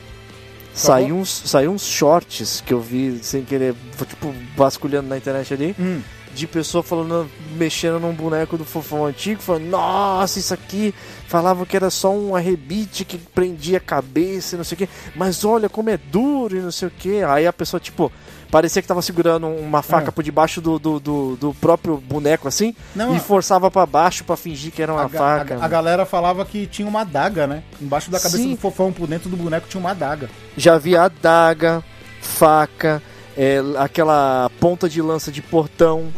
Saiu 0.74 1.16
uns, 1.16 1.28
saiu 1.46 1.72
uns 1.72 1.84
shorts 1.84 2.60
que 2.64 2.72
eu 2.72 2.80
vi 2.80 3.18
sem 3.22 3.44
querer, 3.44 3.74
tipo, 4.06 4.32
vasculhando 4.56 5.08
na 5.08 5.16
internet 5.16 5.52
ali, 5.52 5.74
Hum. 5.78 6.00
de 6.32 6.46
pessoa 6.46 6.84
falando, 6.84 7.28
mexendo 7.56 7.98
num 7.98 8.12
boneco 8.12 8.56
do 8.56 8.64
fofão 8.64 9.04
antigo, 9.04 9.42
falando, 9.42 9.64
nossa, 9.66 10.38
isso 10.38 10.54
aqui 10.54 10.94
falava 11.26 11.66
que 11.66 11.74
era 11.76 11.90
só 11.90 12.12
um 12.12 12.36
arrebite 12.36 13.04
que 13.04 13.18
prendia 13.18 13.78
a 13.78 13.80
cabeça 13.80 14.54
e 14.54 14.58
não 14.58 14.64
sei 14.64 14.76
o 14.76 14.78
que, 14.78 14.88
mas 15.16 15.44
olha 15.44 15.68
como 15.68 15.90
é 15.90 15.96
duro 15.96 16.56
e 16.56 16.60
não 16.60 16.70
sei 16.70 16.86
o 16.86 16.92
que. 16.92 17.24
Aí 17.24 17.44
a 17.46 17.52
pessoa, 17.52 17.80
tipo, 17.80 18.12
parecia 18.50 18.80
que 18.82 18.88
tava 18.88 19.02
segurando 19.02 19.46
uma 19.46 19.82
faca 19.82 20.08
Ah. 20.08 20.12
por 20.12 20.22
debaixo 20.24 20.60
do, 20.60 20.78
do, 20.78 20.98
do, 21.00 21.36
do 21.36 21.54
próprio 21.54 21.96
boneco 21.98 22.48
assim, 22.48 22.74
Não, 22.94 23.14
e 23.14 23.20
forçava 23.20 23.70
pra 23.70 23.84
baixo 23.86 24.24
pra 24.24 24.36
fingir 24.36 24.72
que 24.72 24.82
era 24.82 24.92
uma 24.92 25.04
a, 25.04 25.08
faca. 25.08 25.56
a- 25.58 25.64
a 25.64 25.68
galera 25.68 26.04
falava 26.06 26.44
que 26.44 26.66
tinha 26.66 26.88
uma 26.88 27.02
adaga, 27.02 27.46
né? 27.46 27.62
Embaixo 27.80 28.10
da 28.10 28.18
cabeça 28.18 28.38
Sim. 28.42 28.50
do 28.50 28.56
fofão, 28.56 28.92
por 28.92 29.06
dentro 29.06 29.28
do 29.28 29.36
boneco, 29.36 29.68
tinha 29.68 29.80
uma 29.80 29.90
adaga. 29.90 30.28
Já 30.56 30.78
vi 30.78 30.96
adaga, 30.96 31.82
faca, 32.20 33.02
é, 33.36 33.60
aquela 33.78 34.50
ponta 34.60 34.88
de 34.88 35.00
lança 35.02 35.30
de 35.30 35.40
portão. 35.42 36.08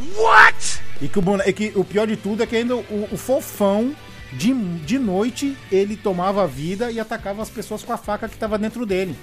E 1.00 1.08
que 1.08 1.18
o, 1.18 1.22
bone... 1.22 1.42
e 1.46 1.52
que 1.52 1.72
o 1.74 1.84
pior 1.84 2.06
de 2.06 2.16
tudo 2.16 2.42
é 2.42 2.46
que 2.46 2.56
ainda 2.56 2.76
o, 2.76 3.08
o 3.10 3.16
fofão, 3.16 3.92
de, 4.32 4.52
de 4.54 4.98
noite, 4.98 5.56
ele 5.72 5.96
tomava 5.96 6.46
vida 6.46 6.90
e 6.90 7.00
atacava 7.00 7.42
as 7.42 7.48
pessoas 7.50 7.82
com 7.82 7.92
a 7.92 7.96
faca 7.96 8.28
que 8.28 8.36
tava 8.36 8.56
dentro 8.58 8.84
dele. 8.86 9.16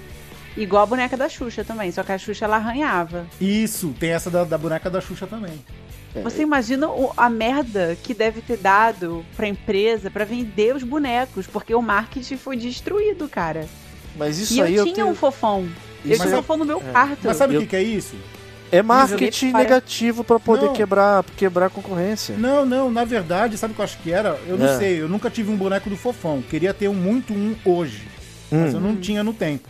Igual 0.56 0.82
a 0.82 0.86
boneca 0.86 1.16
da 1.16 1.28
Xuxa 1.28 1.62
também, 1.64 1.92
só 1.92 2.02
que 2.02 2.10
a 2.12 2.18
Xuxa 2.18 2.44
ela 2.44 2.56
arranhava. 2.56 3.26
Isso, 3.40 3.94
tem 3.98 4.10
essa 4.10 4.28
da, 4.30 4.44
da 4.44 4.58
boneca 4.58 4.90
da 4.90 5.00
Xuxa 5.00 5.26
também. 5.26 5.52
É. 6.14 6.20
Você 6.22 6.42
imagina 6.42 6.88
o- 6.88 7.12
a 7.16 7.28
merda 7.28 7.96
que 8.02 8.14
deve 8.14 8.40
ter 8.40 8.56
dado 8.56 9.24
pra 9.36 9.46
empresa 9.46 10.10
pra 10.10 10.24
vender 10.24 10.74
os 10.74 10.82
bonecos, 10.82 11.46
porque 11.46 11.74
o 11.74 11.82
marketing 11.82 12.36
foi 12.36 12.56
destruído, 12.56 13.28
cara. 13.28 13.66
Mas 14.16 14.38
isso 14.38 14.54
e 14.54 14.62
aí 14.62 14.74
eu 14.74 14.78
eu 14.78 14.84
tinha 14.84 14.94
tenho... 14.96 15.08
um 15.08 15.14
fofão. 15.14 15.68
Eu 16.04 16.12
Isso 16.12 16.22
tinha 16.22 16.34
aí- 16.34 16.40
um 16.40 16.42
fofão 16.42 16.56
no 16.56 16.64
meu 16.64 16.78
é. 16.80 16.90
quarto. 16.92 17.18
Mas 17.24 17.36
sabe 17.36 17.54
o 17.54 17.56
Eu- 17.56 17.60
que, 17.62 17.66
que 17.68 17.76
é 17.76 17.82
isso? 17.82 18.16
É 18.72 18.82
marketing 18.82 19.52
negativo 19.52 20.22
pra 20.24 20.38
poder 20.38 20.66
Não. 20.66 20.72
quebrar, 20.74 21.24
quebrar 21.36 21.66
a 21.66 21.70
concorrência. 21.70 22.36
Não, 22.36 22.66
não, 22.66 22.90
na 22.90 23.02
verdade, 23.04 23.56
sabe 23.56 23.72
o 23.72 23.74
que 23.74 23.80
eu 23.80 23.84
acho 23.84 23.98
que 23.98 24.10
era? 24.12 24.38
Eu 24.46 24.58
não 24.58 24.66
É. 24.66 24.76
sei, 24.78 25.00
eu 25.00 25.08
nunca 25.08 25.30
tive 25.30 25.50
um 25.50 25.56
boneco 25.56 25.88
do 25.88 25.96
fofão. 25.96 26.42
Queria 26.42 26.74
ter 26.74 26.86
um 26.88 26.94
muito 26.94 27.32
um 27.32 27.56
hoje, 27.64 28.06
mas 28.50 28.74
Hum. 28.74 28.76
eu 28.76 28.80
não 28.80 28.96
tinha 28.96 29.22
no 29.24 29.32
tempo. 29.32 29.68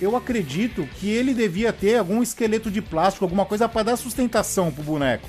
Eu 0.00 0.16
acredito 0.16 0.88
que 0.96 1.10
ele 1.10 1.34
devia 1.34 1.72
ter 1.72 1.98
algum 1.98 2.22
esqueleto 2.22 2.70
de 2.70 2.80
plástico, 2.80 3.24
alguma 3.24 3.44
coisa 3.44 3.68
pra 3.68 3.82
dar 3.82 3.96
sustentação 3.96 4.70
pro 4.70 4.82
boneco. 4.82 5.28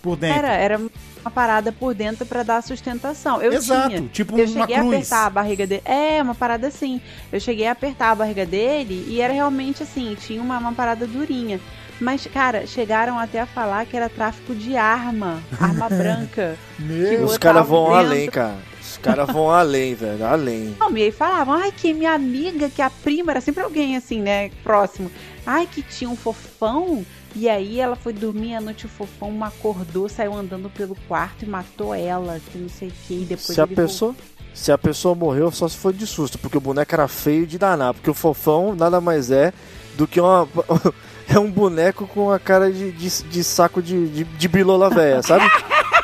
Por 0.00 0.16
dentro. 0.16 0.38
Era, 0.38 0.52
era 0.54 0.78
uma 0.78 1.30
parada 1.30 1.70
por 1.72 1.94
dentro 1.94 2.26
pra 2.26 2.42
dar 2.42 2.60
sustentação. 2.62 3.40
Eu 3.40 3.52
Exato, 3.52 3.88
tinha. 3.90 4.08
tipo 4.08 4.36
eu 4.38 4.46
uma 4.46 4.60
cheguei 4.66 4.76
a 4.76 4.80
cruz. 4.80 4.94
apertar 4.94 5.26
a 5.26 5.30
barriga 5.30 5.66
dele. 5.66 5.82
É, 5.84 6.20
uma 6.22 6.34
parada 6.34 6.66
assim. 6.66 7.00
Eu 7.32 7.38
cheguei 7.38 7.66
a 7.68 7.72
apertar 7.72 8.10
a 8.10 8.14
barriga 8.16 8.44
dele 8.44 9.04
e 9.08 9.20
era 9.20 9.32
realmente 9.32 9.82
assim, 9.84 10.16
tinha 10.20 10.42
uma, 10.42 10.58
uma 10.58 10.72
parada 10.72 11.06
durinha. 11.06 11.60
Mas, 12.00 12.26
cara, 12.26 12.66
chegaram 12.66 13.16
até 13.16 13.40
a 13.40 13.46
falar 13.46 13.86
que 13.86 13.96
era 13.96 14.08
tráfico 14.08 14.56
de 14.56 14.76
arma, 14.76 15.40
arma 15.60 15.86
branca. 15.90 16.56
Meu, 16.76 17.24
Os 17.24 17.34
eu 17.34 17.38
caras 17.38 17.64
vão 17.66 17.84
dentro. 17.84 17.96
além, 17.98 18.28
cara. 18.28 18.56
Os 18.92 18.98
caras 18.98 19.26
vão 19.32 19.50
além, 19.50 19.94
velho. 19.94 20.26
Além. 20.26 20.76
Não, 20.78 20.94
e 20.96 21.04
aí 21.04 21.10
falavam, 21.10 21.54
ai, 21.54 21.72
que 21.72 21.94
minha 21.94 22.12
amiga, 22.12 22.68
que 22.68 22.82
a 22.82 22.90
prima, 22.90 23.32
era 23.32 23.40
sempre 23.40 23.62
alguém 23.62 23.96
assim, 23.96 24.20
né, 24.20 24.50
próximo. 24.62 25.10
Ai, 25.46 25.66
que 25.66 25.82
tinha 25.82 26.10
um 26.10 26.16
fofão. 26.16 27.04
E 27.34 27.48
aí 27.48 27.80
ela 27.80 27.96
foi 27.96 28.12
dormir 28.12 28.54
à 28.54 28.60
noite, 28.60 28.84
o 28.84 28.90
fofão 28.90 29.42
acordou, 29.42 30.06
saiu 30.10 30.34
andando 30.34 30.68
pelo 30.68 30.94
quarto 31.08 31.46
e 31.46 31.48
matou 31.48 31.94
ela, 31.94 32.38
que 32.50 32.58
não 32.58 32.68
sei 32.68 32.88
o 32.88 32.92
que. 33.06 33.14
E 33.22 33.24
depois 33.24 33.54
Se 33.54 33.60
a 33.60 33.66
pessoa. 33.66 34.14
Se 34.52 34.70
a 34.70 34.76
pessoa 34.76 35.14
morreu, 35.14 35.50
só 35.50 35.66
se 35.66 35.78
foi 35.78 35.94
de 35.94 36.06
susto, 36.06 36.38
porque 36.38 36.58
o 36.58 36.60
boneco 36.60 36.94
era 36.94 37.08
feio 37.08 37.46
de 37.46 37.56
danar. 37.56 37.94
Porque 37.94 38.10
o 38.10 38.14
fofão 38.14 38.74
nada 38.74 39.00
mais 39.00 39.30
é 39.30 39.54
do 39.96 40.06
que 40.06 40.20
uma. 40.20 40.46
É 41.28 41.38
um 41.38 41.50
boneco 41.50 42.06
com 42.08 42.30
a 42.30 42.38
cara 42.38 42.70
de, 42.70 42.92
de, 42.92 43.08
de 43.22 43.44
saco 43.44 43.80
de, 43.80 44.08
de, 44.08 44.24
de 44.24 44.48
bilola 44.48 44.90
véia, 44.90 45.22
sabe? 45.22 45.46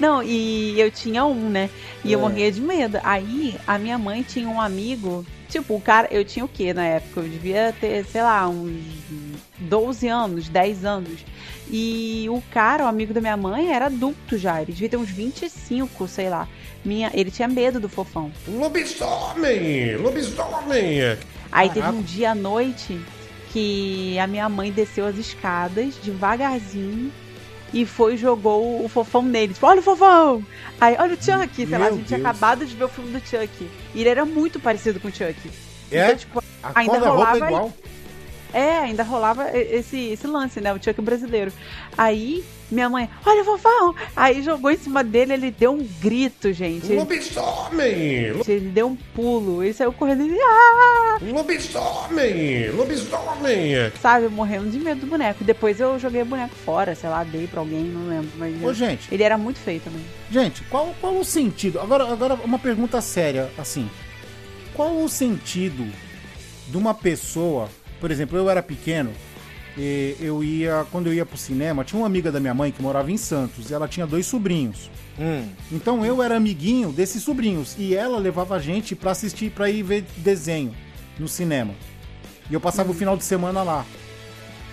Não, 0.00 0.22
e 0.22 0.78
eu 0.80 0.90
tinha 0.90 1.24
um, 1.24 1.48
né? 1.48 1.70
E 2.04 2.12
eu 2.12 2.18
É. 2.18 2.22
morria 2.22 2.50
de 2.52 2.60
medo. 2.60 2.98
Aí 3.02 3.54
a 3.66 3.78
minha 3.78 3.98
mãe 3.98 4.22
tinha 4.22 4.48
um 4.48 4.60
amigo. 4.60 5.24
Tipo, 5.48 5.74
o 5.76 5.80
cara, 5.80 6.08
eu 6.10 6.24
tinha 6.24 6.44
o 6.44 6.48
quê 6.48 6.74
na 6.74 6.84
época? 6.84 7.20
Eu 7.20 7.28
devia 7.28 7.74
ter, 7.80 8.04
sei 8.04 8.20
lá, 8.22 8.46
uns 8.48 8.82
12 9.58 10.06
anos, 10.06 10.48
10 10.48 10.84
anos. 10.84 11.24
E 11.70 12.26
o 12.30 12.42
cara, 12.52 12.84
o 12.84 12.86
amigo 12.86 13.14
da 13.14 13.20
minha 13.20 13.36
mãe, 13.36 13.72
era 13.72 13.86
adulto 13.86 14.36
já. 14.36 14.60
Ele 14.60 14.72
devia 14.72 14.88
ter 14.90 14.96
uns 14.98 15.08
25, 15.08 16.06
sei 16.06 16.28
lá. 16.28 16.46
Minha, 16.84 17.10
ele 17.14 17.30
tinha 17.30 17.48
medo 17.48 17.80
do 17.80 17.88
fofão. 17.88 18.30
Lobisomem! 18.46 19.96
Lobisomem! 19.96 21.00
Aí 21.50 21.70
teve 21.70 21.88
um 21.88 22.02
dia 22.02 22.32
à 22.32 22.34
noite 22.34 23.00
que 23.52 24.18
a 24.18 24.26
minha 24.26 24.48
mãe 24.48 24.70
desceu 24.70 25.06
as 25.06 25.16
escadas 25.16 25.94
devagarzinho 26.02 27.10
e 27.72 27.84
foi 27.86 28.14
e 28.14 28.16
jogou 28.16 28.84
o 28.84 28.88
fofão 28.88 29.22
nele. 29.22 29.54
Tipo, 29.54 29.66
olha 29.66 29.80
o 29.80 29.82
fofão! 29.82 30.44
Aí, 30.80 30.96
olha 30.98 31.14
o 31.14 31.22
Chuck! 31.22 31.54
Sei 31.54 31.66
lá, 31.78 31.86
a 31.86 31.88
Meu 31.90 31.96
gente 31.96 32.06
tinha 32.08 32.20
acabado 32.20 32.64
de 32.64 32.74
ver 32.76 32.84
o 32.84 32.88
filme 32.88 33.10
do 33.10 33.20
Chuck. 33.20 33.70
E 33.94 34.00
ele 34.00 34.08
era 34.08 34.24
muito 34.24 34.58
parecido 34.60 34.98
com 35.00 35.08
o 35.08 35.12
Chuck. 35.12 35.36
É? 35.90 36.04
Então, 36.06 36.16
tipo, 36.16 36.42
a 36.62 36.70
ainda 36.74 36.92
cor 36.92 37.00
da 37.00 37.08
roupa 37.10 37.22
é 37.30 37.32
rolava- 37.32 37.46
igual. 37.46 37.72
É, 38.52 38.78
ainda 38.78 39.02
rolava 39.02 39.50
esse, 39.56 39.96
esse 40.10 40.26
lance, 40.26 40.60
né? 40.60 40.72
O 40.72 40.82
Chuck 40.82 41.00
brasileiro. 41.00 41.52
Aí, 41.96 42.44
minha 42.70 42.88
mãe, 42.88 43.08
olha 43.24 43.42
o 43.42 43.44
fofão! 43.44 43.94
Aí 44.14 44.42
jogou 44.42 44.70
em 44.70 44.76
cima 44.76 45.02
dele, 45.02 45.34
ele 45.34 45.50
deu 45.50 45.72
um 45.72 45.86
grito, 46.00 46.52
gente. 46.52 46.92
Lobisomem! 46.92 48.32
ele 48.46 48.70
deu 48.72 48.88
um 48.88 48.96
pulo, 48.96 49.62
ele 49.62 49.72
saiu 49.72 49.92
correndo 49.92 50.26
e 50.26 50.38
ah! 50.40 51.18
Lobisomem! 51.22 52.70
Lobisomem! 52.70 53.90
sabe, 54.00 54.28
morrendo 54.28 54.70
de 54.70 54.78
medo 54.78 55.00
do 55.00 55.06
boneco. 55.06 55.44
Depois 55.44 55.80
eu 55.80 55.98
joguei 55.98 56.22
o 56.22 56.26
boneco 56.26 56.54
fora, 56.54 56.94
sei 56.94 57.08
lá, 57.08 57.24
dei 57.24 57.46
pra 57.46 57.60
alguém, 57.60 57.84
não 57.84 58.08
lembro. 58.08 58.30
Mas 58.36 58.62
Ô, 58.62 58.72
gente, 58.72 59.12
ele 59.12 59.22
era 59.22 59.36
muito 59.36 59.58
feio 59.58 59.80
também. 59.80 60.04
gente, 60.30 60.62
qual, 60.64 60.94
qual 61.00 61.16
o 61.16 61.24
sentido? 61.24 61.80
Agora, 61.80 62.10
agora 62.10 62.34
uma 62.34 62.58
pergunta 62.58 63.00
séria, 63.00 63.50
assim. 63.58 63.88
Qual 64.74 65.02
o 65.02 65.08
sentido 65.08 65.90
de 66.68 66.76
uma 66.76 66.94
pessoa, 66.94 67.68
por 68.00 68.10
exemplo, 68.10 68.38
eu 68.38 68.48
era 68.48 68.62
pequeno, 68.62 69.12
e 69.76 70.16
eu 70.20 70.42
ia, 70.42 70.86
quando 70.90 71.06
eu 71.06 71.14
ia 71.14 71.24
pro 71.24 71.38
cinema, 71.38 71.84
tinha 71.84 72.00
uma 72.00 72.06
amiga 72.06 72.32
da 72.32 72.40
minha 72.40 72.54
mãe 72.54 72.72
que 72.72 72.82
morava 72.82 73.10
em 73.10 73.16
Santos, 73.16 73.70
e 73.70 73.74
ela 73.74 73.86
tinha 73.86 74.06
dois 74.06 74.26
sobrinhos. 74.26 74.90
Hum. 75.18 75.48
Então 75.72 76.04
eu 76.04 76.22
era 76.22 76.36
amiguinho 76.36 76.92
desses 76.92 77.22
sobrinhos 77.22 77.74
e 77.76 77.94
ela 77.94 78.18
levava 78.18 78.54
a 78.54 78.58
gente 78.60 78.94
pra 78.94 79.10
assistir, 79.10 79.50
pra 79.50 79.68
ir 79.68 79.82
ver 79.82 80.04
desenho 80.18 80.72
no 81.18 81.26
cinema. 81.26 81.74
E 82.48 82.54
eu 82.54 82.60
passava 82.60 82.90
o 82.90 82.94
final 82.94 83.16
de 83.16 83.24
semana 83.24 83.62
lá. 83.62 83.84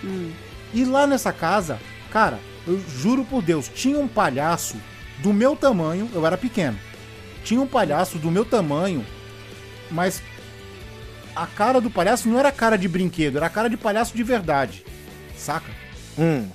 Hum. 0.04 0.30
E 0.72 0.84
lá 0.84 1.06
nessa 1.06 1.32
casa, 1.32 1.78
cara, 2.10 2.38
eu 2.66 2.80
juro 2.88 3.24
por 3.24 3.42
Deus, 3.42 3.68
tinha 3.68 3.98
um 3.98 4.08
palhaço 4.08 4.76
do 5.18 5.32
meu 5.32 5.56
tamanho, 5.56 6.08
eu 6.12 6.24
era 6.26 6.36
pequeno. 6.36 6.78
Tinha 7.44 7.60
um 7.60 7.66
palhaço 7.66 8.18
do 8.18 8.30
meu 8.30 8.44
tamanho, 8.44 9.04
mas 9.90 10.22
a 11.36 11.46
cara 11.46 11.80
do 11.80 11.90
palhaço 11.90 12.28
não 12.28 12.38
era 12.38 12.50
cara 12.50 12.76
de 12.76 12.88
brinquedo, 12.88 13.36
era 13.36 13.48
cara 13.48 13.68
de 13.68 13.76
palhaço 13.76 14.16
de 14.16 14.22
verdade. 14.22 14.84
Saca? 15.36 15.70
Hum. 16.18 16.46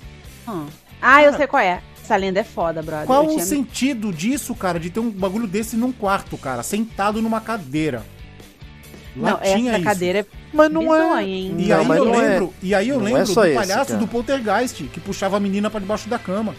Hum. 0.47 0.65
Ah, 1.01 1.21
eu 1.23 1.33
sei 1.33 1.47
qual 1.47 1.61
é. 1.61 1.81
Essa 2.03 2.15
lenda 2.15 2.39
é 2.39 2.43
foda, 2.43 2.81
brother. 2.81 3.05
Qual 3.05 3.25
o 3.27 3.39
sentido 3.39 4.11
disso, 4.11 4.53
cara, 4.55 4.79
de 4.79 4.89
ter 4.89 4.99
um 4.99 5.09
bagulho 5.09 5.47
desse 5.47 5.77
num 5.77 5.91
quarto, 5.91 6.35
cara, 6.37 6.63
sentado 6.63 7.21
numa 7.21 7.39
cadeira? 7.39 8.03
Lá 9.15 9.31
Não, 9.31 9.37
tinha 9.39 9.71
essa 9.71 9.77
isso. 9.79 9.83
cadeira 9.87 10.19
é 10.19 10.25
Mas 10.53 10.71
não 10.71 10.81
bizonha, 10.81 11.21
é. 11.21 11.25
hein? 11.25 11.55
E 11.59 11.67
Não, 11.67 11.79
aí 11.79 11.85
mas 11.85 11.97
eu 11.97 12.05
não 12.05 12.15
é- 12.15 12.27
lembro, 12.29 12.53
e 12.61 12.73
aí 12.75 12.89
eu 12.89 12.99
não 12.99 13.07
é 13.07 13.11
lembro 13.13 13.27
só 13.27 13.41
do 13.41 13.47
esse, 13.47 13.55
palhaço 13.55 13.87
cara. 13.87 13.99
do 13.99 14.07
Poltergeist, 14.07 14.83
que 14.85 14.99
puxava 14.99 15.37
a 15.37 15.39
menina 15.39 15.69
pra 15.69 15.79
debaixo 15.79 16.09
da 16.09 16.17
cama. 16.17 16.55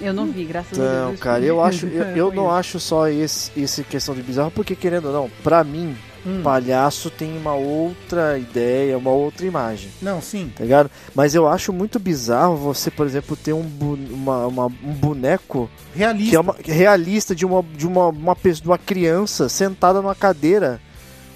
Eu 0.00 0.12
não 0.12 0.26
vi, 0.26 0.44
graças 0.44 0.78
a 0.78 0.82
Deus. 0.82 0.94
Não, 1.10 1.16
cara, 1.16 1.44
eu 1.44 1.62
acho, 1.62 1.86
eu, 1.86 2.04
eu 2.16 2.32
não 2.34 2.50
acho 2.50 2.78
só 2.78 3.08
esse, 3.08 3.50
esse 3.56 3.82
questão 3.82 4.14
de 4.14 4.22
bizarro, 4.22 4.50
porque 4.50 4.76
querendo 4.76 5.06
ou 5.06 5.12
não, 5.12 5.30
pra 5.42 5.64
mim, 5.64 5.96
Hum. 6.26 6.42
palhaço 6.42 7.08
tem 7.08 7.36
uma 7.38 7.54
outra 7.54 8.36
ideia, 8.36 8.98
uma 8.98 9.10
outra 9.10 9.46
imagem, 9.46 9.90
Não, 10.02 10.20
sim. 10.20 10.50
tá 10.56 10.64
ligado? 10.64 10.90
Mas 11.14 11.34
eu 11.36 11.48
acho 11.48 11.72
muito 11.72 12.00
bizarro 12.00 12.56
você, 12.56 12.90
por 12.90 13.06
exemplo, 13.06 13.36
ter 13.36 13.52
um, 13.52 13.62
bu- 13.62 13.98
uma, 14.10 14.46
uma- 14.48 14.66
um 14.66 14.92
boneco 14.92 15.70
Realista. 15.94 16.30
que 16.30 16.36
é 16.36 16.40
uma, 16.40 16.56
realista 16.64 17.34
de 17.34 17.46
uma, 17.46 17.62
de 17.62 17.86
uma, 17.86 18.08
uma, 18.08 18.34
pessoa, 18.34 18.62
de 18.62 18.68
uma 18.68 18.78
criança 18.78 19.48
sentada 19.48 20.02
numa 20.02 20.14
cadeira 20.16 20.80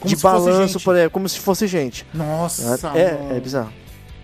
Como 0.01 0.15
de 0.15 0.21
balanço, 0.21 0.81
por 0.81 0.97
aí, 0.97 1.09
como 1.09 1.29
se 1.29 1.39
fosse 1.39 1.67
gente. 1.69 2.05
Nossa, 2.13 2.91
é, 2.95 3.13
mano. 3.17 3.37
é 3.37 3.41
bizarro. 3.41 3.73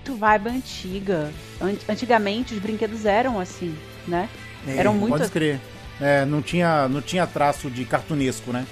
Muito 0.04 0.18
vibe 0.20 0.48
antiga. 0.48 1.30
An- 1.60 1.74
Antigamente 1.88 2.54
os 2.54 2.60
brinquedos 2.60 3.04
eram 3.04 3.38
assim, 3.40 3.74
né? 4.06 4.28
É, 4.66 4.78
Eram 4.78 4.94
muito- 4.94 5.16
Pode 5.18 5.30
crer. 5.30 5.60
É, 6.00 6.24
não 6.24 6.42
tinha, 6.42 6.88
não 6.88 7.00
tinha 7.00 7.26
traço 7.26 7.70
de 7.70 7.84
cartunesco, 7.84 8.52
né? 8.52 8.66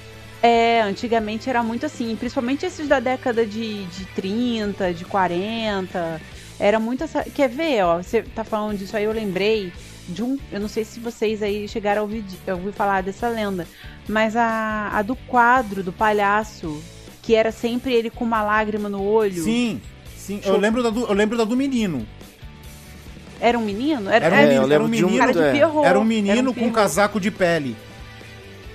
É, 0.47 0.83
antigamente 0.83 1.49
era 1.49 1.63
muito 1.63 1.87
assim, 1.87 2.15
principalmente 2.17 2.67
esses 2.67 2.87
da 2.87 3.01
década 3.01 3.47
de, 3.47 3.85
de 3.87 4.05
30, 4.15 4.93
de 4.93 5.03
40. 5.07 6.21
Era 6.61 6.79
muito 6.79 7.03
essa. 7.03 7.23
Quer 7.25 7.49
ver, 7.49 7.83
ó? 7.83 8.03
Você 8.03 8.23
tá 8.23 8.45
falando 8.45 8.77
disso 8.77 8.95
aí, 8.95 9.05
eu 9.05 9.13
lembrei 9.13 9.73
de 10.07 10.23
um. 10.23 10.39
Eu 10.53 10.61
não 10.61 10.69
sei 10.69 10.85
se 10.85 11.01
vocês 11.01 11.43
aí 11.43 11.67
chegaram 11.67 12.01
a 12.01 12.05
ouvir, 12.05 12.23
a 12.47 12.53
ouvir 12.53 12.73
falar 12.73 13.03
dessa 13.03 13.27
lenda, 13.27 13.67
mas 14.07 14.37
a, 14.37 14.91
a 14.93 15.01
do 15.01 15.17
quadro 15.17 15.83
do 15.83 15.95
palhaço, 15.95 16.79
que 17.23 17.35
era 17.35 17.51
sempre 17.51 17.95
ele 17.95 18.11
com 18.11 18.23
uma 18.27 18.43
lágrima 18.43 18.91
no 18.91 19.03
olho. 19.03 19.43
Sim, 19.45 19.81
sim. 20.15 20.43
Eu 20.45 20.59
lembro, 20.59 20.83
da 20.83 20.91
do, 20.91 21.07
eu 21.07 21.15
lembro 21.15 21.39
da 21.39 21.45
do 21.45 21.57
menino. 21.57 22.07
Era 23.41 23.59
um 23.59 23.63
menino? 23.65 24.11
Era, 24.11 24.27
Era 24.27 24.35
um 24.35 24.39
era- 24.39 24.47
menino, 24.47 24.63
eu 24.63 24.69
lembro 24.69 24.75
era 24.75 24.85
um 24.85 24.91
de 24.91 25.05
um- 25.05 25.07
menino, 25.07 25.21
cara 25.21 25.33
de 25.33 25.43
é. 25.43 25.53
pierrot. 25.53 25.87
era 25.87 25.99
um 25.99 26.05
menino 26.05 26.49
com 26.53 26.61
pierrot. 26.61 26.75
casaco 26.75 27.19
de 27.19 27.31
pele. 27.31 27.75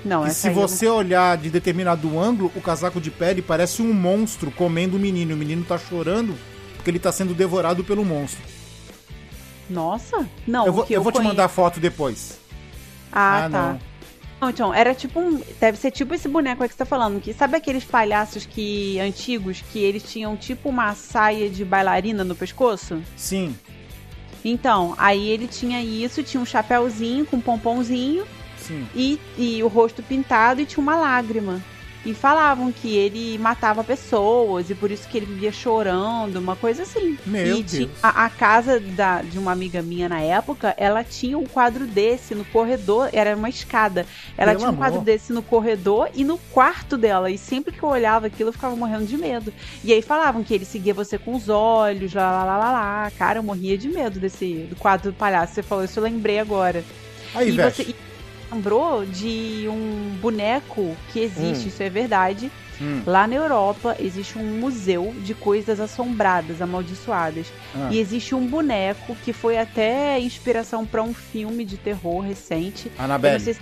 Não, 0.06 0.26
e 0.26 0.32
se 0.32 0.48
eu 0.48 0.54
não- 0.56 0.62
você 0.62 0.88
olhar 0.88 1.38
de 1.38 1.50
determinado 1.50 2.18
ângulo, 2.20 2.52
o 2.56 2.62
casaco 2.62 3.02
de 3.02 3.12
pele 3.12 3.42
parece 3.42 3.82
um 3.82 3.94
monstro 3.94 4.50
comendo 4.52 4.96
o 4.98 5.00
menino. 5.00 5.34
O 5.34 5.38
menino 5.38 5.64
tá 5.66 5.78
chorando 5.78 6.36
porque 6.76 6.90
ele 6.90 7.00
tá 7.00 7.12
sendo 7.12 7.34
devorado 7.34 7.84
pelo 7.84 8.06
monstro. 8.06 8.42
Nossa, 9.70 10.26
não. 10.48 10.66
eu 10.66 10.74
vou, 10.74 10.84
que 10.86 10.94
eu 10.94 11.04
vou 11.04 11.12
te 11.12 11.22
mandar 11.22 11.48
foto 11.48 11.80
depois. 11.80 12.40
Ah, 13.12 13.46
Ah, 13.46 13.50
tá. 13.50 13.50
não. 13.74 13.90
Não, 14.42 14.50
então, 14.50 14.74
era 14.74 14.96
tipo 14.96 15.20
um. 15.20 15.42
Deve 15.60 15.78
ser 15.78 15.92
tipo 15.92 16.14
esse 16.16 16.30
boneco 16.30 16.64
aí 16.64 16.70
que 16.70 16.74
você 16.74 16.78
tá 16.80 16.86
falando. 16.86 17.20
Que, 17.20 17.34
sabe 17.34 17.58
aqueles 17.58 17.84
palhaços 17.84 18.46
que 18.46 18.98
antigos 19.00 19.62
que 19.70 19.80
eles 19.80 20.02
tinham 20.02 20.38
tipo 20.38 20.70
uma 20.70 20.96
saia 20.96 21.50
de 21.50 21.66
bailarina 21.66 22.24
no 22.24 22.34
pescoço? 22.36 23.02
Sim, 23.18 23.54
Então, 24.46 24.96
aí 24.98 25.28
ele 25.28 25.46
tinha 25.48 25.84
isso, 25.84 26.24
tinha 26.24 26.40
um 26.42 26.46
chapéuzinho 26.46 27.26
com 27.26 27.36
um 27.36 27.42
pomponzinho 27.42 28.24
sim. 28.70 28.88
e, 28.96 29.20
e 29.38 29.64
o 29.64 29.68
rosto 29.68 30.02
pintado 30.02 30.62
e 30.62 30.66
tinha 30.66 30.82
uma 30.82 30.96
lágrima. 30.96 31.62
E 32.06 32.14
falavam 32.14 32.72
que 32.72 32.96
ele 32.96 33.38
matava 33.38 33.84
pessoas 33.84 34.70
e 34.70 34.76
por 34.76 34.90
isso 34.90 35.06
que 35.10 35.18
ele 35.18 35.26
vivia 35.26 35.52
chorando, 35.52 36.38
uma 36.38 36.56
coisa 36.56 36.84
assim. 36.84 37.18
Meu 37.26 37.58
e 37.58 37.64
Deus. 37.64 37.90
a, 38.02 38.24
a 38.24 38.30
casa 38.30 38.80
da, 38.80 39.22
de 39.22 39.38
uma 39.38 39.52
amiga 39.52 39.82
minha 39.82 40.08
na 40.08 40.22
época, 40.22 40.74
ela 40.78 41.04
tinha 41.04 41.38
um 41.38 41.46
quadro 41.46 41.86
desse 41.86 42.34
no 42.34 42.46
corredor, 42.46 43.10
era 43.12 43.36
uma 43.36 43.50
escada. 43.50 44.06
Ela 44.38 44.52
Pelo 44.52 44.60
tinha 44.60 44.72
um 44.72 44.78
quadro 44.78 45.00
amor. 45.00 45.06
desse 45.06 45.34
no 45.34 45.44
corredor 45.44 46.10
e 46.16 46.24
no 46.24 46.38
quarto 46.38 46.98
dela. 46.98 47.30
E 47.30 47.38
sempre 47.38 47.74
que 47.74 47.84
eu 47.84 47.90
olhava 47.90 48.28
aquilo, 48.28 48.48
eu 48.48 48.54
ficava 48.54 48.78
morrendo 48.78 49.06
de 49.06 49.18
medo. 49.18 49.54
E 49.84 49.92
aí 49.92 50.02
falavam 50.02 50.42
que 50.42 50.54
ele 50.54 50.64
seguia 50.64 50.94
você 50.94 51.18
com 51.18 51.36
os 51.36 51.50
olhos, 51.50 52.14
lá, 52.14 52.32
lá, 52.32 52.46
lá, 52.46 52.58
lá, 52.58 52.72
lá. 52.72 53.12
Cara, 53.18 53.40
eu 53.40 53.44
morria 53.44 53.78
de 53.78 53.90
medo 53.90 54.22
desse 54.22 54.68
do 54.70 54.76
quadro 54.78 55.12
do 55.12 55.18
palhaço. 55.18 55.54
Você 55.54 55.64
falou 55.64 55.84
isso, 55.84 56.00
eu 56.00 56.04
lembrei 56.04 56.40
agora. 56.40 56.82
Aí, 57.36 57.50
e 57.50 57.52
você 57.52 57.84
e 57.84 58.09
lembrou 58.52 59.06
de 59.06 59.66
um 59.70 60.16
boneco 60.22 60.96
que 61.12 61.20
existe, 61.20 61.66
Hum. 61.66 61.68
isso 61.70 61.84
é 61.84 61.90
verdade. 61.90 62.52
Hum. 62.82 63.02
Lá 63.06 63.28
na 63.28 63.36
Europa 63.36 63.96
existe 64.00 64.38
um 64.38 64.58
museu 64.60 65.14
de 65.24 65.34
coisas 65.34 65.80
assombradas, 65.80 66.62
amaldiçoadas. 66.62 67.48
Ah. 67.76 67.90
E 67.92 68.00
existe 68.00 68.34
um 68.34 68.48
boneco 68.48 69.16
que 69.24 69.34
foi 69.34 69.58
até 69.58 70.18
inspiração 70.20 70.86
para 70.86 71.04
um 71.04 71.14
filme 71.14 71.66
de 71.66 71.76
terror 71.78 72.22
recente. 72.22 72.90
Eu 72.98 73.04
Anabelle. 73.04 73.34
não, 73.38 73.54
se- 73.54 73.60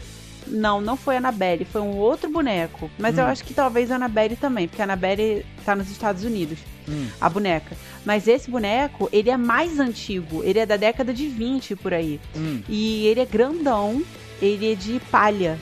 não, 0.47 0.81
não 0.81 0.95
foi 0.95 1.15
a 1.15 1.17
Annabelle, 1.17 1.65
foi 1.65 1.81
um 1.81 1.97
outro 1.97 2.29
boneco. 2.29 2.89
Mas 2.97 3.17
eu 3.17 3.25
Hum. 3.25 3.27
acho 3.29 3.43
que 3.43 3.53
talvez 3.55 3.91
a 3.91 3.95
Annabelle 3.95 4.35
também, 4.35 4.67
porque 4.67 4.81
a 4.81 4.85
Annabelle 4.85 5.43
tá 5.65 5.75
nos 5.75 5.89
Estados 5.89 6.23
Unidos, 6.23 6.59
Hum. 6.88 7.07
a 7.19 7.27
boneca. 7.27 7.75
Mas 8.05 8.27
esse 8.27 8.49
boneco, 8.51 9.09
ele 9.11 9.31
é 9.31 9.35
mais 9.35 9.79
antigo, 9.79 10.43
ele 10.43 10.59
é 10.59 10.65
da 10.65 10.77
década 10.77 11.11
de 11.11 11.27
20 11.27 11.75
por 11.75 11.91
aí. 11.93 12.19
Hum. 12.35 12.61
E 12.69 13.07
ele 13.07 13.19
é 13.19 13.25
grandão, 13.25 14.01
ele 14.41 14.71
é 14.71 14.75
de 14.75 14.99
palha. 15.11 15.57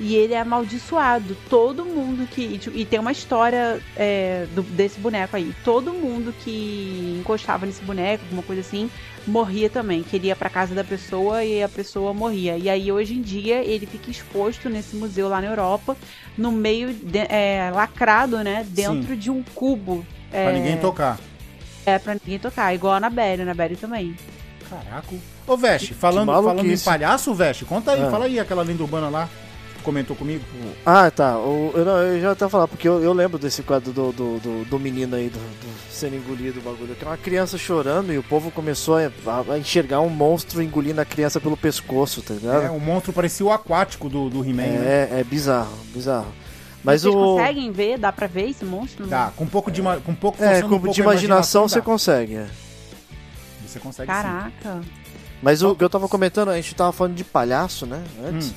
E 0.00 0.16
ele 0.16 0.34
é 0.34 0.40
amaldiçoado. 0.40 1.36
Todo 1.48 1.84
mundo 1.84 2.26
que. 2.26 2.42
E, 2.42 2.58
tipo, 2.58 2.76
e 2.76 2.84
tem 2.84 2.98
uma 2.98 3.12
história 3.12 3.80
é, 3.96 4.44
do- 4.52 4.62
desse 4.62 4.98
boneco 4.98 5.36
aí. 5.36 5.54
Todo 5.64 5.92
mundo 5.92 6.34
que 6.42 7.16
encostava 7.20 7.64
nesse 7.64 7.80
boneco, 7.84 8.24
alguma 8.24 8.42
coisa 8.42 8.60
assim, 8.60 8.90
morria 9.24 9.70
também. 9.70 10.02
Que 10.02 10.16
ele 10.16 10.26
ia 10.26 10.34
pra 10.34 10.50
casa 10.50 10.74
da 10.74 10.82
pessoa 10.82 11.44
e 11.44 11.62
a 11.62 11.68
pessoa 11.68 12.12
morria. 12.12 12.56
E 12.58 12.68
aí, 12.68 12.90
hoje 12.90 13.14
em 13.14 13.22
dia, 13.22 13.62
ele 13.64 13.86
fica 13.86 14.10
exposto 14.10 14.68
nesse 14.68 14.96
museu 14.96 15.28
lá 15.28 15.40
na 15.40 15.46
Europa, 15.46 15.96
no 16.36 16.50
meio, 16.50 16.92
de- 16.92 17.18
é, 17.28 17.70
lacrado, 17.72 18.38
né? 18.42 18.66
Dentro 18.68 19.16
de 19.16 19.30
um 19.30 19.44
cubo. 19.54 20.04
Pra 20.28 20.40
é, 20.40 20.52
ninguém 20.54 20.76
tocar. 20.76 21.20
É, 21.86 22.00
pra 22.00 22.14
ninguém 22.14 22.40
tocar. 22.40 22.74
Igual 22.74 22.94
a 22.94 22.96
Anabelle, 22.96 23.42
Anabelle 23.42 23.76
também. 23.76 24.16
Caraca. 24.68 25.14
Ô, 25.46 25.56
Veste, 25.56 25.92
falando, 25.94 26.32
falando 26.32 26.64
em 26.66 26.78
palhaço, 26.78 27.34
Veste, 27.34 27.64
conta 27.64 27.92
aí, 27.92 28.02
Ah. 28.02 28.10
fala 28.10 28.24
aí 28.24 28.40
aquela 28.40 28.62
lenda 28.62 28.82
urbana 28.82 29.08
lá. 29.08 29.28
Comentou 29.82 30.16
comigo. 30.16 30.42
Ah, 30.86 31.10
tá. 31.10 31.36
O- 31.36 31.70
eu, 31.74 31.84
não, 31.84 31.98
eu 31.98 32.18
já 32.18 32.30
até 32.30 32.48
falar, 32.48 32.66
porque 32.66 32.88
eu, 32.88 33.02
eu 33.02 33.12
lembro 33.12 33.38
desse 33.38 33.62
quadro 33.62 33.92
do, 33.92 34.12
do, 34.12 34.38
do, 34.40 34.64
do 34.64 34.78
menino 34.80 35.14
aí, 35.14 35.28
do, 35.28 35.38
do 35.38 35.92
sendo 35.92 36.16
engolido 36.16 36.58
o 36.58 36.62
bagulho. 36.62 36.94
Que 36.94 37.04
é 37.04 37.06
uma 37.06 37.18
criança 37.18 37.58
chorando 37.58 38.10
e 38.10 38.16
o 38.16 38.22
povo 38.22 38.50
começou 38.50 38.96
a, 38.96 39.10
a 39.52 39.58
enxergar 39.58 40.00
um 40.00 40.08
monstro 40.08 40.62
engolindo 40.62 41.02
a 41.02 41.04
criança 41.04 41.38
pelo 41.38 41.54
pescoço, 41.54 42.22
tá 42.22 42.32
É, 42.32 42.36
ligado? 42.38 42.72
o 42.74 42.80
monstro 42.80 43.12
parecia 43.12 43.44
o 43.44 43.52
aquático 43.52 44.08
do, 44.08 44.30
do 44.30 44.42
He-Man, 44.42 44.62
né? 44.62 45.08
É, 45.12 45.20
é 45.20 45.24
bizarro, 45.24 45.76
bizarro. 45.92 46.32
Mas 46.82 47.02
Vocês 47.02 47.14
o. 47.14 47.18
conseguem 47.36 47.70
ver? 47.70 47.98
Dá 47.98 48.10
pra 48.10 48.26
ver 48.26 48.48
esse 48.48 48.64
monstro? 48.64 49.06
Dá, 49.06 49.32
com 49.36 49.44
um 49.44 49.48
pouco 49.48 49.70
de, 49.70 49.82
com 49.82 50.12
um 50.12 50.14
pouco, 50.14 50.42
É, 50.42 50.62
com, 50.62 50.66
um 50.66 50.70
pouco 50.70 50.90
de 50.92 51.02
a 51.02 51.04
imaginação 51.04 51.68
você 51.68 51.82
consegue. 51.82 52.36
é. 52.36 52.46
Você 53.66 53.78
consegue 53.78 54.10
sim. 54.10 54.18
Mas 55.44 55.62
o 55.62 55.76
que 55.76 55.84
eu 55.84 55.90
tava 55.90 56.08
comentando, 56.08 56.48
a 56.48 56.56
gente 56.56 56.74
tava 56.74 56.90
falando 56.90 57.14
de 57.14 57.22
palhaço, 57.22 57.84
né? 57.84 58.02
Antes. 58.26 58.48
Hum. 58.48 58.54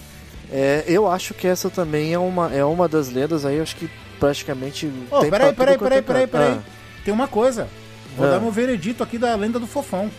É, 0.50 0.86
eu 0.88 1.06
acho 1.12 1.34
que 1.34 1.46
essa 1.46 1.70
também 1.70 2.14
é 2.14 2.18
uma, 2.18 2.54
é 2.56 2.64
uma 2.64 2.88
das 2.88 3.10
lendas 3.10 3.46
aí, 3.46 3.60
acho 3.60 3.76
que 3.76 3.90
praticamente. 4.18 4.90
Ô, 5.12 5.20
tem 5.20 5.30
peraí, 5.30 5.54
pra 5.54 5.66
peraí, 5.66 5.78
peraí, 5.78 5.98
é 5.98 6.02
peraí, 6.02 6.22
canto. 6.28 6.32
peraí. 6.32 6.60
Tem 7.04 7.14
uma 7.14 7.28
coisa. 7.28 7.68
Vou 8.16 8.26
Ah. 8.26 8.30
dar 8.32 8.40
meu 8.40 8.52
veredito 8.52 9.04
aqui 9.04 9.18
da 9.18 9.36
lenda 9.36 9.60
do 9.60 9.68
fofão. 9.68 10.10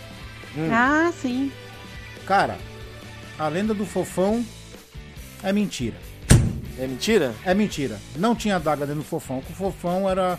Hum. 0.55 0.69
Ah, 0.71 1.11
sim. 1.19 1.51
Cara, 2.27 2.55
a 3.39 3.47
lenda 3.47 3.73
do 3.73 3.85
fofão 3.87 4.45
é 5.41 5.51
mentira. 5.51 5.97
É 6.77 6.85
mentira? 6.87 7.33
É 7.43 7.53
mentira. 7.55 7.99
Não 8.15 8.35
tinha 8.35 8.59
daga 8.59 8.85
dentro 8.85 9.01
do 9.01 9.07
fofão. 9.07 9.39
O 9.39 9.53
fofão 9.53 10.07
era. 10.07 10.37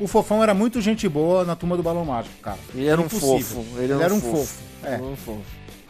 O 0.00 0.08
fofão 0.08 0.42
era 0.42 0.52
muito 0.54 0.80
gente 0.80 1.08
boa 1.08 1.44
na 1.44 1.54
turma 1.54 1.76
do 1.76 1.82
Balão 1.82 2.04
Mágico, 2.04 2.34
cara. 2.42 2.58
Ele 2.74 2.86
era 2.88 3.00
um 3.00 3.04
Impossível. 3.04 3.62
fofo. 3.64 3.80
Ele 3.80 3.92
era, 3.92 4.12
um 4.14 4.20
fofo. 4.20 4.36
fofo. 4.36 4.62
É. 4.82 4.86
Ele 4.88 4.94
era 4.96 5.04
um 5.04 5.16
fofo. 5.16 5.42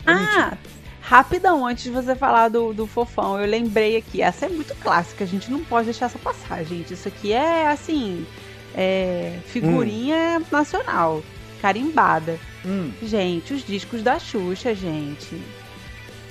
Ah, 0.06 0.52
rapidão, 1.00 1.66
antes 1.66 1.84
de 1.84 1.90
você 1.90 2.14
falar 2.14 2.48
do, 2.48 2.74
do 2.74 2.86
fofão, 2.86 3.40
eu 3.40 3.46
lembrei 3.46 3.96
aqui. 3.96 4.20
Essa 4.20 4.46
é 4.46 4.48
muito 4.48 4.74
clássica, 4.76 5.24
a 5.24 5.26
gente 5.26 5.50
não 5.50 5.64
pode 5.64 5.86
deixar 5.86 6.06
essa 6.06 6.18
passar, 6.18 6.62
gente. 6.64 6.92
Isso 6.92 7.08
aqui 7.08 7.32
é, 7.32 7.68
assim, 7.68 8.26
é, 8.74 9.38
figurinha 9.46 10.42
nacional, 10.52 11.22
carimbada. 11.62 12.38
Hum. 12.66 12.90
Gente, 13.02 13.54
os 13.54 13.64
discos 13.64 14.02
da 14.02 14.18
Xuxa, 14.18 14.74
gente. 14.74 15.40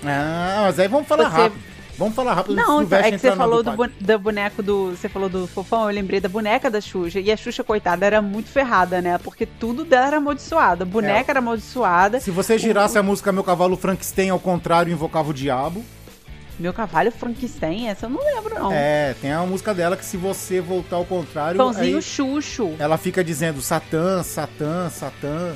Ah, 0.05 0.63
mas 0.65 0.77
aí 0.79 0.87
vamos 0.87 1.07
falar 1.07 1.29
Você- 1.29 1.35
rápido. 1.37 1.72
Vamos 1.97 2.15
falar 2.15 2.33
rápido. 2.33 2.55
Não, 2.55 2.83
do 2.83 2.95
é 2.95 3.11
que 3.11 3.17
você 3.19 3.35
falou 3.35 3.63
do 3.63 3.71
do, 3.71 3.77
pai. 3.77 3.87
bu- 3.87 3.93
do 4.05 4.19
boneco 4.19 4.63
do. 4.63 4.91
Você 4.91 5.07
falou 5.07 5.29
do 5.29 5.45
fofão, 5.47 5.87
eu 5.89 5.93
lembrei 5.95 6.19
da 6.19 6.27
boneca 6.27 6.69
da 6.69 6.81
Xuxa. 6.81 7.19
E 7.19 7.31
a 7.31 7.37
Xuxa, 7.37 7.63
coitada, 7.63 8.05
era 8.05 8.21
muito 8.21 8.49
ferrada, 8.49 8.99
né? 9.01 9.17
Porque 9.19 9.45
tudo 9.45 9.85
dela 9.85 10.07
era 10.07 10.17
amaldiçoado. 10.17 10.83
A 10.83 10.85
boneca 10.85 11.31
era 11.31 11.39
amaldiçoada. 11.39 12.19
Se 12.19 12.31
você 12.31 12.57
girasse 12.57 12.97
a 12.97 13.03
música 13.03 13.31
Meu 13.31 13.43
Cavalo 13.43 13.77
Frankenstein 13.77 14.29
ao 14.29 14.39
contrário 14.39 14.91
invocava 14.91 15.29
o 15.29 15.33
diabo. 15.33 15.83
Meu 16.59 16.71
cavalo 16.71 17.11
Frankenstein, 17.11 17.87
essa 17.89 18.05
eu 18.05 18.11
não 18.11 18.23
lembro, 18.23 18.53
não. 18.53 18.71
É, 18.71 19.15
tem 19.19 19.31
a 19.31 19.41
música 19.43 19.73
dela 19.73 19.97
que 19.97 20.05
se 20.05 20.17
você 20.17 20.61
voltar 20.61 20.97
ao 20.97 21.05
contrário. 21.05 21.57
Pãozinho 21.57 21.95
aí 21.97 22.01
Xuxo. 22.01 22.75
ela 22.77 22.95
fica 22.95 23.23
dizendo 23.23 23.59
Satã, 23.59 24.21
Satã, 24.21 24.87
Satã. 24.89 25.55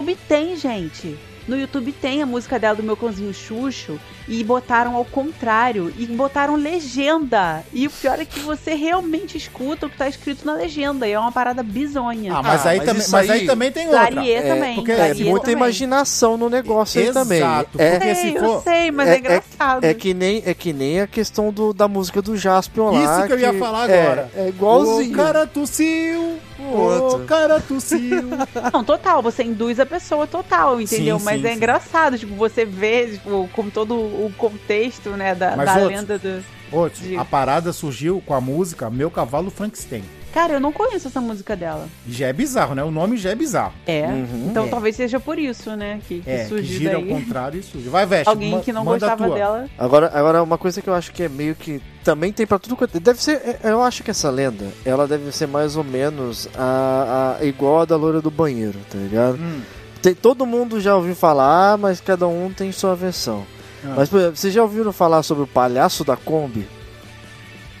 No 0.00 0.08
YouTube 0.08 0.18
tem, 0.26 0.56
gente. 0.56 1.18
No 1.48 1.58
YouTube 1.58 1.92
tem 1.92 2.22
a 2.22 2.26
música 2.26 2.58
dela 2.58 2.76
do 2.76 2.82
meu 2.82 2.96
cãozinho 2.96 3.32
Xuxo 3.34 3.98
e 4.28 4.44
botaram 4.44 4.94
ao 4.94 5.04
contrário 5.04 5.92
e 5.98 6.06
botaram 6.06 6.54
legenda. 6.54 7.64
E 7.72 7.86
o 7.86 7.90
pior 7.90 8.20
é 8.20 8.24
que 8.24 8.38
você 8.40 8.74
realmente 8.74 9.36
escuta 9.36 9.86
o 9.86 9.90
que 9.90 9.96
tá 9.96 10.08
escrito 10.08 10.44
na 10.46 10.54
legenda. 10.54 11.06
E 11.08 11.12
é 11.12 11.18
uma 11.18 11.32
parada 11.32 11.62
bizonha. 11.62 12.32
Ah, 12.36 12.42
mas, 12.42 12.64
Ah, 12.66 12.70
aí, 12.70 12.78
mas 12.78 12.86
também, 12.86 13.06
mas 13.10 13.30
aí 13.30 13.40
aí- 13.40 13.46
também 13.46 13.72
tem 13.72 13.86
outra. 13.88 14.02
É, 14.24 14.42
também. 14.42 14.74
porque 14.76 14.92
É 14.92 15.14
muita 15.14 15.40
também. 15.46 15.52
imaginação 15.56 16.36
no 16.36 16.48
negócio 16.48 17.00
aí 17.00 17.12
também. 17.12 17.38
Exato, 17.38 17.80
É, 17.80 17.90
porque 17.98 18.14
se 18.14 18.20
Sei, 18.22 18.32
for- 18.32 18.44
eu 18.44 18.60
sei, 18.62 18.90
mas 18.92 19.08
é, 19.08 19.14
é- 19.14 19.18
engraçado. 19.18 19.84
é 19.84 19.94
que 19.94 20.14
nem 20.14 20.42
é 20.46 20.54
que 20.54 20.72
nem 20.72 21.00
a 21.00 21.06
questão 21.06 21.52
do, 21.52 21.72
da 21.72 21.88
música 21.88 22.22
do 22.22 22.36
Jaspion 22.36 22.90
lá. 22.92 23.18
Isso 23.18 23.26
que 23.26 23.32
eu 23.32 23.38
ia 23.40 23.58
falar 23.58 23.90
é- 23.90 24.02
agora. 24.06 24.30
É, 24.36 24.48
igualzinho. 24.48 25.12
O 25.12 25.16
cara 25.16 25.46
tossiu, 25.46 26.38
O 26.62 26.76
o 26.76 27.02
outro. 27.02 27.26
cara 27.26 27.60
tossiu. 27.60 28.22
Não, 28.72 28.84
total, 28.84 29.22
você 29.22 29.42
induz 29.42 29.78
a 29.80 29.86
pessoa 29.86 30.26
total, 30.26 30.80
entendeu? 30.80 31.18
Sim, 31.18 31.24
Mas 31.24 31.40
sim, 31.40 31.46
é 31.46 31.50
sim. 31.50 31.56
engraçado, 31.56 32.18
tipo, 32.18 32.34
você 32.34 32.64
vê, 32.64 33.08
tipo, 33.12 33.48
com 33.52 33.68
todo 33.70 33.94
o 33.94 34.32
contexto, 34.38 35.10
né, 35.10 35.34
da, 35.34 35.56
Mas 35.56 35.66
da 35.66 35.72
outros- 35.80 35.90
lenda 36.00 36.18
do. 36.18 36.44
Outro, 36.70 37.02
Diga. 37.02 37.20
a 37.20 37.24
parada 37.24 37.72
surgiu 37.72 38.22
com 38.24 38.32
a 38.34 38.40
música 38.40 38.88
Meu 38.88 39.10
Cavalo 39.10 39.50
Frankenstein. 39.50 40.02
Cara, 40.32 40.54
eu 40.54 40.60
não 40.60 40.72
conheço 40.72 41.08
essa 41.08 41.20
música 41.20 41.54
dela. 41.54 41.86
Já 42.08 42.28
é 42.28 42.32
bizarro, 42.32 42.74
né? 42.74 42.82
O 42.82 42.90
nome 42.90 43.16
já 43.18 43.30
é 43.30 43.34
bizarro. 43.34 43.72
É. 43.86 44.06
Uhum. 44.06 44.46
então 44.50 44.64
É. 44.64 44.68
talvez 44.68 44.96
seja 44.96 45.20
por 45.20 45.38
isso, 45.38 45.76
né? 45.76 46.00
Que, 46.08 46.20
que 46.20 46.30
É, 46.30 46.44
que 46.46 46.62
gira 46.62 46.96
ao 46.96 47.02
daí. 47.02 47.10
contrário 47.10 47.60
e 47.60 47.62
surge. 47.62 47.88
Vai, 47.88 48.06
Veste, 48.06 48.28
Alguém 48.28 48.60
que 48.60 48.72
não 48.72 48.84
gostava 48.84 49.26
tua. 49.26 49.34
dela. 49.34 49.68
Agora, 49.78 50.10
agora, 50.14 50.42
uma 50.42 50.56
coisa 50.56 50.80
que 50.80 50.88
eu 50.88 50.94
acho 50.94 51.12
que 51.12 51.22
é 51.24 51.28
meio 51.28 51.54
que. 51.54 51.80
Também 52.02 52.32
tem 52.32 52.46
pra 52.46 52.58
tudo 52.58 52.76
quanto. 52.76 52.98
Deve 52.98 53.22
ser. 53.22 53.58
é, 53.62 53.70
Eu 53.70 53.82
acho 53.82 54.02
que 54.02 54.10
essa 54.10 54.30
lenda, 54.30 54.66
ela 54.84 55.06
deve 55.06 55.30
ser 55.32 55.46
mais 55.46 55.76
ou 55.76 55.84
menos 55.84 56.48
a, 56.56 57.36
a- 57.40 57.44
igual 57.44 57.80
a 57.80 57.84
da 57.84 57.96
loira 57.96 58.20
do 58.20 58.30
banheiro, 58.30 58.78
tá 58.90 58.98
ligado? 58.98 59.36
Hum, 59.36 59.60
Tem, 60.00 60.14
todo 60.14 60.44
mundo 60.46 60.80
já 60.80 60.96
ouviu 60.96 61.14
falar, 61.14 61.76
mas 61.78 62.00
cada 62.00 62.26
um 62.26 62.50
tem 62.52 62.72
sua 62.72 62.94
versão. 62.96 63.44
Ah. 63.84 63.94
Mas, 63.96 64.08
por 64.08 64.18
exemplo, 64.18 64.36
vocês 64.36 64.52
já 64.54 64.62
ouviram 64.62 64.92
falar 64.92 65.22
sobre 65.22 65.44
o 65.44 65.46
palhaço 65.46 66.04
da 66.04 66.16
Kombi? 66.16 66.66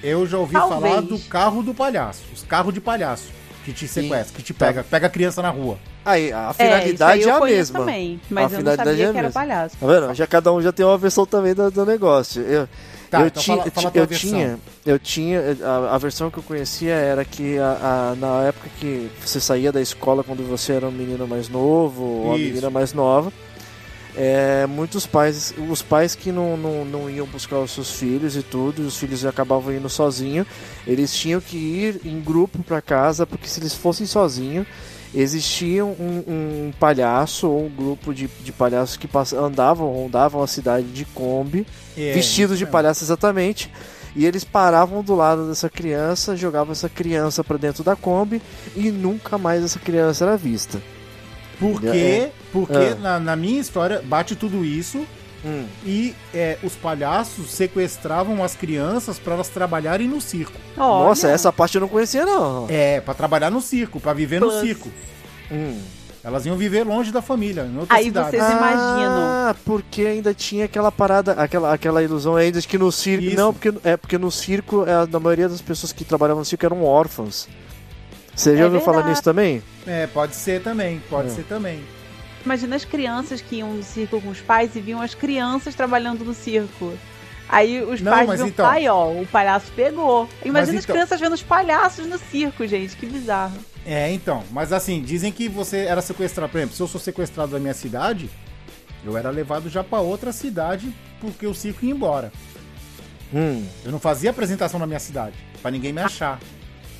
Eu 0.02 0.26
já 0.26 0.38
ouvi 0.38 0.52
Talvez. 0.54 0.80
falar 0.80 1.00
do 1.02 1.18
carro 1.18 1.62
do 1.62 1.72
palhaço. 1.74 2.22
Os 2.34 2.42
carros 2.42 2.72
de 2.74 2.80
palhaço. 2.80 3.24
Que 3.64 3.72
te 3.72 3.86
sequestra, 3.86 4.36
que 4.36 4.42
te 4.42 4.52
pega, 4.52 4.82
pega 4.82 5.06
a 5.06 5.10
criança 5.10 5.40
na 5.40 5.48
rua. 5.50 5.78
Aí, 6.04 6.32
a 6.32 6.52
É, 6.58 6.64
finalidade 6.64 7.20
isso 7.20 7.28
é, 7.28 7.32
aí 7.32 7.38
eu 7.38 7.42
a 7.44 7.46
mesma. 7.46 7.78
também, 7.78 8.20
mas 8.28 8.38
A 8.38 8.46
eu 8.46 8.50
não 8.50 8.58
finalidade 8.58 8.88
sabia 8.90 9.04
é 9.04 9.08
a 9.08 9.12
que 9.12 9.18
era 9.18 9.28
mesma. 9.28 9.40
palhaço. 9.40 9.76
Tá 9.78 9.86
vendo? 9.86 10.14
Já 10.14 10.26
cada 10.26 10.52
um 10.52 10.60
já 10.60 10.72
tem 10.72 10.84
uma 10.84 10.98
versão 10.98 11.24
também 11.24 11.54
do, 11.54 11.70
do 11.70 11.86
negócio. 11.86 12.42
Eu, 12.42 12.68
Tá, 13.08 13.20
eu, 13.20 13.26
então 13.26 13.42
tinha, 13.42 13.56
fala- 13.58 13.70
fala 13.70 13.92
a 13.94 13.98
eu, 13.98 14.06
tinha, 14.06 14.58
eu 14.86 14.98
tinha, 14.98 15.40
a, 15.62 15.94
a 15.94 15.98
versão 15.98 16.30
que 16.30 16.38
eu 16.38 16.42
conhecia 16.42 16.94
era 16.94 17.24
que 17.26 17.58
a, 17.58 18.12
a- 18.12 18.14
na 18.16 18.42
época 18.48 18.70
que 18.80 19.10
você 19.24 19.38
saía 19.38 19.70
da 19.70 19.82
escola 19.82 20.24
quando 20.24 20.42
você 20.48 20.72
era 20.72 20.88
um 20.88 20.90
menino 20.90 21.28
mais 21.28 21.46
novo 21.48 22.02
ou 22.02 22.24
uma 22.28 22.36
Isso. 22.36 22.46
menina 22.48 22.70
mais 22.70 22.94
nova, 22.94 23.30
é, 24.16 24.66
muitos 24.66 25.06
pais, 25.06 25.54
os 25.70 25.80
pais 25.82 26.14
que 26.14 26.30
não, 26.30 26.56
não, 26.56 26.84
não 26.84 27.10
iam 27.10 27.26
buscar 27.26 27.58
os 27.58 27.70
seus 27.70 27.90
filhos 27.92 28.36
e 28.36 28.42
tudo, 28.42 28.82
os 28.86 28.96
filhos 28.98 29.24
acabavam 29.24 29.72
indo 29.72 29.88
sozinho, 29.88 30.46
eles 30.86 31.14
tinham 31.14 31.40
que 31.40 31.56
ir 31.56 32.00
em 32.04 32.20
grupo 32.20 32.62
para 32.62 32.82
casa, 32.82 33.26
porque 33.26 33.48
se 33.48 33.60
eles 33.60 33.74
fossem 33.74 34.06
sozinhos, 34.06 34.66
existia 35.14 35.84
um, 35.84 36.24
um 36.26 36.72
palhaço 36.80 37.48
ou 37.48 37.66
um 37.66 37.68
grupo 37.68 38.14
de, 38.14 38.28
de 38.42 38.52
palhaços 38.52 38.96
que 38.96 39.06
pass- 39.08 39.32
andavam, 39.32 39.88
rondavam 39.92 40.42
a 40.42 40.46
cidade 40.46 40.86
de 40.88 41.04
Kombi, 41.06 41.66
É, 41.96 42.12
vestidos 42.12 42.56
de 42.58 42.64
mesmo. 42.64 42.72
palhaço 42.72 43.04
exatamente. 43.04 43.70
e 44.16 44.24
eles 44.26 44.44
paravam 44.44 45.02
do 45.02 45.14
lado 45.14 45.48
dessa 45.48 45.68
criança, 45.70 46.36
jogavam 46.36 46.72
essa 46.72 46.88
criança 46.88 47.42
para 47.44 47.56
dentro 47.58 47.82
da 47.84 47.96
Kombi 47.96 48.40
e 48.76 48.90
nunca 48.90 49.36
mais 49.38 49.62
essa 49.64 49.78
criança 49.78 50.24
era 50.24 50.36
vista. 50.36 50.80
Porque, 51.70 51.86
É. 51.86 52.32
porque 52.52 52.72
Ah. 52.74 52.94
na, 53.00 53.20
na 53.20 53.36
minha 53.36 53.60
história 53.60 54.02
bate 54.04 54.34
tudo 54.36 54.64
isso 54.64 55.06
Hum. 55.44 55.64
e 55.84 56.14
é, 56.32 56.56
os 56.62 56.74
palhaços 56.74 57.50
sequestravam 57.50 58.44
as 58.44 58.54
crianças 58.54 59.18
para 59.18 59.34
elas 59.34 59.48
trabalharem 59.48 60.06
no 60.08 60.20
circo. 60.20 60.52
Olha, 60.76 61.08
Nossa, 61.08 61.28
essa 61.28 61.52
parte 61.52 61.74
eu 61.76 61.80
não 61.80 61.88
conhecia 61.88 62.24
não. 62.24 62.66
É, 62.68 63.00
para 63.00 63.14
trabalhar 63.14 63.50
no 63.50 63.60
circo, 63.60 63.98
para 64.00 64.12
viver 64.12 64.40
no 64.40 64.48
Plus. 64.48 64.60
circo. 64.60 64.88
Hum. 65.50 65.80
Elas 66.24 66.46
iam 66.46 66.56
viver 66.56 66.84
longe 66.84 67.10
da 67.10 67.20
família, 67.20 67.62
em 67.64 67.76
outra 67.76 67.96
Aí 67.96 68.04
cidade. 68.04 68.30
vocês 68.30 68.42
imaginam. 68.44 69.22
Ah, 69.48 69.56
porque 69.64 70.02
ainda 70.06 70.32
tinha 70.32 70.66
aquela 70.66 70.92
parada, 70.92 71.32
aquela, 71.32 71.74
aquela 71.74 72.00
ilusão 72.00 72.36
ainda 72.36 72.60
de 72.60 72.68
que 72.68 72.78
no 72.78 72.92
circo. 72.92 73.24
Isso. 73.24 73.36
Não, 73.36 73.52
porque 73.52 73.72
é 73.82 73.96
porque 73.96 74.16
no 74.18 74.30
circo, 74.30 74.84
é, 74.86 75.04
na 75.10 75.18
maioria 75.18 75.48
das 75.48 75.60
pessoas 75.60 75.92
que 75.92 76.04
trabalhavam 76.04 76.38
no 76.42 76.44
circo 76.44 76.64
eram 76.64 76.84
órfãos. 76.84 77.48
Você 78.34 78.56
já 78.56 78.62
É 78.62 78.64
ouviu 78.64 78.80
falar 78.80 78.98
verdade. 78.98 79.10
nisso 79.10 79.22
também? 79.22 79.62
É, 79.86 80.06
pode 80.06 80.34
ser 80.34 80.62
também, 80.62 81.00
pode 81.10 81.28
É. 81.28 81.30
ser 81.30 81.44
também. 81.44 81.82
Imagina 82.44 82.74
as 82.76 82.84
crianças 82.84 83.40
que 83.40 83.56
iam 83.56 83.72
no 83.74 83.82
circo 83.82 84.20
com 84.20 84.28
os 84.30 84.40
pais 84.40 84.74
e 84.74 84.80
viam 84.80 85.00
as 85.00 85.14
crianças 85.14 85.74
trabalhando 85.74 86.24
no 86.24 86.34
circo. 86.34 86.92
Aí 87.48 87.82
os 87.82 88.00
Não, 88.00 88.10
pais 88.12 88.26
mas 88.26 88.38
viam, 88.38 88.48
então- 88.48 88.66
pai, 88.66 88.88
ó, 88.88 89.10
o 89.12 89.26
palhaço 89.26 89.70
pegou. 89.76 90.28
Imagina 90.44 90.78
as 90.78 90.84
então- 90.84 90.94
crianças 90.96 91.20
vendo 91.20 91.34
os 91.34 91.42
palhaços 91.42 92.06
no 92.06 92.18
circo, 92.18 92.66
gente, 92.66 92.96
que 92.96 93.06
bizarro. 93.06 93.56
É, 93.84 94.10
então, 94.10 94.42
mas 94.50 94.72
assim, 94.72 95.02
dizem 95.02 95.30
que 95.30 95.48
você 95.48 95.78
era 95.84 96.00
sequestrado. 96.00 96.50
Por 96.50 96.58
exemplo, 96.58 96.74
se 96.74 96.82
eu 96.82 96.88
sou 96.88 97.00
sequestrado 97.00 97.52
da 97.52 97.58
minha 97.60 97.74
cidade, 97.74 98.30
eu 99.04 99.16
era 99.16 99.28
levado 99.30 99.68
já 99.68 99.84
para 99.84 100.00
outra 100.00 100.32
cidade 100.32 100.92
porque 101.20 101.46
o 101.46 101.52
circo 101.54 101.84
ia 101.84 101.92
embora. 101.92 102.32
Hum. 103.34 103.64
Eu 103.84 103.92
não 103.92 103.98
fazia 103.98 104.30
apresentação 104.30 104.78
na 104.80 104.86
minha 104.86 105.00
cidade, 105.00 105.34
para 105.60 105.70
ninguém 105.70 105.92
me 105.92 106.00
achar. 106.00 106.38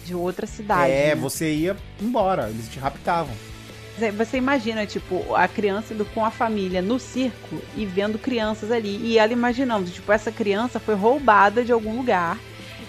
De 0.04 0.14
outra 0.14 0.46
cidade. 0.46 0.90
é, 0.90 1.08
né? 1.08 1.14
você 1.14 1.52
ia 1.52 1.76
embora, 2.00 2.48
eles 2.48 2.68
te 2.68 2.78
raptavam. 2.78 3.34
Você- 4.16 4.36
imagina, 4.38 4.86
tipo, 4.86 5.34
a 5.34 5.46
criança 5.46 5.92
indo 5.94 6.04
com 6.06 6.24
a 6.24 6.30
família 6.30 6.80
no 6.80 6.98
circo 6.98 7.60
e 7.76 7.84
vendo 7.84 8.18
crianças 8.18 8.70
ali. 8.70 8.96
E 9.02 9.18
ela 9.18 9.32
imaginando, 9.32 9.90
tipo, 9.90 10.10
essa 10.10 10.32
criança 10.32 10.80
foi 10.80 10.94
roubada 10.94 11.64
de 11.64 11.72
algum 11.72 11.96
lugar. 11.96 12.38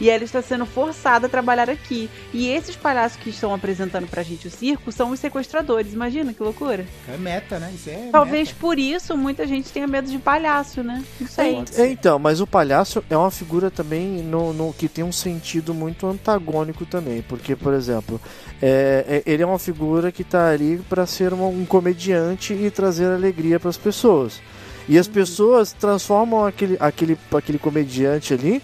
E 0.03 0.09
ela 0.09 0.25
está 0.25 0.41
sendo 0.41 0.65
forçada 0.65 1.27
a 1.27 1.29
trabalhar 1.29 1.69
aqui. 1.69 2.09
E 2.33 2.49
esses 2.49 2.75
palhaços 2.75 3.17
que 3.17 3.29
estão 3.29 3.53
apresentando 3.53 4.05
pra 4.05 4.21
gente 4.21 4.49
o 4.49 4.51
circo 4.51 4.91
são 4.91 5.11
os 5.11 5.19
sequestradores. 5.21 5.93
Imagina 5.93 6.33
que 6.33 6.43
loucura. 6.43 6.85
É 7.07 7.15
meta, 7.17 7.57
né? 7.57 7.71
Isso 7.73 7.89
é 7.89 8.09
Talvez 8.11 8.49
meta. 8.49 8.59
por 8.59 8.77
isso 8.77 9.15
muita 9.15 9.47
gente 9.47 9.69
tenha 9.71 9.87
medo 9.87 10.09
de 10.09 10.17
palhaço, 10.17 10.83
né? 10.83 11.01
Não 11.21 11.27
sei. 11.29 11.53
Pode 11.55 11.71
É, 11.71 11.73
ser. 11.75 11.87
então, 11.87 12.19
mas 12.19 12.41
o 12.41 12.45
palhaço 12.45 13.01
é 13.09 13.15
uma 13.15 13.31
figura 13.31 13.71
também 13.71 14.21
no, 14.21 14.51
no- 14.51 14.73
que 14.73 14.89
tem 14.89 15.05
um 15.05 15.11
sentido 15.13 15.73
muito 15.73 16.05
antagônico 16.05 16.85
também, 16.85 17.21
porque, 17.21 17.55
por 17.55 17.73
exemplo, 17.73 18.19
é, 18.61 19.21
é- 19.25 19.31
ele 19.31 19.41
é 19.41 19.45
uma 19.45 19.57
figura 19.59 20.11
que 20.11 20.21
está 20.23 20.49
ali 20.49 20.81
para 20.89 21.05
ser 21.05 21.31
uma- 21.31 21.47
um 21.47 21.63
comediante 21.65 22.53
e 22.53 22.69
trazer 22.69 23.05
alegria 23.05 23.57
para 23.57 23.69
as 23.69 23.77
pessoas. 23.77 24.41
E 24.89 24.99
as 24.99 25.07
pessoas 25.07 25.71
transformam 25.71 26.45
aquele, 26.45 26.75
aquele, 26.77 27.17
aquele 27.33 27.57
comediante 27.57 28.33
ali 28.33 28.61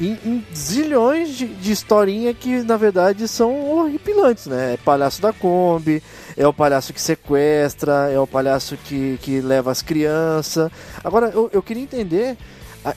em, 0.00 0.18
em 0.24 0.44
zilhões 0.54 1.36
de, 1.36 1.46
de 1.46 1.72
historinha 1.72 2.32
que 2.34 2.62
na 2.62 2.76
verdade 2.76 3.26
são 3.28 3.70
horripilantes, 3.70 4.46
né? 4.46 4.74
É 4.74 4.76
palhaço 4.76 5.20
da 5.20 5.32
Kombi, 5.32 6.02
é 6.36 6.46
o 6.46 6.52
palhaço 6.52 6.92
que 6.92 7.00
sequestra, 7.00 8.10
é 8.10 8.18
o 8.18 8.26
palhaço 8.26 8.76
que, 8.76 9.18
que 9.22 9.40
leva 9.40 9.70
as 9.70 9.82
crianças. 9.82 10.70
Agora, 11.02 11.28
eu, 11.28 11.50
eu 11.52 11.62
queria 11.62 11.82
entender 11.82 12.36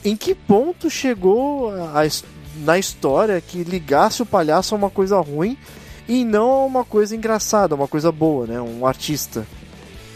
em 0.04 0.16
que 0.16 0.34
ponto 0.34 0.90
chegou 0.90 1.70
a, 1.70 2.02
a 2.02 2.06
na 2.56 2.78
história 2.78 3.40
que 3.40 3.62
ligasse 3.62 4.22
o 4.22 4.26
palhaço 4.26 4.74
a 4.74 4.78
uma 4.78 4.90
coisa 4.90 5.20
ruim 5.20 5.58
e 6.08 6.24
não 6.24 6.50
a 6.50 6.64
uma 6.64 6.84
coisa 6.84 7.14
engraçada, 7.14 7.74
uma 7.74 7.88
coisa 7.88 8.10
boa, 8.10 8.46
né? 8.46 8.60
Um 8.60 8.86
artista. 8.86 9.46